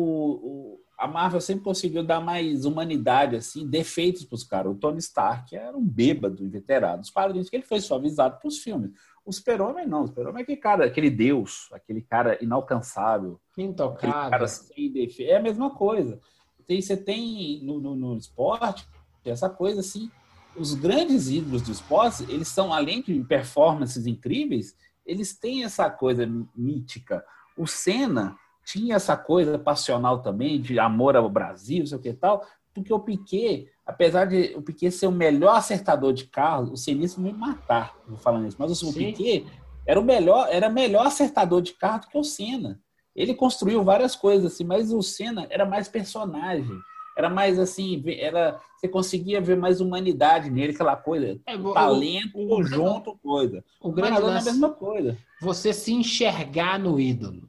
a 1.02 1.08
Marvel 1.08 1.40
sempre 1.40 1.64
conseguiu 1.64 2.04
dar 2.04 2.20
mais 2.20 2.64
humanidade, 2.64 3.34
assim, 3.34 3.66
defeitos 3.66 4.24
para 4.24 4.36
os 4.36 4.44
caras. 4.44 4.70
O 4.70 4.76
Tony 4.76 4.98
Stark 4.98 5.52
era 5.56 5.76
um 5.76 5.84
bêbado, 5.84 6.44
inveterado. 6.44 7.02
Os 7.02 7.10
quadrinhos 7.10 7.50
que 7.50 7.56
ele 7.56 7.64
foi 7.64 7.80
suavizado 7.80 8.38
para 8.38 8.46
os 8.46 8.58
filmes. 8.58 8.92
O 9.24 9.32
Super-Homem 9.32 9.84
não. 9.84 10.04
O 10.04 10.06
Super-Homem 10.06 10.38
é 10.38 10.42
aquele 10.44 10.58
cara, 10.58 10.86
aquele 10.86 11.10
deus, 11.10 11.68
aquele 11.72 12.02
cara 12.02 12.38
inalcançável. 12.40 13.40
Intocável. 13.58 14.30
cara 14.30 14.46
sem 14.46 14.92
defeito. 14.92 15.28
É 15.28 15.38
a 15.38 15.42
mesma 15.42 15.70
coisa. 15.70 16.20
Tem, 16.68 16.80
você 16.80 16.96
tem 16.96 17.60
no, 17.64 17.80
no, 17.80 17.96
no 17.96 18.16
esporte 18.16 18.86
essa 19.24 19.50
coisa 19.50 19.80
assim 19.80 20.08
os 20.54 20.74
grandes 20.74 21.28
ídolos 21.28 21.62
do 21.62 21.72
esporte, 21.72 22.24
eles 22.28 22.48
são, 22.48 22.72
além 22.72 23.02
de 23.02 23.24
performances 23.24 24.06
incríveis, 24.06 24.76
eles 25.04 25.34
têm 25.34 25.64
essa 25.64 25.88
coisa 25.90 26.28
mítica. 26.54 27.24
O 27.56 27.66
Senna 27.66 28.36
tinha 28.64 28.96
essa 28.96 29.16
coisa 29.16 29.58
passional 29.58 30.20
também, 30.20 30.60
de 30.60 30.78
amor 30.78 31.16
ao 31.16 31.28
Brasil, 31.28 31.86
sei 31.86 31.98
o 31.98 32.00
que 32.00 32.12
tal, 32.12 32.46
porque 32.74 32.92
o 32.92 33.00
Piquet, 33.00 33.68
apesar 33.86 34.26
de 34.26 34.54
o 34.56 34.62
Piquet 34.62 34.90
ser 34.90 35.06
o 35.06 35.12
melhor 35.12 35.56
acertador 35.56 36.12
de 36.12 36.24
carro, 36.24 36.72
o 36.72 36.76
Senna 36.76 37.06
me 37.18 37.32
matar, 37.32 37.94
vou 38.06 38.16
falando 38.18 38.46
isso, 38.46 38.56
mas 38.58 38.82
o. 38.82 38.92
Piquet 38.92 39.46
era 39.86 40.00
o 40.00 40.04
melhor, 40.04 40.48
era 40.50 40.68
melhor 40.68 41.06
acertador 41.06 41.60
de 41.60 41.72
carro 41.74 42.02
do 42.02 42.06
que 42.08 42.18
o 42.18 42.24
Senna. 42.24 42.80
Ele 43.14 43.34
construiu 43.34 43.84
várias 43.84 44.16
coisas 44.16 44.52
assim, 44.52 44.64
mas 44.64 44.90
o 44.92 45.02
Senna 45.02 45.46
era 45.50 45.66
mais 45.66 45.88
personagem 45.88 46.80
era 47.16 47.28
mais 47.28 47.58
assim, 47.58 48.02
era 48.06 48.58
você 48.76 48.88
conseguia 48.88 49.40
ver 49.40 49.56
mais 49.56 49.80
humanidade 49.80 50.50
nele, 50.50 50.72
aquela 50.72 50.96
coisa, 50.96 51.38
é, 51.46 51.56
talento, 51.56 52.30
o, 52.34 52.48
conjunto, 52.48 53.16
coisa. 53.22 53.64
O 53.80 53.92
grande 53.92 54.20
lance, 54.20 54.48
é 54.48 54.50
a 54.50 54.52
mesma 54.52 54.70
coisa. 54.70 55.16
Você 55.40 55.72
se 55.72 55.92
enxergar 55.92 56.80
no 56.80 56.98
ídolo. 56.98 57.48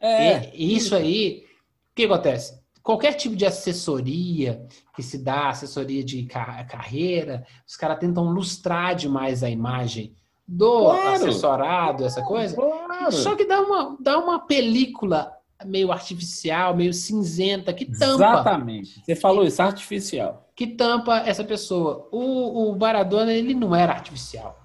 É. 0.00 0.50
E, 0.54 0.76
isso 0.76 0.94
aí, 0.94 1.44
o 1.92 1.94
que 1.94 2.04
acontece? 2.04 2.60
Qualquer 2.82 3.14
tipo 3.14 3.34
de 3.34 3.44
assessoria 3.44 4.64
que 4.94 5.02
se 5.02 5.18
dá, 5.18 5.48
assessoria 5.48 6.04
de 6.04 6.24
carreira, 6.24 7.44
os 7.66 7.76
caras 7.76 7.98
tentam 7.98 8.24
lustrar 8.30 8.94
demais 8.94 9.42
a 9.42 9.50
imagem 9.50 10.14
do 10.46 10.84
claro. 10.84 11.14
assessorado, 11.14 12.04
essa 12.04 12.22
coisa. 12.22 12.54
Claro. 12.54 13.10
Só 13.12 13.34
que 13.34 13.44
dá 13.44 13.60
uma, 13.60 13.96
dá 14.00 14.18
uma 14.18 14.46
película 14.46 15.32
meio 15.64 15.90
artificial, 15.90 16.76
meio 16.76 16.92
cinzenta, 16.92 17.72
que 17.72 17.86
tampa. 17.86 18.14
Exatamente. 18.14 19.02
Você 19.04 19.16
falou 19.16 19.44
isso, 19.44 19.60
artificial. 19.60 20.48
Que 20.54 20.66
tampa 20.66 21.18
essa 21.26 21.42
pessoa. 21.42 22.08
O, 22.12 22.70
o 22.70 22.78
Maradona, 22.78 23.32
ele 23.32 23.54
não 23.54 23.74
era 23.74 23.92
artificial. 23.92 24.56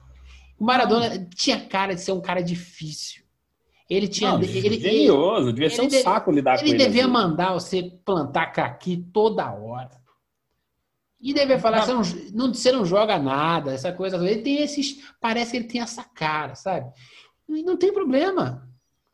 O 0.60 0.64
Maradona 0.64 1.28
tinha 1.34 1.60
cara 1.60 1.96
de 1.96 2.02
ser 2.02 2.12
um 2.12 2.22
cara 2.22 2.44
difícil. 2.44 3.21
Ele 3.92 4.08
tinha. 4.08 4.32
Não, 4.32 4.42
ele, 4.42 4.80
genioso, 4.80 5.52
devia 5.52 5.70
ser 5.70 5.82
um 5.82 5.88
de, 5.88 6.00
saco 6.00 6.32
lidar 6.32 6.58
com 6.58 6.66
ele. 6.66 6.76
Ele 6.76 6.86
devia 6.86 7.04
assim. 7.04 7.12
mandar 7.12 7.52
você 7.52 7.92
plantar 8.06 8.48
caqui 8.48 9.06
toda 9.12 9.52
hora. 9.52 10.00
E 11.20 11.34
devia 11.34 11.60
falar, 11.60 11.82
você 11.82 11.94
não, 11.94 12.02
não, 12.34 12.54
você 12.54 12.72
não 12.72 12.86
joga 12.86 13.20
nada, 13.20 13.74
essa 13.74 13.92
coisa. 13.92 14.16
Ele 14.16 14.42
tem 14.42 14.62
esses. 14.62 15.04
Parece 15.20 15.52
que 15.52 15.58
ele 15.58 15.68
tem 15.68 15.82
essa 15.82 16.06
cara, 16.06 16.56
sabe? 16.56 16.90
E 17.50 17.64
não 17.64 17.76
tem 17.76 17.92
problema. 17.92 18.66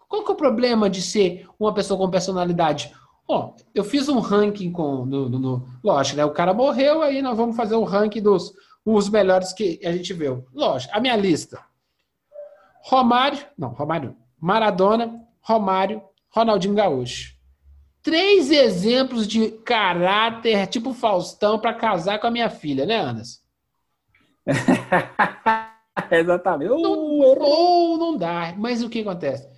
Qual 0.08 0.24
que 0.24 0.30
é 0.30 0.34
o 0.36 0.38
problema 0.38 0.88
de 0.88 1.02
ser 1.02 1.48
uma 1.60 1.74
pessoa 1.74 2.00
com 2.00 2.12
personalidade? 2.12 2.94
Ó, 3.28 3.56
eu 3.74 3.84
fiz 3.84 4.08
um 4.08 4.20
ranking 4.20 4.72
com. 4.72 5.08
No, 5.08 5.28
no, 5.28 5.40
no, 5.40 5.68
lógico, 5.84 6.18
né? 6.18 6.24
O 6.24 6.32
cara 6.32 6.54
morreu, 6.54 7.02
aí 7.02 7.20
nós 7.24 7.36
vamos 7.36 7.56
fazer 7.56 7.76
um 7.76 7.84
ranking 7.84 8.22
dos 8.22 8.54
os 8.86 9.10
melhores 9.10 9.54
que 9.54 9.80
a 9.84 9.92
gente 9.92 10.14
viu. 10.14 10.46
Lógico, 10.54 10.96
a 10.96 11.00
minha 11.00 11.16
lista. 11.16 11.60
Romário, 12.84 13.44
não, 13.58 13.70
Romário, 13.70 14.16
Maradona, 14.40 15.26
Romário, 15.42 16.02
Ronaldinho 16.30 16.76
Gaúcho. 16.76 17.36
Três 18.02 18.52
exemplos 18.52 19.28
de 19.28 19.52
caráter 19.52 20.68
tipo 20.68 20.94
Faustão 20.94 21.60
para 21.60 21.74
casar 21.74 22.20
com 22.20 22.28
a 22.28 22.32
minha 22.32 22.50
filha, 22.50 22.86
né, 22.86 23.00
Anderson? 23.00 23.40
Exatamente. 26.12 26.70
Não, 26.70 26.78
ou 26.80 27.98
não 27.98 28.18
dá. 28.18 28.54
Mas 28.58 28.82
o 28.82 28.90
que 28.90 29.02
acontece? 29.02 29.50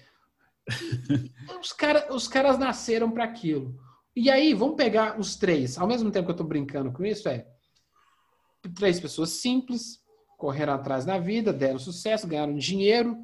os, 1.62 1.74
cara, 1.74 2.08
os 2.14 2.28
caras 2.28 2.58
nasceram 2.58 3.12
para 3.12 3.24
aquilo. 3.24 3.76
E 4.16 4.30
aí, 4.30 4.54
vamos 4.54 4.76
pegar 4.76 5.20
os 5.20 5.36
três. 5.36 5.78
Ao 5.78 5.88
mesmo 5.88 6.10
tempo 6.12 6.26
que 6.26 6.32
eu 6.32 6.34
estou 6.34 6.48
brincando 6.48 6.92
com 6.92 7.06
isso, 7.06 7.30
é 7.30 7.46
três 8.76 9.00
pessoas 9.00 9.30
simples, 9.30 10.00
correram 10.38 10.74
atrás 10.74 11.06
na 11.06 11.18
vida, 11.20 11.54
deram 11.54 11.80
sucesso, 11.80 12.28
ganharam 12.28 12.56
dinheiro 12.56 13.18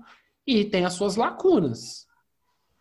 e 0.46 0.66
tem 0.66 0.86
as 0.86 0.94
suas 0.94 1.16
lacunas. 1.16 2.06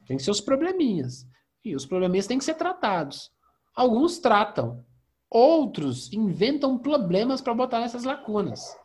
Tem 0.06 0.18
seus 0.18 0.40
probleminhas. 0.40 1.26
E 1.64 1.74
os 1.74 1.86
probleminhas 1.86 2.26
têm 2.26 2.38
que 2.38 2.44
ser 2.44 2.54
tratados. 2.54 3.30
Alguns 3.74 4.18
tratam, 4.18 4.84
outros 5.30 6.12
inventam 6.12 6.78
problemas 6.78 7.40
para 7.40 7.54
botar 7.54 7.80
nessas 7.80 8.04
lacunas. 8.04 8.76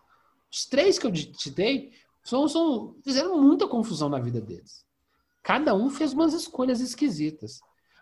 Os 0.52 0.66
três 0.66 0.98
que 0.98 1.06
eu 1.06 1.12
te 1.12 1.52
dei 1.52 1.92
são, 2.24 2.48
são, 2.48 2.96
fizeram 3.04 3.42
muita 3.42 3.68
confusão 3.68 4.10
na 4.10 4.20
vida 4.20 4.42
deles. 4.42 4.86
Cada 5.44 5.76
um 5.76 5.90
fez 5.90 6.14
umas 6.14 6.34
escolhas 6.34 6.80
esquisitas. 6.80 7.60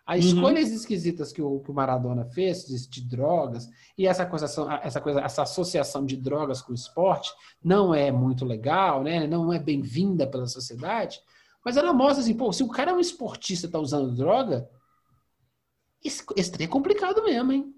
As 0.08 0.24
uhum. 0.24 0.32
escolhas 0.32 0.72
esquisitas 0.72 1.34
que 1.34 1.42
o, 1.42 1.60
que 1.60 1.70
o 1.70 1.74
Maradona 1.74 2.24
fez 2.24 2.66
de, 2.66 2.90
de, 2.90 3.02
drogas 3.02 3.70
e 3.98 4.08
essa 4.08 4.26
coisa, 4.26 4.46
essa 4.82 5.02
coisa, 5.02 5.20
essa 5.20 5.42
associação 5.42 6.06
de 6.06 6.16
drogas 6.16 6.62
com 6.62 6.72
o 6.72 6.76
esporte 6.76 7.30
não 7.62 7.94
é 7.94 8.10
muito 8.10 8.46
legal, 8.46 9.04
né? 9.04 9.28
Não 9.28 9.52
é 9.52 9.60
bem-vinda 9.60 10.26
pela 10.26 10.48
sociedade. 10.48 11.20
Mas 11.64 11.76
ela 11.76 11.92
mostra 11.92 12.22
assim, 12.22 12.34
pô, 12.34 12.54
se 12.54 12.64
o 12.64 12.70
cara 12.70 12.92
é 12.92 12.94
um 12.94 13.02
esportista 13.02 13.68
e 13.68 13.70
tá 13.70 13.80
usando 13.80 14.16
droga, 14.16 14.70
esse, 16.02 16.24
esse 16.38 16.64
é 16.64 16.68
complicado 16.68 17.22
mesmo, 17.26 17.52
hein? 17.52 17.76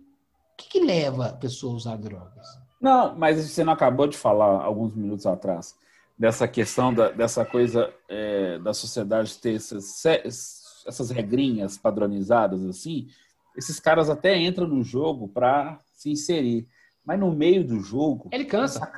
O 0.54 0.58
que, 0.58 0.70
que 0.70 0.86
leva 0.86 1.30
a 1.30 1.34
pessoa 1.34 1.74
a 1.74 1.78
usar 1.78 1.98
drogas? 1.98 2.46
Não, 2.80 3.16
mas 3.16 3.44
você 3.44 3.64
não 3.64 3.74
acabou 3.74 4.06
de 4.06 4.16
falar 4.16 4.64
alguns 4.64 4.94
minutos 4.94 5.26
atrás 5.26 5.76
dessa 6.20 6.48
questão 6.48 6.94
da, 6.94 7.10
dessa 7.10 7.46
coisa 7.46 7.92
é, 8.10 8.60
da 8.60 8.74
sociedade 8.74 9.38
ter 9.38 9.56
essas, 9.56 10.06
essas 10.90 11.10
regrinhas 11.10 11.78
padronizadas 11.78 12.66
assim, 12.66 13.08
esses 13.56 13.80
caras 13.80 14.10
até 14.10 14.38
entram 14.38 14.68
no 14.68 14.84
jogo 14.84 15.28
para 15.28 15.80
se 15.94 16.10
inserir, 16.10 16.68
mas 17.06 17.20
no 17.20 17.32
meio 17.32 17.66
do 17.66 17.80
jogo 17.80 18.30
ele 18.32 18.46
cansa, 18.46 18.92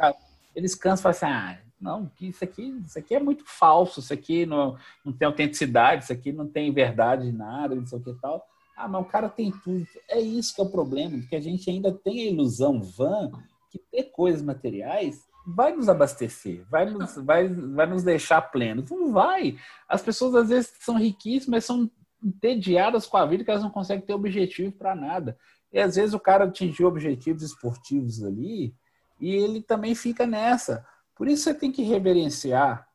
eles 0.55 0.75
cansam 0.75 1.11
e 1.11 1.15
falam 1.15 1.17
assim, 1.17 1.59
ah, 1.59 1.71
não, 1.79 2.11
isso 2.21 2.43
aqui, 2.43 2.81
isso 2.85 2.99
aqui 2.99 3.15
é 3.15 3.19
muito 3.19 3.43
falso, 3.45 3.99
isso 3.99 4.13
aqui 4.13 4.45
não, 4.45 4.77
não 5.03 5.11
tem 5.11 5.25
autenticidade, 5.25 6.03
isso 6.03 6.13
aqui 6.13 6.31
não 6.31 6.47
tem 6.47 6.71
verdade 6.71 7.25
de 7.25 7.35
nada, 7.35 7.73
não 7.73 7.85
sei 7.85 7.97
o 7.97 8.03
que 8.03 8.13
tal. 8.21 8.45
Ah, 8.77 8.87
mas 8.87 9.01
o 9.01 9.05
cara 9.05 9.27
tem 9.27 9.51
tudo. 9.51 9.85
É 10.07 10.19
isso 10.19 10.53
que 10.53 10.61
é 10.61 10.63
o 10.63 10.69
problema, 10.69 11.17
porque 11.17 11.35
a 11.35 11.41
gente 11.41 11.69
ainda 11.69 11.91
tem 11.91 12.21
a 12.21 12.31
ilusão 12.31 12.81
vã 12.81 13.31
que 13.71 13.79
ter 13.79 14.03
coisas 14.11 14.41
materiais 14.41 15.27
vai 15.45 15.75
nos 15.75 15.89
abastecer, 15.89 16.65
vai 16.69 16.85
nos, 16.85 17.15
vai, 17.23 17.47
vai 17.47 17.85
nos 17.85 18.03
deixar 18.03 18.41
plenos. 18.41 18.89
Não 18.89 19.11
vai. 19.11 19.57
As 19.87 20.01
pessoas 20.01 20.35
às 20.35 20.49
vezes 20.49 20.73
são 20.79 20.97
riquíssimas, 20.97 21.65
são 21.65 21.89
entediadas 22.23 23.07
com 23.07 23.17
a 23.17 23.25
vida 23.25 23.43
que 23.43 23.49
elas 23.49 23.63
não 23.63 23.71
conseguem 23.71 24.05
ter 24.05 24.13
objetivo 24.13 24.71
para 24.71 24.95
nada. 24.95 25.37
E 25.71 25.79
às 25.79 25.95
vezes 25.95 26.13
o 26.13 26.19
cara 26.19 26.45
atingiu 26.45 26.87
objetivos 26.87 27.41
esportivos 27.41 28.23
ali 28.23 28.75
e 29.19 29.33
ele 29.33 29.61
também 29.61 29.95
fica 29.95 30.27
nessa. 30.27 30.85
Por 31.15 31.27
isso 31.27 31.43
você 31.43 31.53
tem 31.53 31.71
que 31.71 31.83
reverenciar 31.83 32.87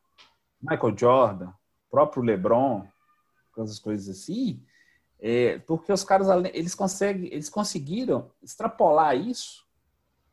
Michael 0.61 0.97
Jordan, 0.97 1.51
próprio 1.89 2.23
LeBron, 2.23 2.87
essas 3.57 3.79
coisas 3.79 4.07
assim, 4.07 4.63
é, 5.19 5.57
porque 5.59 5.91
os 5.91 6.03
caras 6.03 6.27
eles 6.53 6.75
conseguem, 6.75 7.25
eles 7.33 7.49
conseguiram 7.49 8.31
extrapolar 8.41 9.17
isso 9.17 9.66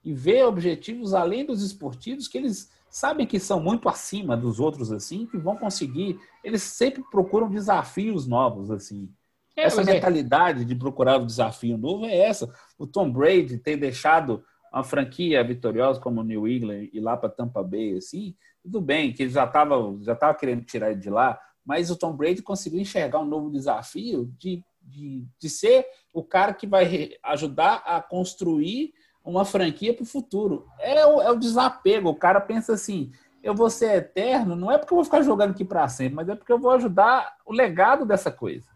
e 0.04 0.12
ver 0.12 0.44
objetivos 0.44 1.14
além 1.14 1.46
dos 1.46 1.62
esportivos 1.62 2.28
que 2.28 2.36
eles 2.36 2.70
sabem 2.90 3.26
que 3.26 3.40
são 3.40 3.58
muito 3.58 3.88
acima 3.88 4.36
dos 4.36 4.60
outros 4.60 4.92
assim, 4.92 5.26
que 5.26 5.36
vão 5.36 5.56
conseguir. 5.56 6.20
Eles 6.44 6.62
sempre 6.62 7.02
procuram 7.10 7.50
desafios 7.50 8.26
novos 8.26 8.70
assim. 8.70 9.10
É, 9.56 9.64
essa 9.64 9.82
é. 9.82 9.84
mentalidade 9.84 10.62
é. 10.62 10.64
de 10.64 10.74
procurar 10.74 11.20
o 11.20 11.26
desafio 11.26 11.78
novo 11.78 12.04
é 12.04 12.16
essa. 12.16 12.52
O 12.78 12.86
Tom 12.86 13.10
Brady 13.10 13.58
ter 13.58 13.76
deixado 13.76 14.44
uma 14.72 14.84
franquia 14.84 15.42
vitoriosa 15.42 16.00
como 16.00 16.20
o 16.20 16.24
New 16.24 16.46
England 16.46 16.88
e 16.92 17.00
lá 17.00 17.16
para 17.16 17.28
Tampa 17.28 17.62
Bay 17.62 17.96
assim, 17.96 18.34
tudo 18.62 18.80
bem 18.80 19.12
que 19.12 19.22
ele 19.22 19.30
já 19.30 19.44
estava 19.44 19.76
já 20.02 20.16
tava 20.16 20.34
querendo 20.34 20.64
tirar 20.64 20.90
ele 20.90 21.00
de 21.00 21.10
lá, 21.10 21.38
mas 21.64 21.90
o 21.90 21.96
Tom 21.96 22.12
Brady 22.12 22.42
conseguiu 22.42 22.80
enxergar 22.80 23.20
um 23.20 23.24
novo 23.24 23.50
desafio 23.50 24.32
de, 24.36 24.62
de, 24.82 25.24
de 25.38 25.48
ser 25.48 25.86
o 26.12 26.24
cara 26.24 26.52
que 26.52 26.66
vai 26.66 27.12
ajudar 27.22 27.82
a 27.86 28.02
construir 28.02 28.92
uma 29.24 29.44
franquia 29.44 29.94
para 29.94 30.02
o 30.02 30.06
futuro. 30.06 30.66
É 30.78 31.06
o, 31.06 31.22
é 31.22 31.30
o 31.30 31.36
desapego. 31.36 32.10
O 32.10 32.14
cara 32.14 32.40
pensa 32.40 32.74
assim: 32.74 33.10
eu 33.42 33.54
vou 33.54 33.70
ser 33.70 33.96
eterno, 33.96 34.54
não 34.54 34.70
é 34.70 34.78
porque 34.78 34.92
eu 34.92 34.96
vou 34.96 35.04
ficar 35.04 35.22
jogando 35.22 35.50
aqui 35.50 35.64
para 35.64 35.88
sempre, 35.88 36.14
mas 36.14 36.28
é 36.28 36.34
porque 36.34 36.52
eu 36.52 36.58
vou 36.58 36.70
ajudar 36.72 37.36
o 37.44 37.52
legado 37.52 38.04
dessa 38.04 38.30
coisa. 38.30 38.68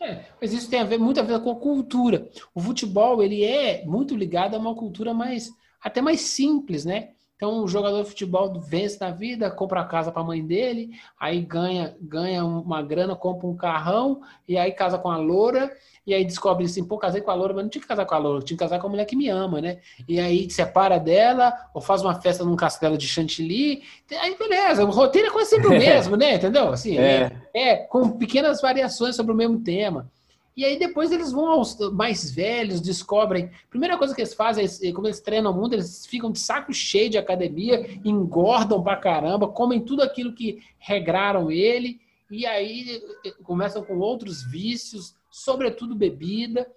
É, 0.00 0.24
mas 0.40 0.52
isso 0.52 0.68
tem 0.68 0.80
a 0.80 0.84
ver 0.84 0.98
muito 0.98 1.18
a 1.18 1.22
ver 1.22 1.40
com 1.40 1.50
a 1.50 1.56
cultura. 1.56 2.28
O 2.54 2.60
futebol 2.60 3.22
ele 3.22 3.42
é 3.42 3.84
muito 3.86 4.14
ligado 4.14 4.54
a 4.54 4.58
uma 4.58 4.74
cultura 4.74 5.14
mais 5.14 5.50
até 5.80 6.00
mais 6.00 6.20
simples, 6.22 6.84
né? 6.84 7.10
Então, 7.36 7.64
o 7.64 7.68
jogador 7.68 8.02
de 8.02 8.08
futebol 8.08 8.60
vence 8.60 8.98
na 9.00 9.10
vida, 9.10 9.50
compra 9.50 9.80
a 9.80 9.84
casa 9.84 10.12
para 10.12 10.22
a 10.22 10.24
mãe 10.24 10.44
dele, 10.44 10.90
aí 11.18 11.40
ganha, 11.40 11.96
ganha 12.00 12.44
uma 12.44 12.80
grana, 12.80 13.16
compra 13.16 13.46
um 13.46 13.56
carrão, 13.56 14.20
e 14.48 14.56
aí 14.56 14.70
casa 14.70 14.98
com 14.98 15.10
a 15.10 15.16
loura, 15.16 15.70
e 16.06 16.14
aí 16.14 16.24
descobre 16.24 16.64
assim, 16.64 16.84
pô, 16.84 16.96
casei 16.96 17.20
com 17.20 17.30
a 17.30 17.34
loura, 17.34 17.52
mas 17.52 17.64
não 17.64 17.70
tinha 17.70 17.82
que 17.82 17.88
casar 17.88 18.06
com 18.06 18.14
a 18.14 18.18
loura, 18.18 18.44
tinha 18.44 18.56
que 18.56 18.62
casar 18.62 18.78
com 18.78 18.86
a 18.86 18.90
mulher 18.90 19.04
que 19.04 19.16
me 19.16 19.28
ama, 19.28 19.60
né? 19.60 19.78
E 20.06 20.20
aí 20.20 20.48
separa 20.48 20.98
dela, 20.98 21.52
ou 21.74 21.80
faz 21.80 22.02
uma 22.02 22.20
festa 22.20 22.44
num 22.44 22.54
castelo 22.54 22.96
de 22.96 23.08
chantilly, 23.08 23.82
aí 24.12 24.36
beleza, 24.38 24.84
o 24.84 24.90
roteiro 24.90 25.28
é 25.28 25.30
quase 25.30 25.50
sempre 25.50 25.68
o 25.68 25.70
mesmo, 25.78 26.16
né? 26.16 26.36
Entendeu? 26.36 26.68
Assim, 26.68 26.98
é. 26.98 27.32
é, 27.52 27.68
é 27.70 27.76
com 27.76 28.10
pequenas 28.10 28.60
variações 28.60 29.16
sobre 29.16 29.32
o 29.32 29.36
mesmo 29.36 29.58
tema. 29.60 30.08
E 30.56 30.64
aí 30.64 30.78
depois 30.78 31.10
eles 31.10 31.32
vão 31.32 31.48
aos 31.48 31.78
mais 31.90 32.30
velhos, 32.30 32.80
descobrem. 32.80 33.50
Primeira 33.68 33.98
coisa 33.98 34.14
que 34.14 34.20
eles 34.20 34.34
fazem, 34.34 34.92
como 34.92 35.08
eles 35.08 35.20
treinam 35.20 35.50
o 35.50 35.54
mundo, 35.54 35.72
eles 35.72 36.06
ficam 36.06 36.30
de 36.30 36.38
saco 36.38 36.72
cheio 36.72 37.10
de 37.10 37.18
academia, 37.18 37.98
engordam 38.04 38.82
pra 38.82 38.96
caramba, 38.96 39.48
comem 39.48 39.80
tudo 39.80 40.02
aquilo 40.02 40.32
que 40.32 40.62
regraram 40.78 41.50
ele, 41.50 42.00
e 42.30 42.46
aí 42.46 43.02
começam 43.42 43.84
com 43.84 43.98
outros 43.98 44.44
vícios, 44.44 45.16
sobretudo 45.28 45.94
bebida. 45.94 46.70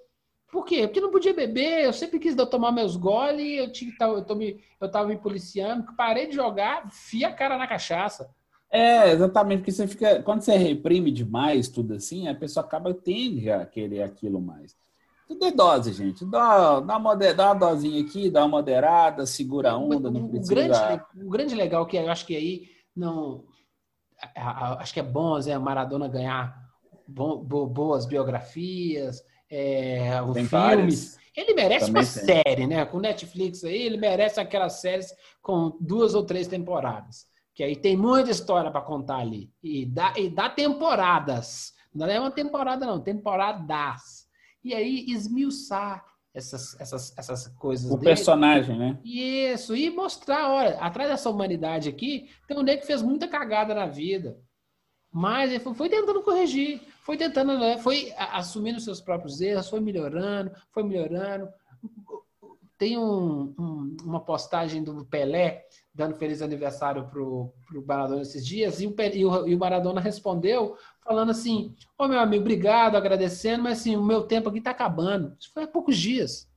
Por 0.52 0.66
quê? 0.66 0.88
Porque 0.88 1.02
não 1.02 1.12
podia 1.12 1.34
beber, 1.34 1.86
eu 1.86 1.94
sempre 1.94 2.20
quis 2.20 2.36
tomar 2.50 2.72
meus 2.72 2.96
goles, 2.96 3.60
eu, 3.60 3.72
tinha, 3.72 3.94
eu, 4.02 4.24
tô 4.24 4.34
me, 4.34 4.60
eu 4.80 4.90
tava 4.90 5.08
me 5.08 5.18
policiando, 5.18 5.94
parei 5.96 6.28
de 6.28 6.36
jogar, 6.36 6.90
fia 6.90 7.28
a 7.28 7.34
cara 7.34 7.58
na 7.58 7.68
cachaça. 7.68 8.34
É, 8.70 9.12
exatamente, 9.12 9.60
porque 9.60 9.72
você 9.72 9.88
fica. 9.88 10.22
Quando 10.24 10.42
você 10.42 10.58
reprime 10.58 11.10
demais 11.12 11.70
tudo 11.70 11.94
assim, 11.94 12.28
a 12.28 12.36
pessoa 12.36 12.66
acaba 12.66 12.94
tende 12.94 13.50
a 13.50 13.66
querer 13.66 14.04
aquilo 14.04 14.42
mais. 14.42 14.76
Tudo 15.28 15.46
é 15.46 15.52
dose, 15.52 15.94
gente. 15.94 16.26
Dá, 16.26 16.80
dá, 16.80 16.98
uma, 16.98 17.16
dá 17.16 17.52
uma 17.52 17.54
dosinha 17.54 18.02
aqui, 18.02 18.30
dá 18.30 18.42
uma 18.42 18.58
moderada, 18.58 19.26
segura 19.26 19.72
a 19.72 19.78
onda, 19.78 20.12
não 20.12 20.28
precisa. 20.28 20.54
O 20.54 20.56
grande, 20.56 21.04
o 21.26 21.30
grande 21.30 21.56
legal 21.56 21.86
que 21.86 21.98
eu 21.98 22.10
acho 22.10 22.26
que 22.26 22.36
aí 22.36 22.70
não. 22.96 23.46
Acho 24.36 24.94
que 24.94 25.00
é 25.00 25.04
bom 25.04 25.40
Zé 25.40 25.58
Maradona 25.58 26.08
ganhar 26.08 26.58
boas 27.08 28.06
biografias, 28.06 29.24
é, 29.50 30.20
filmes. 30.34 30.50
Várias. 30.50 31.18
Ele 31.36 31.54
merece 31.54 31.86
Também 31.86 32.02
uma 32.04 32.10
tem. 32.10 32.26
série, 32.26 32.68
né? 32.68 32.84
Com 32.86 33.00
Netflix 33.00 33.64
aí, 33.64 33.84
ele 33.84 33.98
merece 33.98 34.40
aquelas 34.40 34.82
séries 34.82 35.14
com 35.42 35.78
duas 35.80 36.16
ou 36.16 36.26
três 36.26 36.48
temporadas 36.48 37.28
que 37.58 37.64
aí 37.64 37.76
tem 37.76 37.98
muita 37.98 38.30
história 38.30 38.70
para 38.70 38.82
contar 38.82 39.18
ali. 39.18 39.52
E 39.64 39.84
dá, 39.84 40.14
e 40.16 40.30
dá 40.30 40.48
temporadas. 40.48 41.74
Não 41.92 42.06
é 42.06 42.20
uma 42.20 42.30
temporada, 42.30 42.86
não, 42.86 43.02
temporadas. 43.02 44.28
E 44.64 44.76
aí 44.76 45.06
esmiuçar 45.08 46.06
essas, 46.36 46.80
essas, 46.80 47.18
essas 47.18 47.48
coisas. 47.56 47.90
O 47.90 47.96
dele. 47.98 48.12
personagem, 48.12 48.78
né? 48.78 49.00
Isso, 49.04 49.76
e 49.76 49.90
mostrar, 49.90 50.52
olha, 50.52 50.78
atrás 50.80 51.10
dessa 51.10 51.32
humanidade 51.32 51.90
aqui, 51.90 52.30
tem 52.48 52.56
um 52.56 52.62
nego 52.62 52.82
que 52.82 52.86
fez 52.88 53.02
muita 53.02 53.28
cagada 53.28 53.74
na 53.74 53.88
vida. 53.88 54.38
Mas 55.12 55.50
ele 55.50 55.60
foi 55.60 55.90
tentando 55.90 56.22
corrigir, 56.22 56.80
foi 57.02 57.18
tentando, 57.18 57.58
né, 57.58 57.80
foi 57.80 58.14
assumindo 58.18 58.80
seus 58.80 59.02
próprios 59.02 59.42
erros, 59.42 59.68
foi 59.68 59.80
melhorando, 59.80 60.52
foi 60.72 60.84
melhorando. 60.84 61.50
Tem 62.78 63.00
um, 63.00 63.56
um, 63.58 63.98
uma 64.04 64.20
postagem 64.20 64.84
do 64.84 65.04
Pelé 65.06 65.66
dando 65.98 66.16
feliz 66.16 66.44
aniversário 66.44 67.08
pro, 67.08 67.52
pro 67.68 67.84
Maradona 67.86 68.22
esses 68.22 68.46
dias, 68.46 68.80
e 68.80 68.86
o, 68.86 68.96
e 69.14 69.26
o, 69.26 69.48
e 69.48 69.56
o 69.56 69.58
Maradona 69.58 70.00
respondeu 70.00 70.78
falando 71.04 71.32
assim, 71.32 71.74
ô 71.98 72.04
oh, 72.04 72.08
meu 72.08 72.20
amigo, 72.20 72.42
obrigado, 72.42 72.96
agradecendo, 72.96 73.64
mas 73.64 73.80
assim, 73.80 73.96
o 73.96 74.04
meu 74.04 74.24
tempo 74.24 74.50
aqui 74.50 74.60
está 74.60 74.72
acabando. 74.72 75.36
Isso 75.40 75.52
foi 75.52 75.64
há 75.64 75.68
poucos 75.68 75.98
dias. 75.98 76.48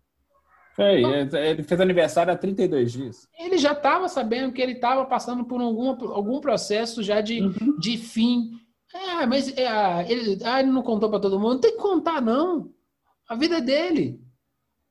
Foi, 0.76 1.02
então, 1.22 1.40
ele 1.40 1.62
fez 1.62 1.80
aniversário 1.80 2.32
há 2.32 2.36
32 2.36 2.92
dias. 2.92 3.28
Ele 3.38 3.56
já 3.56 3.72
estava 3.72 4.08
sabendo 4.08 4.52
que 4.52 4.60
ele 4.60 4.72
estava 4.72 5.06
passando 5.06 5.44
por 5.44 5.60
algum, 5.60 5.88
algum 6.12 6.40
processo 6.40 7.02
já 7.02 7.20
de, 7.20 7.40
uhum. 7.40 7.78
de 7.78 7.96
fim. 7.96 8.50
É, 8.92 9.24
mas 9.24 9.56
é, 9.56 10.10
ele, 10.10 10.38
ah, 10.44 10.60
ele 10.60 10.70
não 10.70 10.82
contou 10.82 11.08
para 11.08 11.20
todo 11.20 11.38
mundo. 11.38 11.54
Não 11.54 11.60
tem 11.60 11.72
que 11.72 11.82
contar, 11.82 12.20
não. 12.20 12.70
A 13.28 13.34
vida 13.34 13.58
é 13.58 13.60
dele 13.60 14.20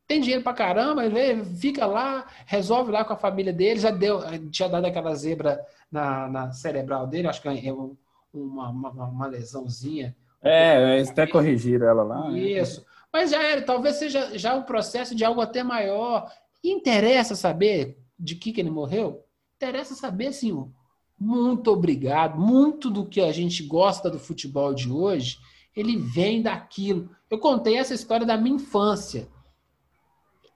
tem 0.10 0.20
dinheiro 0.20 0.42
pra 0.44 0.54
caramba, 0.54 1.06
ele 1.06 1.46
fica 1.46 1.86
lá, 1.86 2.26
resolve 2.48 2.92
lá 2.92 3.06
com 3.06 3.14
a 3.14 3.18
família 3.18 3.54
dele, 3.54 3.80
já 3.80 3.92
deu, 3.92 4.20
tinha 4.50 4.68
dado 4.68 4.86
aquela 4.86 5.14
zebra 5.14 5.64
na, 5.92 6.28
na 6.28 6.52
cerebral 6.52 7.06
dele, 7.06 7.28
acho 7.28 7.40
que 7.40 7.48
é 7.48 7.72
uma, 7.72 8.70
uma, 8.70 8.90
uma 8.90 9.28
lesãozinha. 9.28 10.16
É, 10.42 10.96
eles 10.96 11.12
até 11.12 11.28
corrigiram 11.28 11.88
ela 11.88 12.02
lá. 12.02 12.32
Né? 12.32 12.40
Isso. 12.40 12.84
Mas 13.14 13.30
já 13.30 13.44
era, 13.44 13.62
talvez 13.62 13.98
seja 13.98 14.36
já 14.36 14.56
um 14.56 14.64
processo 14.64 15.14
de 15.14 15.24
algo 15.24 15.42
até 15.42 15.62
maior. 15.62 16.28
Interessa 16.64 17.36
saber 17.36 17.96
de 18.20 18.34
que, 18.34 18.52
que 18.52 18.62
ele 18.62 18.72
morreu? 18.72 19.24
Interessa 19.58 19.94
saber, 19.94 20.28
assim, 20.28 20.68
muito 21.20 21.72
obrigado. 21.72 22.36
Muito 22.36 22.90
do 22.90 23.06
que 23.06 23.22
a 23.22 23.32
gente 23.32 23.62
gosta 23.62 24.10
do 24.10 24.18
futebol 24.18 24.74
de 24.74 24.92
hoje, 24.92 25.38
ele 25.76 25.98
vem 25.98 26.42
daquilo. 26.42 27.12
Eu 27.30 27.38
contei 27.38 27.78
essa 27.78 27.94
história 27.94 28.26
da 28.26 28.38
minha 28.38 28.56
infância 28.56 29.28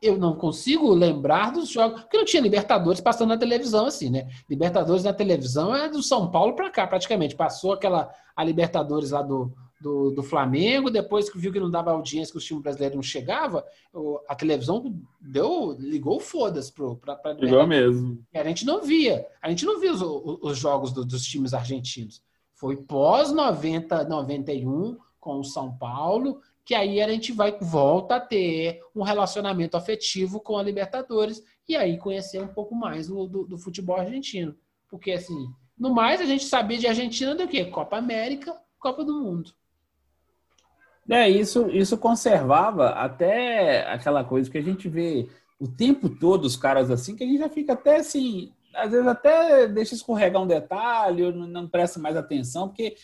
eu 0.03 0.17
não 0.17 0.35
consigo 0.35 0.93
lembrar 0.93 1.51
dos 1.51 1.69
jogos, 1.69 2.01
porque 2.01 2.17
não 2.17 2.25
tinha 2.25 2.41
Libertadores 2.41 2.99
passando 2.99 3.29
na 3.29 3.37
televisão 3.37 3.85
assim, 3.85 4.09
né? 4.09 4.27
Libertadores 4.49 5.03
na 5.03 5.13
televisão 5.13 5.73
é 5.73 5.87
do 5.89 6.03
São 6.03 6.29
Paulo 6.29 6.55
para 6.55 6.69
cá, 6.69 6.85
praticamente. 6.85 7.35
Passou 7.35 7.73
aquela 7.73 8.13
a 8.35 8.43
Libertadores 8.43 9.11
lá 9.11 9.21
do, 9.21 9.53
do, 9.79 10.11
do, 10.11 10.23
Flamengo, 10.23 10.89
depois 10.89 11.29
que 11.29 11.37
viu 11.37 11.51
que 11.51 11.59
não 11.59 11.69
dava 11.69 11.91
audiência, 11.91 12.31
que 12.31 12.37
os 12.37 12.45
times 12.45 12.63
brasileiros 12.63 12.95
não 12.95 13.03
chegava, 13.03 13.63
a 14.27 14.35
televisão 14.35 14.99
deu, 15.21 15.75
ligou 15.79 16.19
foda-se 16.19 16.73
para 16.73 17.33
Ligou 17.39 17.67
mesmo. 17.67 18.23
E 18.33 18.37
a 18.37 18.43
gente 18.43 18.65
não 18.65 18.81
via. 18.81 19.25
A 19.41 19.49
gente 19.49 19.65
não 19.65 19.79
via 19.79 19.93
os, 19.93 20.01
os 20.01 20.57
jogos 20.57 20.91
do, 20.91 21.05
dos 21.05 21.23
times 21.23 21.53
argentinos. 21.53 22.21
Foi 22.55 22.75
pós 22.75 23.31
90, 23.31 24.05
91 24.05 24.97
com 25.19 25.39
o 25.39 25.43
São 25.43 25.77
Paulo 25.77 26.41
que 26.65 26.73
aí 26.73 27.01
a 27.01 27.09
gente 27.09 27.31
vai 27.31 27.57
volta 27.59 28.15
a 28.15 28.19
ter 28.19 28.81
um 28.95 29.03
relacionamento 29.03 29.75
afetivo 29.75 30.39
com 30.39 30.57
a 30.57 30.63
Libertadores 30.63 31.43
e 31.67 31.75
aí 31.75 31.97
conhecer 31.97 32.41
um 32.41 32.47
pouco 32.47 32.73
mais 32.73 33.07
do, 33.07 33.27
do, 33.27 33.45
do, 33.45 33.57
futebol 33.57 33.97
argentino. 33.97 34.55
Porque, 34.89 35.11
assim, 35.11 35.47
no 35.77 35.93
mais, 35.93 36.21
a 36.21 36.25
gente 36.25 36.45
sabia 36.45 36.77
de 36.77 36.87
Argentina 36.87 37.35
do 37.35 37.47
que? 37.47 37.65
Copa 37.65 37.97
América, 37.97 38.55
Copa 38.79 39.03
do 39.03 39.13
Mundo. 39.13 39.51
É, 41.09 41.29
isso, 41.29 41.69
isso 41.69 41.97
conservava 41.97 42.89
até 42.89 43.85
aquela 43.91 44.23
coisa 44.23 44.49
que 44.49 44.57
a 44.57 44.61
gente 44.61 44.87
vê 44.87 45.27
o 45.59 45.67
tempo 45.67 46.09
todo 46.09 46.45
os 46.45 46.55
caras 46.55 46.89
assim, 46.89 47.15
que 47.15 47.23
a 47.23 47.27
gente 47.27 47.39
já 47.39 47.49
fica 47.49 47.73
até 47.73 47.97
assim, 47.97 48.53
às 48.73 48.91
vezes 48.91 49.07
até 49.07 49.67
deixa 49.67 49.95
escorregar 49.95 50.41
um 50.41 50.47
detalhe, 50.47 51.31
não, 51.31 51.47
não 51.47 51.67
presta 51.67 51.99
mais 51.99 52.15
atenção, 52.15 52.69
porque 52.69 52.95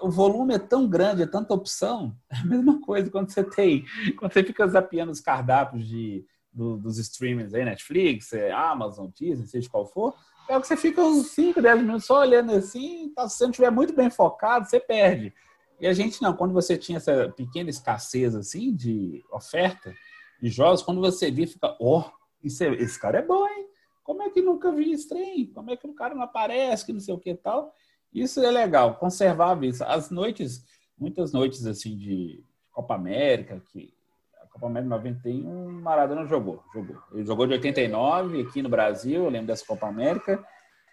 o 0.00 0.10
volume 0.10 0.54
é 0.54 0.58
tão 0.58 0.88
grande, 0.88 1.22
é 1.22 1.26
tanta 1.26 1.54
opção. 1.54 2.16
É 2.30 2.36
a 2.36 2.44
mesma 2.44 2.80
coisa 2.80 3.10
quando 3.10 3.30
você 3.30 3.42
tem, 3.42 3.84
quando 4.18 4.32
você 4.32 4.44
fica 4.44 4.66
zapeando 4.66 5.10
os 5.10 5.20
cardápios 5.20 5.86
de, 5.86 6.24
do, 6.52 6.76
dos 6.76 6.98
streamers 6.98 7.54
aí, 7.54 7.64
Netflix, 7.64 8.32
é, 8.32 8.50
Amazon, 8.52 9.08
Disney, 9.14 9.46
seja 9.46 9.68
qual 9.68 9.86
for, 9.86 10.14
é 10.48 10.58
que 10.58 10.66
você 10.66 10.76
fica 10.76 11.02
uns 11.02 11.28
5, 11.28 11.60
10 11.60 11.82
minutos 11.82 12.06
só 12.06 12.20
olhando 12.20 12.52
assim, 12.52 13.12
tá, 13.14 13.28
se 13.28 13.36
você 13.36 13.44
não 13.44 13.50
estiver 13.50 13.70
muito 13.70 13.92
bem 13.92 14.10
focado, 14.10 14.66
você 14.66 14.80
perde. 14.80 15.32
E 15.78 15.86
a 15.86 15.92
gente 15.92 16.22
não, 16.22 16.34
quando 16.34 16.54
você 16.54 16.76
tinha 16.76 16.96
essa 16.96 17.28
pequena 17.36 17.68
escassez 17.68 18.34
assim 18.34 18.74
de 18.74 19.22
oferta 19.30 19.94
de 20.40 20.48
jogos, 20.48 20.82
quando 20.82 21.00
você 21.00 21.30
via, 21.30 21.46
fica, 21.46 21.76
ó, 21.78 22.00
oh, 22.00 22.10
esse 22.42 22.98
cara 22.98 23.18
é 23.18 23.22
bom, 23.22 23.46
hein? 23.46 23.66
Como 24.02 24.22
é 24.22 24.30
que 24.30 24.40
nunca 24.40 24.72
vi 24.72 24.92
esse 24.92 25.06
trem? 25.06 25.52
Como 25.52 25.70
é 25.70 25.76
que 25.76 25.86
o 25.86 25.94
cara 25.94 26.14
não 26.14 26.22
aparece, 26.22 26.86
que 26.86 26.94
não 26.94 27.00
sei 27.00 27.12
o 27.12 27.18
que 27.18 27.30
e 27.30 27.36
tal? 27.36 27.74
Isso 28.12 28.40
é 28.40 28.50
legal, 28.50 28.96
conservar 28.96 29.62
isso. 29.62 29.84
As 29.84 30.10
noites, 30.10 30.64
muitas 30.98 31.32
noites 31.32 31.66
assim 31.66 31.96
de 31.96 32.42
Copa 32.72 32.94
América, 32.94 33.62
que 33.72 33.92
a 34.42 34.46
Copa 34.46 34.66
América 34.66 34.90
91, 34.90 35.72
Maradona 35.80 36.26
jogou, 36.26 36.62
jogou. 36.72 36.96
Ele 37.12 37.24
jogou 37.24 37.46
de 37.46 37.52
89 37.54 38.42
aqui 38.42 38.62
no 38.62 38.68
Brasil, 38.68 39.24
eu 39.24 39.30
lembro 39.30 39.48
dessa 39.48 39.66
Copa 39.66 39.86
América, 39.86 40.44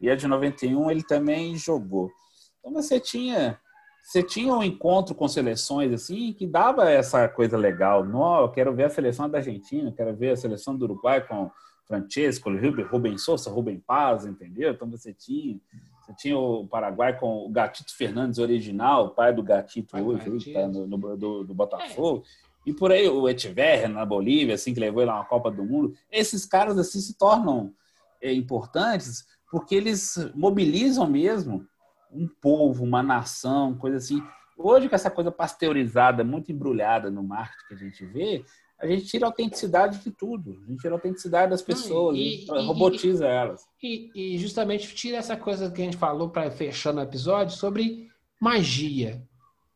e 0.01 0.09
a 0.09 0.15
de 0.15 0.27
91 0.27 0.91
ele 0.91 1.03
também 1.03 1.55
jogou. 1.55 2.11
Então 2.59 2.73
você 2.73 2.99
tinha 2.99 3.59
você 4.03 4.21
tinha 4.21 4.53
um 4.53 4.63
encontro 4.63 5.15
com 5.15 5.27
seleções 5.27 5.91
assim 5.91 6.31
que 6.31 6.45
dava 6.45 6.91
essa 6.91 7.27
coisa 7.27 7.57
legal. 7.57 8.05
Não, 8.05 8.41
eu 8.41 8.49
quero 8.49 8.71
ver 8.75 8.83
a 8.83 8.89
seleção 8.89 9.27
da 9.27 9.39
Argentina, 9.39 9.91
quero 9.91 10.15
ver 10.15 10.29
a 10.29 10.37
seleção 10.37 10.77
do 10.77 10.85
Uruguai 10.85 11.25
com 11.25 11.49
Francesco, 11.87 12.51
Rubem 12.91 13.17
Souza, 13.17 13.49
Rubem 13.49 13.79
Paz, 13.79 14.25
entendeu? 14.25 14.71
Então 14.71 14.87
você 14.89 15.11
tinha 15.11 15.59
você 16.05 16.13
tinha 16.13 16.37
o 16.37 16.67
Paraguai 16.67 17.17
com 17.17 17.45
o 17.45 17.49
Gatito 17.49 17.95
Fernandes 17.95 18.37
original, 18.37 19.07
o 19.07 19.09
pai 19.09 19.33
do 19.33 19.41
Gatito 19.41 19.97
hoje, 19.97 20.37
que 20.39 20.53
tá 20.53 20.67
no, 20.67 20.85
no, 20.85 21.17
do, 21.17 21.43
do 21.43 21.53
Botafogo. 21.53 22.23
É. 22.23 22.45
E 22.69 22.73
por 22.73 22.91
aí 22.91 23.07
o 23.07 23.27
Etiver 23.27 23.89
na 23.89 24.05
Bolívia, 24.05 24.55
assim, 24.55 24.73
que 24.73 24.79
levou 24.79 25.01
ele 25.01 25.11
a 25.11 25.15
uma 25.15 25.25
Copa 25.25 25.49
do 25.49 25.63
Mundo. 25.63 25.93
Esses 26.11 26.45
caras, 26.45 26.77
assim, 26.77 26.99
se 26.99 27.17
tornam 27.17 27.73
é, 28.21 28.31
importantes 28.33 29.25
porque 29.51 29.75
eles 29.75 30.17
mobilizam 30.35 31.07
mesmo 31.07 31.65
um 32.11 32.27
povo, 32.27 32.83
uma 32.83 33.01
nação, 33.01 33.75
coisa 33.75 33.97
assim. 33.97 34.21
Hoje, 34.57 34.87
com 34.87 34.95
essa 34.95 35.11
coisa 35.11 35.31
pasteurizada, 35.31 36.23
muito 36.23 36.51
embrulhada 36.51 37.09
no 37.09 37.23
marketing 37.23 37.67
que 37.67 37.73
a 37.73 37.77
gente 37.77 38.05
vê, 38.05 38.45
a 38.79 38.87
gente 38.87 39.05
tira 39.05 39.25
a 39.25 39.29
autenticidade 39.29 40.03
de 40.03 40.11
tudo. 40.11 40.51
A 40.65 40.69
gente 40.69 40.81
tira 40.81 40.93
a 40.93 40.97
autenticidade 40.97 41.51
das 41.51 41.61
pessoas, 41.61 42.17
e, 42.17 42.45
e, 42.45 42.65
robotiza 42.65 43.25
e, 43.25 43.29
elas. 43.29 43.65
E, 43.81 44.37
justamente 44.37 44.93
tira 44.93 45.17
essa 45.17 45.37
coisa 45.37 45.71
que 45.71 45.81
a 45.81 45.85
gente 45.85 45.97
falou 45.97 46.29
para 46.29 46.51
fechando 46.51 46.99
o 46.99 47.03
episódio 47.03 47.55
sobre 47.55 48.09
magia. 48.39 49.23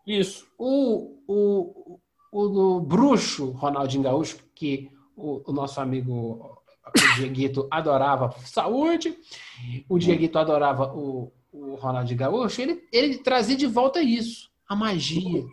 Isso. 0.06 0.48
O, 0.58 1.18
o, 1.28 2.00
o, 2.32 2.78
o 2.78 2.82
bruxo 2.82 3.52
Ronaldinho 3.52 4.04
Gaúcho, 4.04 4.38
que 4.54 4.90
o, 5.16 5.42
o 5.50 5.54
nosso 5.54 5.80
amigo 5.80 6.58
o 6.96 7.16
Dieguito 7.16 7.68
adorava 7.70 8.32
saúde, 8.46 9.18
o 9.88 9.98
Dieguito 9.98 10.40
adorava 10.40 10.94
o, 10.94 11.32
o 11.52 11.76
Ronaldinho 11.76 12.20
Gaúcho, 12.20 12.62
ele, 12.62 12.84
ele 12.92 13.20
trazia 13.20 13.56
de 13.56 13.68
volta 13.68 14.02
isso, 14.02 14.50
a 14.68 14.76
magia. 14.76 15.46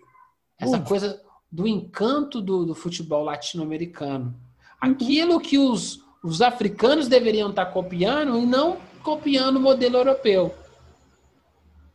Essa 0.59 0.81
coisa 0.81 1.23
do 1.51 1.67
encanto 1.67 2.41
do, 2.41 2.65
do 2.65 2.75
futebol 2.75 3.25
latino-americano. 3.25 4.35
Aquilo 4.81 5.41
que 5.41 5.59
os, 5.59 6.03
os 6.23 6.43
africanos 6.43 7.09
deveriam 7.09 7.51
estar 7.51 7.67
copiando 7.67 8.39
e 8.39 8.47
não 8.47 8.79
copiando 9.03 9.57
o 9.57 9.61
modelo 9.61 9.97
europeu. 9.97 10.55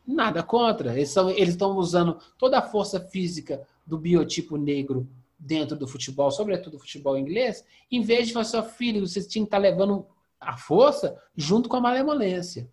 Nada 0.06 0.42
contra. 0.42 0.92
Eles, 0.92 1.10
são, 1.10 1.30
eles 1.30 1.50
estão 1.50 1.76
usando 1.76 2.18
toda 2.38 2.58
a 2.58 2.62
força 2.62 2.98
física 2.98 3.66
do 3.86 3.98
biotipo 3.98 4.56
negro 4.56 5.08
dentro 5.38 5.76
do 5.76 5.88
futebol, 5.88 6.30
sobretudo 6.30 6.72
do 6.72 6.78
futebol 6.78 7.18
inglês, 7.18 7.64
em 7.90 8.00
vez 8.00 8.28
de 8.28 8.32
falar, 8.32 8.44
seu 8.44 8.62
filho, 8.62 9.06
você 9.06 9.20
tinha 9.26 9.44
que 9.44 9.48
estar 9.48 9.58
levando 9.58 10.06
a 10.40 10.56
força 10.56 11.20
junto 11.36 11.68
com 11.68 11.76
a 11.76 11.80
malemolência. 11.80 12.70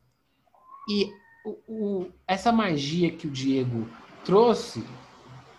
E 0.88 1.12
o, 1.46 1.58
o, 1.68 2.12
essa 2.28 2.52
magia 2.52 3.12
que 3.12 3.28
o 3.28 3.32
Diego 3.32 3.88
trouxe, 4.24 4.84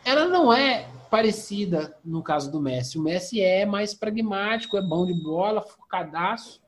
ela 0.05 0.27
não 0.27 0.53
é 0.53 0.90
parecida 1.11 1.99
no 2.05 2.23
caso 2.23 2.51
do 2.51 2.61
Messi. 2.61 2.99
O 2.99 3.03
Messi 3.03 3.41
é 3.41 3.67
mais 3.67 3.93
pragmático, 3.93 4.77
é 4.77 4.83
bom 4.83 5.05
de 5.05 5.15
bola, 5.15 5.63
focadaço. 5.63 6.63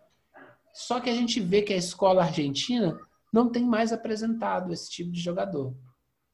Só 0.73 1.01
que 1.01 1.09
a 1.09 1.15
gente 1.15 1.41
vê 1.41 1.63
que 1.63 1.73
a 1.73 1.77
escola 1.77 2.23
argentina 2.23 2.99
não 3.33 3.49
tem 3.49 3.65
mais 3.65 3.93
apresentado 3.93 4.73
esse 4.73 4.91
tipo 4.91 5.11
de 5.11 5.21
jogador, 5.21 5.75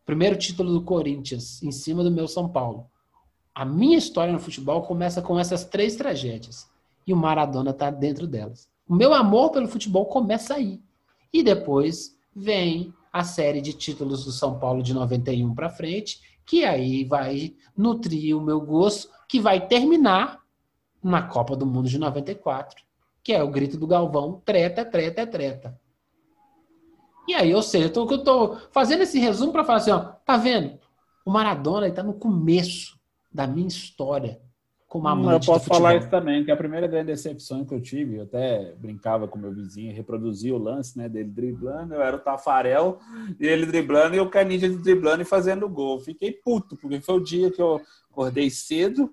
Primeiro 0.04 0.36
título 0.36 0.72
do 0.72 0.82
Corinthians, 0.82 1.60
em 1.62 1.72
cima 1.72 2.04
do 2.04 2.10
meu 2.10 2.28
São 2.28 2.48
Paulo. 2.48 2.86
A 3.52 3.64
minha 3.64 3.98
história 3.98 4.32
no 4.32 4.38
futebol 4.38 4.82
começa 4.82 5.20
com 5.20 5.36
essas 5.38 5.64
três 5.64 5.96
tragédias. 5.96 6.70
E 7.06 7.12
o 7.12 7.16
Maradona 7.16 7.70
está 7.70 7.90
dentro 7.90 8.26
delas. 8.26 8.68
O 8.88 8.94
meu 8.94 9.12
amor 9.12 9.50
pelo 9.50 9.66
futebol 9.66 10.06
começa 10.06 10.54
aí. 10.54 10.80
E 11.32 11.42
depois 11.42 12.16
vem 12.34 12.94
a 13.16 13.24
série 13.24 13.62
de 13.62 13.72
títulos 13.72 14.26
do 14.26 14.30
São 14.30 14.58
Paulo 14.58 14.82
de 14.82 14.92
91 14.92 15.54
para 15.54 15.70
frente, 15.70 16.20
que 16.44 16.66
aí 16.66 17.02
vai 17.02 17.54
nutrir 17.74 18.36
o 18.36 18.42
meu 18.42 18.60
gosto, 18.60 19.10
que 19.26 19.40
vai 19.40 19.66
terminar 19.66 20.40
na 21.02 21.22
Copa 21.22 21.56
do 21.56 21.64
Mundo 21.64 21.88
de 21.88 21.98
94, 21.98 22.84
que 23.22 23.32
é 23.32 23.42
o 23.42 23.50
grito 23.50 23.78
do 23.78 23.86
Galvão, 23.86 24.42
treta, 24.44 24.84
treta, 24.84 25.26
treta. 25.26 25.80
E 27.26 27.32
aí, 27.32 27.54
ou 27.54 27.62
seja, 27.62 27.90
eu 27.94 28.04
estou 28.16 28.58
fazendo 28.70 29.02
esse 29.02 29.18
resumo 29.18 29.50
para 29.50 29.64
falar 29.64 29.78
assim, 29.78 29.92
ó, 29.92 29.98
tá 29.98 30.36
vendo? 30.36 30.78
O 31.24 31.30
Maradona 31.30 31.88
está 31.88 32.02
no 32.02 32.14
começo 32.14 32.98
da 33.32 33.46
minha 33.46 33.66
história 33.66 34.42
como 34.96 35.08
amante 35.08 35.46
Eu 35.46 35.54
posso 35.54 35.66
falar 35.66 35.96
isso 35.96 36.08
também, 36.08 36.44
que 36.44 36.50
a 36.50 36.56
primeira 36.56 36.86
grande 36.86 37.06
decepção 37.06 37.64
que 37.64 37.74
eu 37.74 37.80
tive, 37.80 38.16
eu 38.16 38.22
até 38.22 38.72
brincava 38.78 39.28
com 39.28 39.38
meu 39.38 39.52
vizinho, 39.52 39.94
reproduzia 39.94 40.54
o 40.54 40.58
lance 40.58 40.96
né, 40.96 41.08
dele 41.08 41.28
driblando, 41.28 41.94
eu 41.94 42.02
era 42.02 42.16
o 42.16 42.20
Tafarel, 42.20 42.98
e 43.38 43.46
ele 43.46 43.66
driblando 43.66 44.16
e 44.16 44.20
o 44.20 44.30
Canidia 44.30 44.70
driblando 44.70 45.22
e 45.22 45.26
fazendo 45.26 45.68
gol. 45.68 46.00
Fiquei 46.00 46.32
puto, 46.32 46.76
porque 46.76 47.00
foi 47.00 47.14
o 47.16 47.22
dia 47.22 47.50
que 47.50 47.60
eu 47.60 47.80
acordei 48.10 48.48
cedo, 48.48 49.12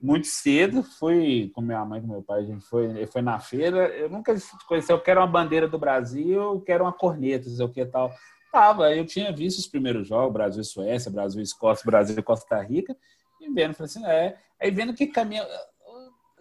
muito 0.00 0.26
cedo, 0.26 0.82
fui 0.82 1.50
com 1.54 1.60
minha 1.60 1.84
mãe 1.84 2.00
com 2.00 2.06
meu 2.06 2.22
pai, 2.22 2.40
a 2.40 2.44
gente 2.44 2.64
foi, 2.64 3.06
foi 3.06 3.20
na 3.20 3.38
feira, 3.38 3.88
eu 3.88 4.08
nunca 4.08 4.34
conheci, 4.66 4.90
eu 4.90 5.00
quero 5.00 5.20
uma 5.20 5.26
bandeira 5.26 5.68
do 5.68 5.78
Brasil, 5.78 6.40
eu 6.40 6.60
quero 6.60 6.84
uma 6.84 6.92
corneta, 6.92 7.50
sei 7.50 7.64
o 7.64 7.68
que 7.68 7.84
tal. 7.84 8.10
Tava, 8.50 8.92
eu 8.96 9.06
tinha 9.06 9.30
visto 9.30 9.58
os 9.58 9.68
primeiros 9.68 10.08
jogos, 10.08 10.32
Brasil 10.32 10.62
e 10.62 10.64
Suécia, 10.64 11.10
Brasil 11.10 11.40
e 11.40 11.44
Escócia, 11.44 11.84
Brasil 11.86 12.18
e 12.18 12.22
Costa 12.22 12.60
Rica, 12.60 12.96
e 13.40 13.50
vendo, 13.50 13.74
falei 13.74 13.90
assim, 13.90 14.04
é, 14.06 14.36
Aí 14.60 14.70
vendo 14.70 14.92
que 14.92 15.06
caminha. 15.06 15.46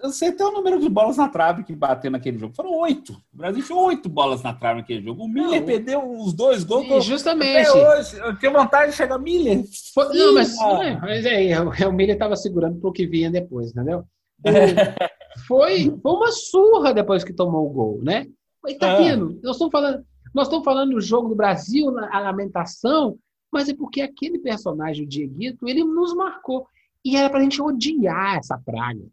Eu 0.01 0.11
sei 0.11 0.29
até 0.29 0.45
o 0.45 0.51
número 0.51 0.79
de 0.79 0.87
bolas 0.87 1.17
na 1.17 1.27
trave 1.27 1.63
que 1.63 1.75
bateu 1.75 2.09
naquele 2.09 2.37
jogo. 2.37 2.53
Foram 2.53 2.73
oito. 2.79 3.13
O 3.33 3.37
Brasil 3.37 3.63
tinha 3.63 3.77
oito 3.77 4.07
bolas 4.07 4.41
na 4.41 4.53
trave 4.53 4.81
naquele 4.81 5.01
jogo. 5.01 5.23
O 5.23 5.27
Miller 5.27 5.59
não. 5.59 5.65
perdeu 5.65 6.11
os 6.19 6.33
dois 6.33 6.63
gols. 6.63 6.87
Sim, 6.87 7.01
justamente. 7.01 7.67
Até 7.67 7.97
hoje, 7.99 8.17
eu 8.17 8.37
tinha 8.37 8.51
vontade 8.51 8.91
de 8.91 8.97
chegar 8.97 9.17
Miller. 9.17 9.63
Foi, 9.93 10.05
não, 10.17 10.33
mas, 10.33 10.55
mas 11.01 11.25
é, 11.25 11.87
o 11.87 11.91
Miller 11.91 12.15
estava 12.15 12.35
segurando 12.37 12.79
para 12.79 12.89
o 12.89 12.93
que 12.93 13.05
vinha 13.05 13.29
depois, 13.29 13.71
entendeu? 13.71 14.05
foi, 15.47 15.93
foi 16.01 16.11
uma 16.11 16.31
surra 16.31 16.93
depois 16.93 17.23
que 17.25 17.33
tomou 17.33 17.65
o 17.65 17.69
gol, 17.69 17.99
né? 18.01 18.25
Mas 18.63 18.77
tá 18.77 18.87
é. 18.87 18.97
vendo? 18.97 19.37
Nós 19.43 19.55
estamos 19.55 19.71
falando, 19.71 20.05
nós 20.33 20.47
estamos 20.47 20.63
falando 20.63 20.91
do 20.91 21.01
jogo 21.01 21.27
do 21.27 21.35
Brasil, 21.35 21.89
a 22.09 22.19
lamentação, 22.21 23.17
mas 23.51 23.67
é 23.67 23.73
porque 23.73 23.99
aquele 23.99 24.39
personagem, 24.39 25.03
o 25.03 25.09
Dieguito, 25.09 25.67
ele 25.67 25.83
nos 25.83 26.13
marcou. 26.13 26.65
E 27.03 27.15
era 27.15 27.29
para 27.29 27.39
a 27.39 27.43
gente 27.43 27.61
odiar 27.61 28.37
essa 28.37 28.57
praga. 28.57 29.05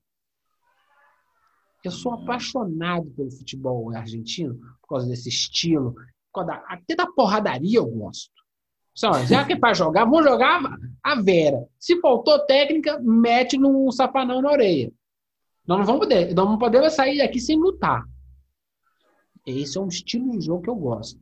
Eu 1.84 1.91
sou 1.91 2.14
apaixonado 2.14 3.09
pelo 3.11 3.30
futebol 3.30 3.95
argentino 3.95 4.59
por 4.80 4.89
causa 4.89 5.07
desse 5.07 5.28
estilo. 5.28 5.95
Causa 6.34 6.49
da, 6.49 6.57
até 6.68 6.97
da 6.97 7.07
porradaria 7.07 7.78
eu 7.78 7.87
gosto. 7.87 8.32
Já 9.28 9.45
que 9.45 9.53
é 9.53 9.57
para 9.57 9.74
jogar, 9.74 10.05
vou 10.05 10.22
jogar 10.22 10.61
a 11.03 11.22
Vera. 11.22 11.66
Se 11.78 12.01
faltou 12.01 12.45
técnica, 12.47 12.99
mete 13.01 13.59
num 13.59 13.91
sapanão 13.93 14.41
na 14.41 14.51
orelha. 14.51 14.93
Nós 15.66 15.78
não 15.78 15.84
vamos 15.87 16.01
poder, 16.01 16.34
nós 16.34 16.49
não 16.49 16.59
podemos 16.59 16.93
sair 16.93 17.18
daqui 17.18 17.41
sem 17.41 17.59
lutar. 17.59 18.05
Esse 19.45 19.76
é 19.76 19.80
um 19.80 19.89
estilo 19.89 20.30
de 20.30 20.47
jogo 20.47 20.62
que 20.62 20.70
eu 20.70 20.76
gosto. 20.76 21.20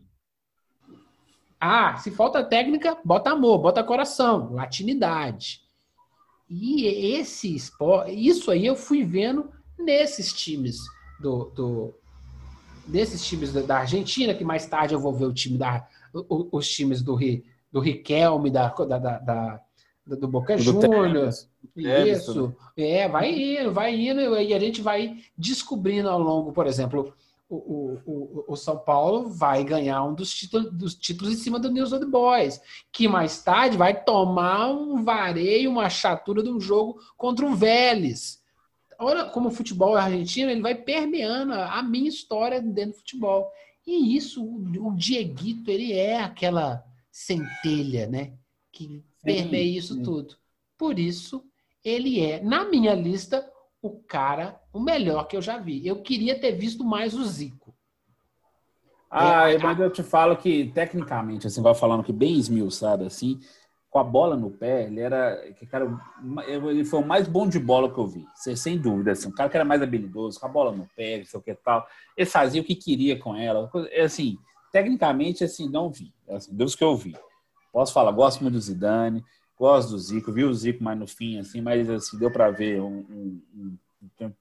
Ah, 1.61 1.97
se 1.97 2.11
falta 2.11 2.45
técnica, 2.45 2.97
bota 3.05 3.31
amor, 3.31 3.59
bota 3.59 3.83
coração, 3.83 4.53
latinidade. 4.53 5.64
E 6.49 6.87
esse 6.87 7.55
esporte, 7.55 8.13
isso 8.13 8.51
aí 8.51 8.67
eu 8.67 8.77
fui 8.77 9.03
vendo 9.03 9.51
nesses 9.79 10.33
times 10.33 10.79
do, 11.21 11.47
do 11.55 11.95
desses 12.87 13.25
times 13.25 13.53
da 13.53 13.79
Argentina, 13.79 14.35
que 14.35 14.45
mais 14.45 14.67
tarde 14.67 14.95
eu 14.95 15.01
vou 15.01 15.13
ver 15.13 15.25
o 15.25 15.33
time 15.33 15.57
da, 15.57 15.87
os 16.13 16.69
times 16.69 17.03
do, 17.03 17.19
do 17.73 17.81
Riquelme, 17.81 18.51
da, 18.51 18.69
da, 18.69 18.99
da, 18.99 19.61
do 20.07 20.29
Boca 20.29 20.57
Juniors. 20.59 21.49
Isso. 21.75 22.55
É, 22.77 23.09
vai 23.09 23.33
indo, 23.33 23.73
vai 23.73 23.95
indo, 23.95 24.21
e 24.39 24.53
a 24.53 24.59
gente 24.59 24.83
vai 24.83 25.17
descobrindo 25.37 26.09
ao 26.09 26.19
longo, 26.19 26.53
por 26.53 26.67
exemplo, 26.67 27.15
o, 27.55 28.01
o, 28.07 28.45
o, 28.49 28.57
São 28.57 28.79
Paulo 28.79 29.29
vai 29.29 29.65
ganhar 29.65 30.05
um 30.05 30.15
dos 30.15 30.33
títulos, 30.33 30.73
dos 30.73 30.95
títulos 30.95 31.33
em 31.33 31.37
cima 31.37 31.59
do 31.59 31.71
News 31.71 31.93
Old 31.93 32.07
Boys, 32.07 32.61
que 32.93 33.09
mais 33.09 33.43
tarde 33.43 33.77
vai 33.77 34.05
tomar 34.05 34.71
um 34.71 35.03
vareio, 35.05 35.71
uma 35.71 35.89
chatura 35.89 36.43
de 36.43 36.51
um 36.51 36.61
jogo 36.61 37.01
contra 37.17 37.47
o 37.47 37.55
Vélez. 37.55 38.43
Olha 38.99 39.25
como 39.27 39.49
o 39.49 39.53
futebol 39.53 39.97
argentino 39.97 40.51
ele 40.51 40.63
vai 40.63 40.75
permeando 40.75 41.53
a 41.55 41.83
minha 41.83 42.09
história 42.09 42.61
dentro 42.61 42.93
do 42.93 42.99
futebol. 42.99 43.51
E 43.87 44.17
isso, 44.17 44.43
o 44.45 44.95
Dieguito, 44.95 45.71
ele 45.71 45.93
é 45.93 46.21
aquela 46.21 46.85
centelha, 47.11 48.07
né? 48.07 48.33
Que 48.73 49.03
permeia 49.23 49.79
isso 49.79 50.03
tudo. 50.03 50.37
Por 50.77 50.99
isso, 50.99 51.45
ele 51.85 52.21
é, 52.21 52.43
na 52.43 52.65
minha 52.65 52.95
lista, 52.95 53.49
o 53.87 54.03
cara, 54.09 54.59
o 54.73 54.81
melhor 54.81 55.25
que 55.25 55.37
eu 55.37 55.43
já 55.43 55.59
vi. 55.59 55.87
Eu 55.87 56.01
queria 56.01 56.41
ter 56.41 56.53
visto 56.53 56.83
mais 56.83 57.13
o 57.13 57.23
Zico. 57.25 57.75
Ah, 59.11 59.51
é, 59.51 59.59
mas 59.59 59.79
eu 59.79 59.91
te 59.91 60.03
falo 60.03 60.37
que, 60.37 60.73
tecnicamente, 60.73 61.47
assim, 61.47 61.63
vai 61.63 61.75
falando 61.75 62.03
que 62.03 62.13
bem 62.13 62.35
esmiuçado, 62.35 63.05
assim, 63.05 63.39
com 63.91 63.99
a 63.99 64.05
bola 64.05 64.37
no 64.37 64.51
pé, 64.51 64.87
ele 64.87 65.01
era. 65.01 65.39
Cara, 65.71 65.87
ele 66.49 66.85
foi 66.85 67.01
o 67.01 67.07
mais 67.07 67.29
bom 67.29 67.47
de 67.47 67.61
bola 67.61 67.93
que 67.93 67.99
eu 67.99 68.07
vi, 68.07 68.27
sem 68.35 68.79
dúvida. 68.79 69.13
Assim, 69.13 69.29
um 69.29 69.33
cara 69.33 69.51
que 69.51 69.57
era 69.57 69.67
mais 69.67 69.83
habilidoso, 69.83 70.41
com 70.41 70.47
a 70.47 70.49
bola 70.49 70.73
no 70.73 70.89
pé, 70.97 71.19
não 71.19 71.27
sei 71.27 71.39
o 71.39 71.43
que 71.43 71.55
tal. 71.55 71.87
Ele 72.17 72.29
fazia 72.29 72.63
o 72.63 72.65
que 72.65 72.75
queria 72.75 73.19
com 73.19 73.37
ela. 73.37 73.71
Assim, 74.03 74.39
tecnicamente, 74.73 75.45
assim, 75.45 75.69
não 75.69 75.91
vi. 75.91 76.13
Assim, 76.29 76.57
dos 76.57 76.75
que 76.75 76.83
eu 76.83 76.97
vi. 76.97 77.15
Posso 77.71 77.93
falar, 77.93 78.11
gosto 78.13 78.41
muito 78.41 78.55
do 78.55 78.61
Zidane, 78.61 79.23
gosto 79.65 79.93
do 79.93 79.99
Zico, 79.99 80.31
vi 80.31 80.45
o 80.45 80.53
Zico 80.53 80.85
mais 80.85 80.99
no 80.99 81.07
fim, 81.07 81.39
assim, 81.39 81.63
mas 81.63 81.89
assim, 81.89 82.19
deu 82.19 82.31
para 82.31 82.51
ver 82.51 82.83
um, 82.83 82.99
um, 83.09 83.79
um, 84.21 84.33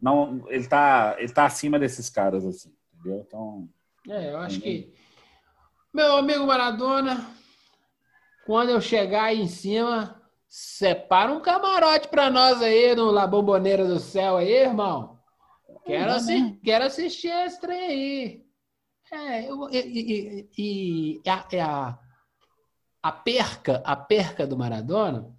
não, 0.00 0.42
ele 0.48 0.66
tá, 0.66 1.16
ele 1.18 1.32
tá 1.32 1.44
acima 1.44 1.78
desses 1.78 2.08
caras, 2.08 2.46
assim, 2.46 2.74
entendeu? 2.94 3.24
Então. 3.26 3.68
É, 4.08 4.32
eu 4.32 4.38
acho 4.38 4.60
que. 4.60 4.92
Meu 5.92 6.16
amigo 6.16 6.46
Maradona, 6.46 7.26
quando 8.46 8.70
eu 8.70 8.80
chegar 8.80 9.24
aí 9.24 9.40
em 9.40 9.48
cima, 9.48 10.20
separa 10.48 11.30
um 11.30 11.40
camarote 11.40 12.08
para 12.08 12.30
nós 12.30 12.60
aí 12.62 12.94
no 12.96 13.10
La 13.10 13.26
Bomboneira 13.26 13.86
do 13.86 14.00
Céu 14.00 14.38
aí, 14.38 14.50
irmão. 14.50 15.20
Quero, 15.84 16.10
uhum. 16.10 16.16
assi 16.16 16.60
quero 16.64 16.84
assistir 16.84 17.28
esse 17.28 17.60
trem 17.60 17.80
aí. 17.80 18.44
É, 19.12 19.48
eu, 19.48 19.70
e, 19.70 20.48
e, 20.56 21.20
e 21.22 21.28
a, 21.28 21.46
a, 21.62 21.98
a 23.04 23.12
perca, 23.12 23.82
a 23.84 23.94
perca 23.94 24.46
do 24.46 24.56
Maradona, 24.56 25.30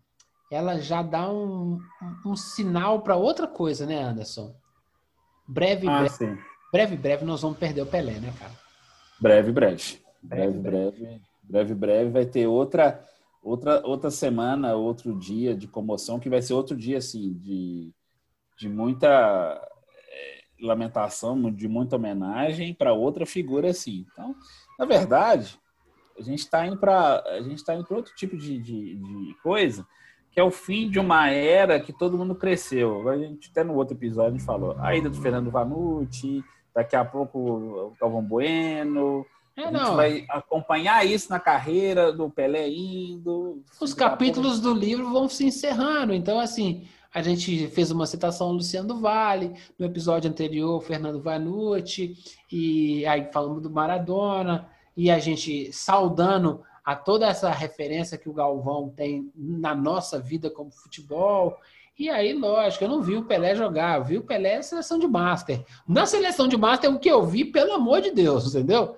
ela 0.52 0.80
já 0.80 1.02
dá 1.02 1.28
um, 1.28 1.80
um 2.24 2.36
sinal 2.36 3.02
para 3.02 3.16
outra 3.16 3.48
coisa, 3.48 3.88
né, 3.88 4.04
Anderson? 4.04 4.56
Breve, 5.48 5.88
ah, 5.88 6.02
breve, 6.02 6.10
sim. 6.10 6.38
breve, 6.72 6.96
breve, 6.96 7.26
nós 7.26 7.42
vamos 7.42 7.58
perder 7.58 7.82
o 7.82 7.88
Pelé, 7.88 8.20
né, 8.20 8.32
cara? 8.38 8.52
Breve, 9.20 9.52
breve. 9.52 10.00
Breve, 10.22 10.60
breve. 10.60 10.92
breve, 10.92 11.22
breve, 11.42 11.74
breve 11.74 12.12
vai 12.12 12.26
ter 12.28 12.46
outra, 12.46 13.04
outra, 13.42 13.82
outra 13.84 14.12
semana, 14.12 14.76
outro 14.76 15.18
dia 15.18 15.56
de 15.56 15.68
comoção, 15.68 16.20
que 16.20 16.30
vai 16.30 16.44
ser 16.44 16.54
outro 16.54 16.78
dia, 16.78 17.00
assim, 17.00 17.34
de, 17.34 17.92
de 18.60 18.70
muita 18.70 19.08
é, 20.08 20.44
lamentação, 20.62 21.52
de 21.52 21.68
muita 21.68 21.96
homenagem 21.96 22.76
para 22.76 22.94
outra 22.94 23.26
figura, 23.26 23.72
assim. 23.72 24.06
Então, 24.12 24.36
na 24.78 24.86
verdade, 24.86 25.60
a 26.18 26.22
gente 26.22 26.40
está 26.40 26.66
indo 26.66 26.78
para 26.78 27.22
a 27.22 27.42
gente 27.42 27.58
está 27.58 27.76
indo 27.76 27.86
para 27.86 27.98
outro 27.98 28.14
tipo 28.16 28.38
de, 28.38 28.58
de, 28.58 28.96
de, 28.96 29.36
coisa 29.44 29.86
que 30.32 30.40
é 30.40 30.44
o 30.44 30.52
fim 30.52 30.90
de 30.90 31.00
uma 31.00 31.30
era 31.30 31.80
que 31.80 31.94
todo 31.94 32.18
mundo 32.18 32.36
cresceu. 32.36 33.08
A 33.08 33.18
gente 33.18 33.50
até 33.50 33.64
no 33.64 33.74
outro 33.74 33.96
episódio 33.96 34.32
a 34.32 34.38
gente 34.38 34.46
falou 34.46 34.76
a 34.80 34.94
ida 34.94 35.10
do 35.10 35.22
Fernando 35.22 35.50
Vanucci, 35.50 36.44
daqui 36.74 36.94
a 36.94 37.06
pouco 37.06 37.40
o 37.40 37.96
Calvão 37.98 38.22
Bueno. 38.22 39.26
É, 39.56 39.62
a 39.62 39.72
gente 39.72 39.82
não. 39.82 39.96
vai 39.96 40.26
acompanhar 40.28 41.06
isso 41.06 41.30
na 41.30 41.40
carreira 41.40 42.12
do 42.12 42.30
Pelé 42.30 42.68
indo. 42.68 43.64
Os 43.80 43.94
capítulos 43.94 44.60
pouco... 44.60 44.74
do 44.74 44.80
livro 44.80 45.10
vão 45.10 45.30
se 45.30 45.46
encerrando. 45.46 46.14
Então, 46.14 46.38
assim, 46.38 46.86
a 47.14 47.22
gente 47.22 47.70
fez 47.70 47.90
uma 47.90 48.06
citação 48.06 48.48
ao 48.48 48.54
Luciano 48.54 48.90
do 48.90 49.00
Vale, 49.00 49.54
no 49.80 49.86
episódio 49.86 50.30
anterior, 50.30 50.84
Fernando 50.84 51.22
Vanucci, 51.22 52.14
e 52.52 53.06
aí 53.06 53.30
falamos 53.32 53.62
do 53.62 53.70
Maradona 53.70 54.70
e 54.96 55.12
a 55.12 55.20
gente 55.20 55.72
saudando 55.74 56.64
a 56.84 56.96
toda 56.96 57.28
essa 57.28 57.50
referência 57.50 58.18
que 58.18 58.30
o 58.30 58.34
Galvão 58.34 58.90
tem 58.90 59.32
na 59.36 59.74
nossa 59.74 60.20
vida 60.20 60.50
como 60.50 60.72
futebol. 60.72 61.58
E 61.98 62.10
aí, 62.10 62.34
lógico, 62.34 62.84
eu 62.84 62.90
não 62.90 63.02
vi 63.02 63.16
o 63.16 63.26
Pelé 63.26 63.56
jogar, 63.56 63.98
eu 63.98 64.04
vi 64.04 64.18
o 64.18 64.24
Pelé 64.24 64.58
na 64.58 64.64
seleção 64.64 65.00
de 65.00 65.08
Master. 65.08 65.66
Na 65.88 66.06
seleção 66.06 66.48
de 66.48 66.56
Master, 66.56 66.94
o 66.94 67.00
que 67.00 67.10
eu 67.10 67.26
vi, 67.26 67.44
pelo 67.44 67.74
amor 67.74 68.02
de 68.02 68.12
Deus, 68.12 68.54
entendeu? 68.54 68.98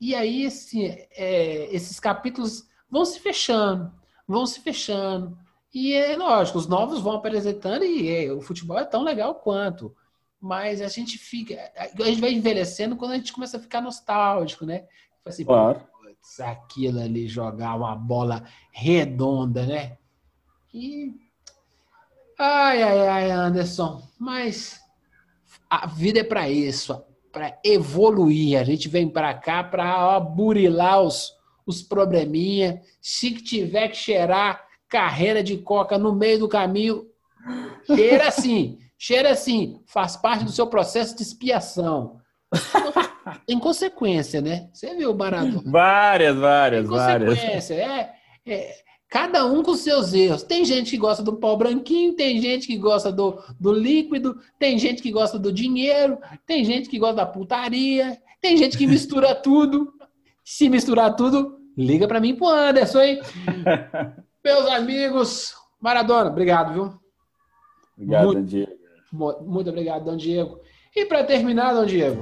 E 0.00 0.14
aí, 0.14 0.44
esse, 0.44 0.86
é, 1.12 1.68
esses 1.74 2.00
capítulos 2.00 2.68
vão 2.90 3.04
se 3.04 3.20
fechando, 3.20 3.92
vão 4.26 4.44
se 4.44 4.60
fechando. 4.60 5.38
E 5.72 5.92
é 5.92 6.16
lógico, 6.16 6.58
os 6.58 6.66
novos 6.66 7.00
vão 7.00 7.14
apresentando 7.14 7.84
e 7.84 8.08
é, 8.08 8.32
o 8.32 8.40
futebol 8.40 8.78
é 8.78 8.84
tão 8.84 9.02
legal 9.02 9.34
quanto 9.34 9.94
mas 10.44 10.82
a 10.82 10.88
gente 10.88 11.16
fica. 11.16 11.72
A 11.74 12.04
gente 12.04 12.20
vai 12.20 12.30
envelhecendo 12.30 12.96
quando 12.96 13.12
a 13.12 13.16
gente 13.16 13.32
começa 13.32 13.56
a 13.56 13.60
ficar 13.60 13.80
nostálgico, 13.80 14.66
né? 14.66 14.84
Assim, 15.24 15.42
claro. 15.42 15.80
Putz, 16.02 16.38
aquilo 16.38 17.00
ali, 17.00 17.26
jogar 17.26 17.74
uma 17.74 17.96
bola 17.96 18.44
redonda, 18.70 19.64
né? 19.64 19.96
E. 20.74 21.14
Ai, 22.38 22.82
ai, 22.82 23.08
ai, 23.08 23.30
Anderson, 23.30 24.06
mas 24.18 24.78
a 25.70 25.86
vida 25.86 26.20
é 26.20 26.24
para 26.24 26.46
isso, 26.50 27.02
para 27.32 27.58
evoluir. 27.64 28.60
A 28.60 28.64
gente 28.64 28.86
vem 28.86 29.08
para 29.08 29.32
cá 29.32 29.64
para 29.64 30.20
burilar 30.20 31.00
os, 31.00 31.32
os 31.64 31.80
probleminha. 31.80 32.82
Se 33.00 33.30
tiver 33.30 33.88
que 33.88 33.96
cheirar 33.96 34.62
carreira 34.90 35.42
de 35.42 35.56
coca 35.56 35.96
no 35.96 36.14
meio 36.14 36.40
do 36.40 36.48
caminho, 36.50 37.06
cheira 37.86 38.28
assim. 38.28 38.83
Cheira 39.06 39.32
assim, 39.32 39.82
faz 39.84 40.16
parte 40.16 40.46
do 40.46 40.50
seu 40.50 40.66
processo 40.66 41.14
de 41.14 41.20
expiação. 41.20 42.22
em 43.46 43.58
consequência, 43.58 44.40
né? 44.40 44.70
Você 44.72 44.94
viu 44.94 45.10
o 45.10 45.14
Maradona? 45.14 45.62
Várias, 45.66 46.34
várias, 46.34 46.88
várias. 46.88 47.70
É, 47.70 48.14
é, 48.46 48.74
cada 49.06 49.44
um 49.44 49.62
com 49.62 49.74
seus 49.76 50.14
erros. 50.14 50.42
Tem 50.42 50.64
gente 50.64 50.92
que 50.92 50.96
gosta 50.96 51.22
do 51.22 51.36
pau 51.36 51.54
branquinho, 51.54 52.14
tem 52.14 52.40
gente 52.40 52.66
que 52.66 52.78
gosta 52.78 53.12
do, 53.12 53.44
do 53.60 53.74
líquido, 53.74 54.40
tem 54.58 54.78
gente 54.78 55.02
que 55.02 55.12
gosta 55.12 55.38
do 55.38 55.52
dinheiro, 55.52 56.16
tem 56.46 56.64
gente 56.64 56.88
que 56.88 56.98
gosta 56.98 57.16
da 57.16 57.26
putaria, 57.26 58.16
tem 58.40 58.56
gente 58.56 58.78
que 58.78 58.86
mistura 58.86 59.34
tudo. 59.36 59.92
Se 60.42 60.70
misturar 60.70 61.14
tudo, 61.14 61.60
liga 61.76 62.08
para 62.08 62.20
mim 62.20 62.34
pro 62.34 62.48
Anderson, 62.48 63.00
hein? 63.02 63.20
Meus 64.42 64.66
amigos, 64.68 65.54
Maradona, 65.78 66.30
obrigado, 66.30 66.72
viu? 66.72 66.94
Obrigado, 67.98 68.24
Muito... 68.28 68.42
Diego. 68.44 68.83
Muito 69.14 69.70
obrigado, 69.70 70.04
Dom 70.04 70.16
Diego. 70.16 70.60
E 70.94 71.04
para 71.04 71.24
terminar, 71.24 71.74
Dom 71.74 71.86
Diego, 71.86 72.20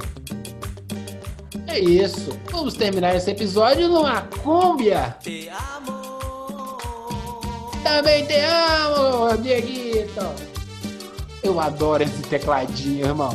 é 1.66 1.78
isso. 1.78 2.38
Vamos 2.50 2.74
terminar 2.74 3.16
esse 3.16 3.30
episódio 3.30 3.88
numa 3.88 4.22
cúmbia. 4.22 5.16
Te 5.20 5.48
amo. 5.48 6.76
Também 7.82 8.26
te 8.26 8.34
amo, 8.34 9.36
Dieguito. 9.38 10.20
Eu 11.42 11.58
adoro 11.58 12.02
esse 12.02 12.22
tecladinho, 12.22 13.06
irmão. 13.06 13.34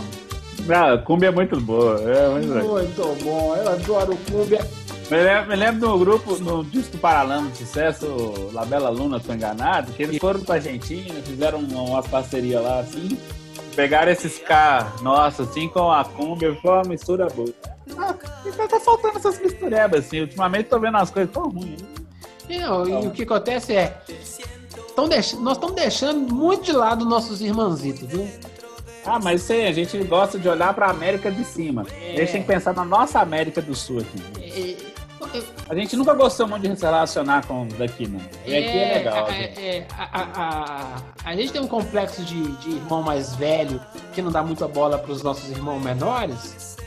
Ah, 0.69 0.97
cúmbia 0.97 1.27
é 1.27 1.31
muito 1.31 1.59
boa. 1.59 1.99
É 2.01 2.29
muito, 2.29 2.67
muito 2.67 3.23
bom. 3.23 3.55
Eu 3.55 3.69
adoro 3.69 4.17
cúmbia. 4.31 4.59
Me 5.09 5.23
lembro, 5.23 5.49
me 5.49 5.55
lembro 5.55 5.79
do 5.79 5.97
grupo, 5.97 6.37
no 6.37 6.63
disco 6.65 6.91
do 6.91 6.97
Paralama 6.99 7.49
de 7.49 7.59
sucesso, 7.59 8.49
Labela 8.51 8.89
Luna, 8.89 9.21
tô 9.21 9.33
enganado, 9.33 9.93
que 9.93 10.03
eles 10.03 10.17
foram 10.17 10.41
pra 10.41 10.55
Argentina, 10.55 11.13
fizeram 11.23 11.59
uma, 11.59 11.81
uma 11.81 12.03
parceria 12.03 12.59
lá, 12.59 12.81
assim, 12.81 13.17
Pegaram 13.77 14.11
esses 14.11 14.39
K, 14.39 14.91
nossa, 15.03 15.43
assim, 15.43 15.69
com 15.69 15.91
a 15.91 16.03
Cumbia, 16.03 16.57
foi 16.63 16.71
uma 16.71 16.81
mistura 16.81 17.27
boa. 17.27 17.53
Ah, 17.95 18.15
então 18.43 18.67
tá 18.67 18.79
faltando 18.79 19.19
essas 19.19 19.39
misturebas, 19.39 20.07
assim. 20.07 20.21
Ultimamente 20.21 20.67
tô 20.67 20.79
vendo 20.79 20.97
as 20.97 21.11
coisas 21.11 21.31
tão 21.31 21.43
ruins. 21.43 21.85
Não, 22.49 22.87
e 22.87 23.07
o 23.07 23.11
que 23.11 23.21
acontece 23.21 23.75
é. 23.75 23.95
Deix... 25.07 25.33
Nós 25.33 25.57
estamos 25.57 25.75
deixando 25.75 26.33
muito 26.33 26.63
de 26.63 26.71
lado 26.71 27.05
nossos 27.05 27.39
irmãozitos, 27.39 28.07
viu? 28.09 28.27
Ah, 29.05 29.19
mas 29.23 29.43
sim, 29.43 29.63
a 29.65 29.71
gente 29.71 29.95
gosta 30.05 30.39
de 30.39 30.49
olhar 30.49 30.73
para 30.73 30.87
a 30.87 30.89
América 30.89 31.29
de 31.31 31.45
cima. 31.45 31.85
É... 32.01 32.13
A 32.13 32.19
gente 32.21 32.31
tem 32.31 32.41
que 32.41 32.47
pensar 32.47 32.73
na 32.73 32.83
nossa 32.83 33.19
América 33.19 33.61
do 33.61 33.75
Sul 33.75 33.99
aqui. 33.99 34.19
É... 34.36 34.36
A 35.69 35.75
gente 35.75 35.95
nunca 35.95 36.13
gostou 36.13 36.47
muito 36.47 36.67
de 36.67 36.75
se 36.75 36.85
relacionar 36.85 37.45
com 37.45 37.67
daqui, 37.77 38.07
né? 38.07 38.19
E 38.45 38.53
é, 38.53 38.57
aqui 38.57 38.77
é 38.77 38.93
legal. 38.97 39.27
É, 39.29 39.43
é, 39.43 39.87
a, 39.97 40.21
a, 40.21 40.97
a, 41.23 41.35
gente 41.35 41.51
tem 41.51 41.61
um 41.61 41.67
complexo 41.67 42.23
de, 42.23 42.41
de 42.57 42.69
irmão 42.69 43.01
mais 43.01 43.35
velho 43.35 43.81
que 44.13 44.21
não 44.21 44.31
dá 44.31 44.41
muita 44.41 44.67
bola 44.67 44.97
para 44.97 45.11
os 45.11 45.21
nossos 45.21 45.49
irmãos 45.49 45.81
menores. 45.81 46.77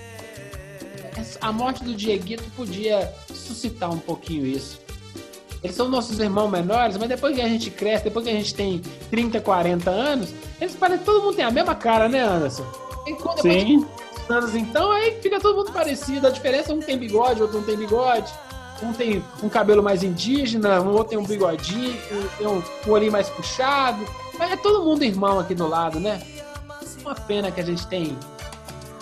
A 1.40 1.52
morte 1.52 1.84
do 1.84 1.94
Dieguito 1.94 2.44
podia 2.56 3.12
suscitar 3.28 3.90
um 3.90 3.98
pouquinho 3.98 4.46
isso. 4.46 4.80
Eles 5.62 5.76
são 5.76 5.88
nossos 5.88 6.18
irmãos 6.18 6.48
menores, 6.48 6.96
mas 6.96 7.08
depois 7.08 7.34
que 7.34 7.42
a 7.42 7.48
gente 7.48 7.70
cresce, 7.70 8.04
depois 8.04 8.24
que 8.24 8.30
a 8.30 8.34
gente 8.34 8.54
tem 8.54 8.80
30, 9.10 9.40
40 9.40 9.90
anos, 9.90 10.30
eles 10.58 10.74
parecem 10.74 11.04
todo 11.04 11.22
mundo 11.22 11.36
tem 11.36 11.44
a 11.44 11.50
mesma 11.50 11.74
cara, 11.74 12.08
né, 12.08 12.20
Anderson? 12.20 12.64
E 13.06 13.12
quando 13.14 13.42
Sim. 13.42 13.86
Anos, 14.32 14.54
então, 14.54 14.90
aí 14.92 15.20
fica 15.20 15.40
todo 15.40 15.56
mundo 15.56 15.72
parecido. 15.72 16.26
A 16.26 16.30
diferença 16.30 16.72
é 16.72 16.74
um 16.74 16.80
tem 16.80 16.98
bigode, 16.98 17.42
outro 17.42 17.58
não 17.58 17.64
tem 17.64 17.76
bigode. 17.76 18.32
Um 18.82 18.92
tem 18.92 19.22
um 19.42 19.48
cabelo 19.48 19.82
mais 19.82 20.02
indígena, 20.02 20.80
um 20.80 20.92
outro 20.92 21.10
tem 21.10 21.18
um 21.18 21.24
bigodinho, 21.24 22.00
tem 22.38 22.46
um, 22.46 22.62
um 22.86 22.90
olhinho 22.90 23.12
mais 23.12 23.28
puxado. 23.28 24.04
Mas 24.38 24.52
é 24.52 24.56
todo 24.56 24.84
mundo 24.84 25.04
irmão 25.04 25.38
aqui 25.38 25.54
do 25.54 25.68
lado, 25.68 26.00
né? 26.00 26.22
Uma 27.02 27.14
pena 27.14 27.50
que 27.50 27.60
a 27.60 27.64
gente 27.64 27.86
tem. 27.88 28.16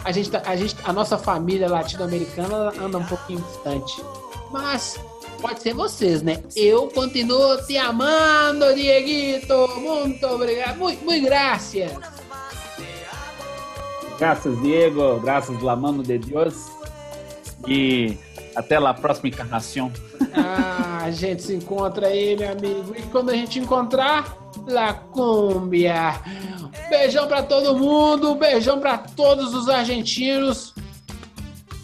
A, 0.05 0.11
gente, 0.11 0.31
tá, 0.31 0.43
a, 0.45 0.57
gente, 0.57 0.75
a 0.83 0.93
nossa 0.93 1.17
família 1.17 1.69
latino-americana 1.69 2.73
anda 2.81 2.99
um 2.99 3.05
pouquinho 3.05 3.41
distante. 3.41 4.03
Mas 4.51 4.99
pode 5.41 5.63
ser 5.63 5.75
vocês, 5.75 6.23
né? 6.23 6.43
Eu 6.57 6.89
continuo 6.89 7.57
te 7.65 7.77
amando, 7.77 8.75
Dieguito. 8.75 9.55
Muito 9.77 10.27
obrigado. 10.27 10.77
Muito, 10.79 11.05
muito 11.05 11.25
graças. 11.25 12.18
Graças, 14.19 14.61
Diego. 14.61 15.21
Graças, 15.21 15.63
la 15.63 15.77
mano 15.77 16.03
de 16.03 16.19
Deus. 16.19 16.67
E 17.67 18.19
até 18.57 18.77
a 18.77 18.93
próxima 18.93 19.29
encarnação. 19.29 19.93
Ah, 20.35 21.05
a 21.05 21.11
gente 21.13 21.43
se 21.43 21.55
encontra 21.55 22.09
aí, 22.09 22.37
meu 22.37 22.51
amigo. 22.51 22.95
E 22.97 23.03
quando 23.03 23.31
a 23.31 23.35
gente 23.35 23.61
encontrar, 23.61 24.37
La 24.67 24.93
Cumbia. 24.95 26.21
Beijão 26.91 27.29
para 27.29 27.43
todo 27.43 27.79
mundo, 27.79 28.35
beijão 28.35 28.81
para 28.81 28.99
todos 28.99 29.55
os 29.55 29.69
argentinos. 29.69 30.75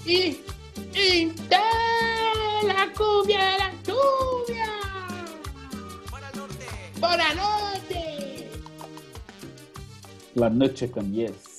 E 0.05 0.43
então, 0.95 1.59
La 2.64 2.89
Cumbia, 2.89 3.39
La 3.59 3.70
Cumbia. 3.85 4.64
Boa 6.99 7.16
noite. 7.35 8.49
La 10.35 10.51
noche 10.51 10.89
con 10.89 11.12
yes. 11.14 11.54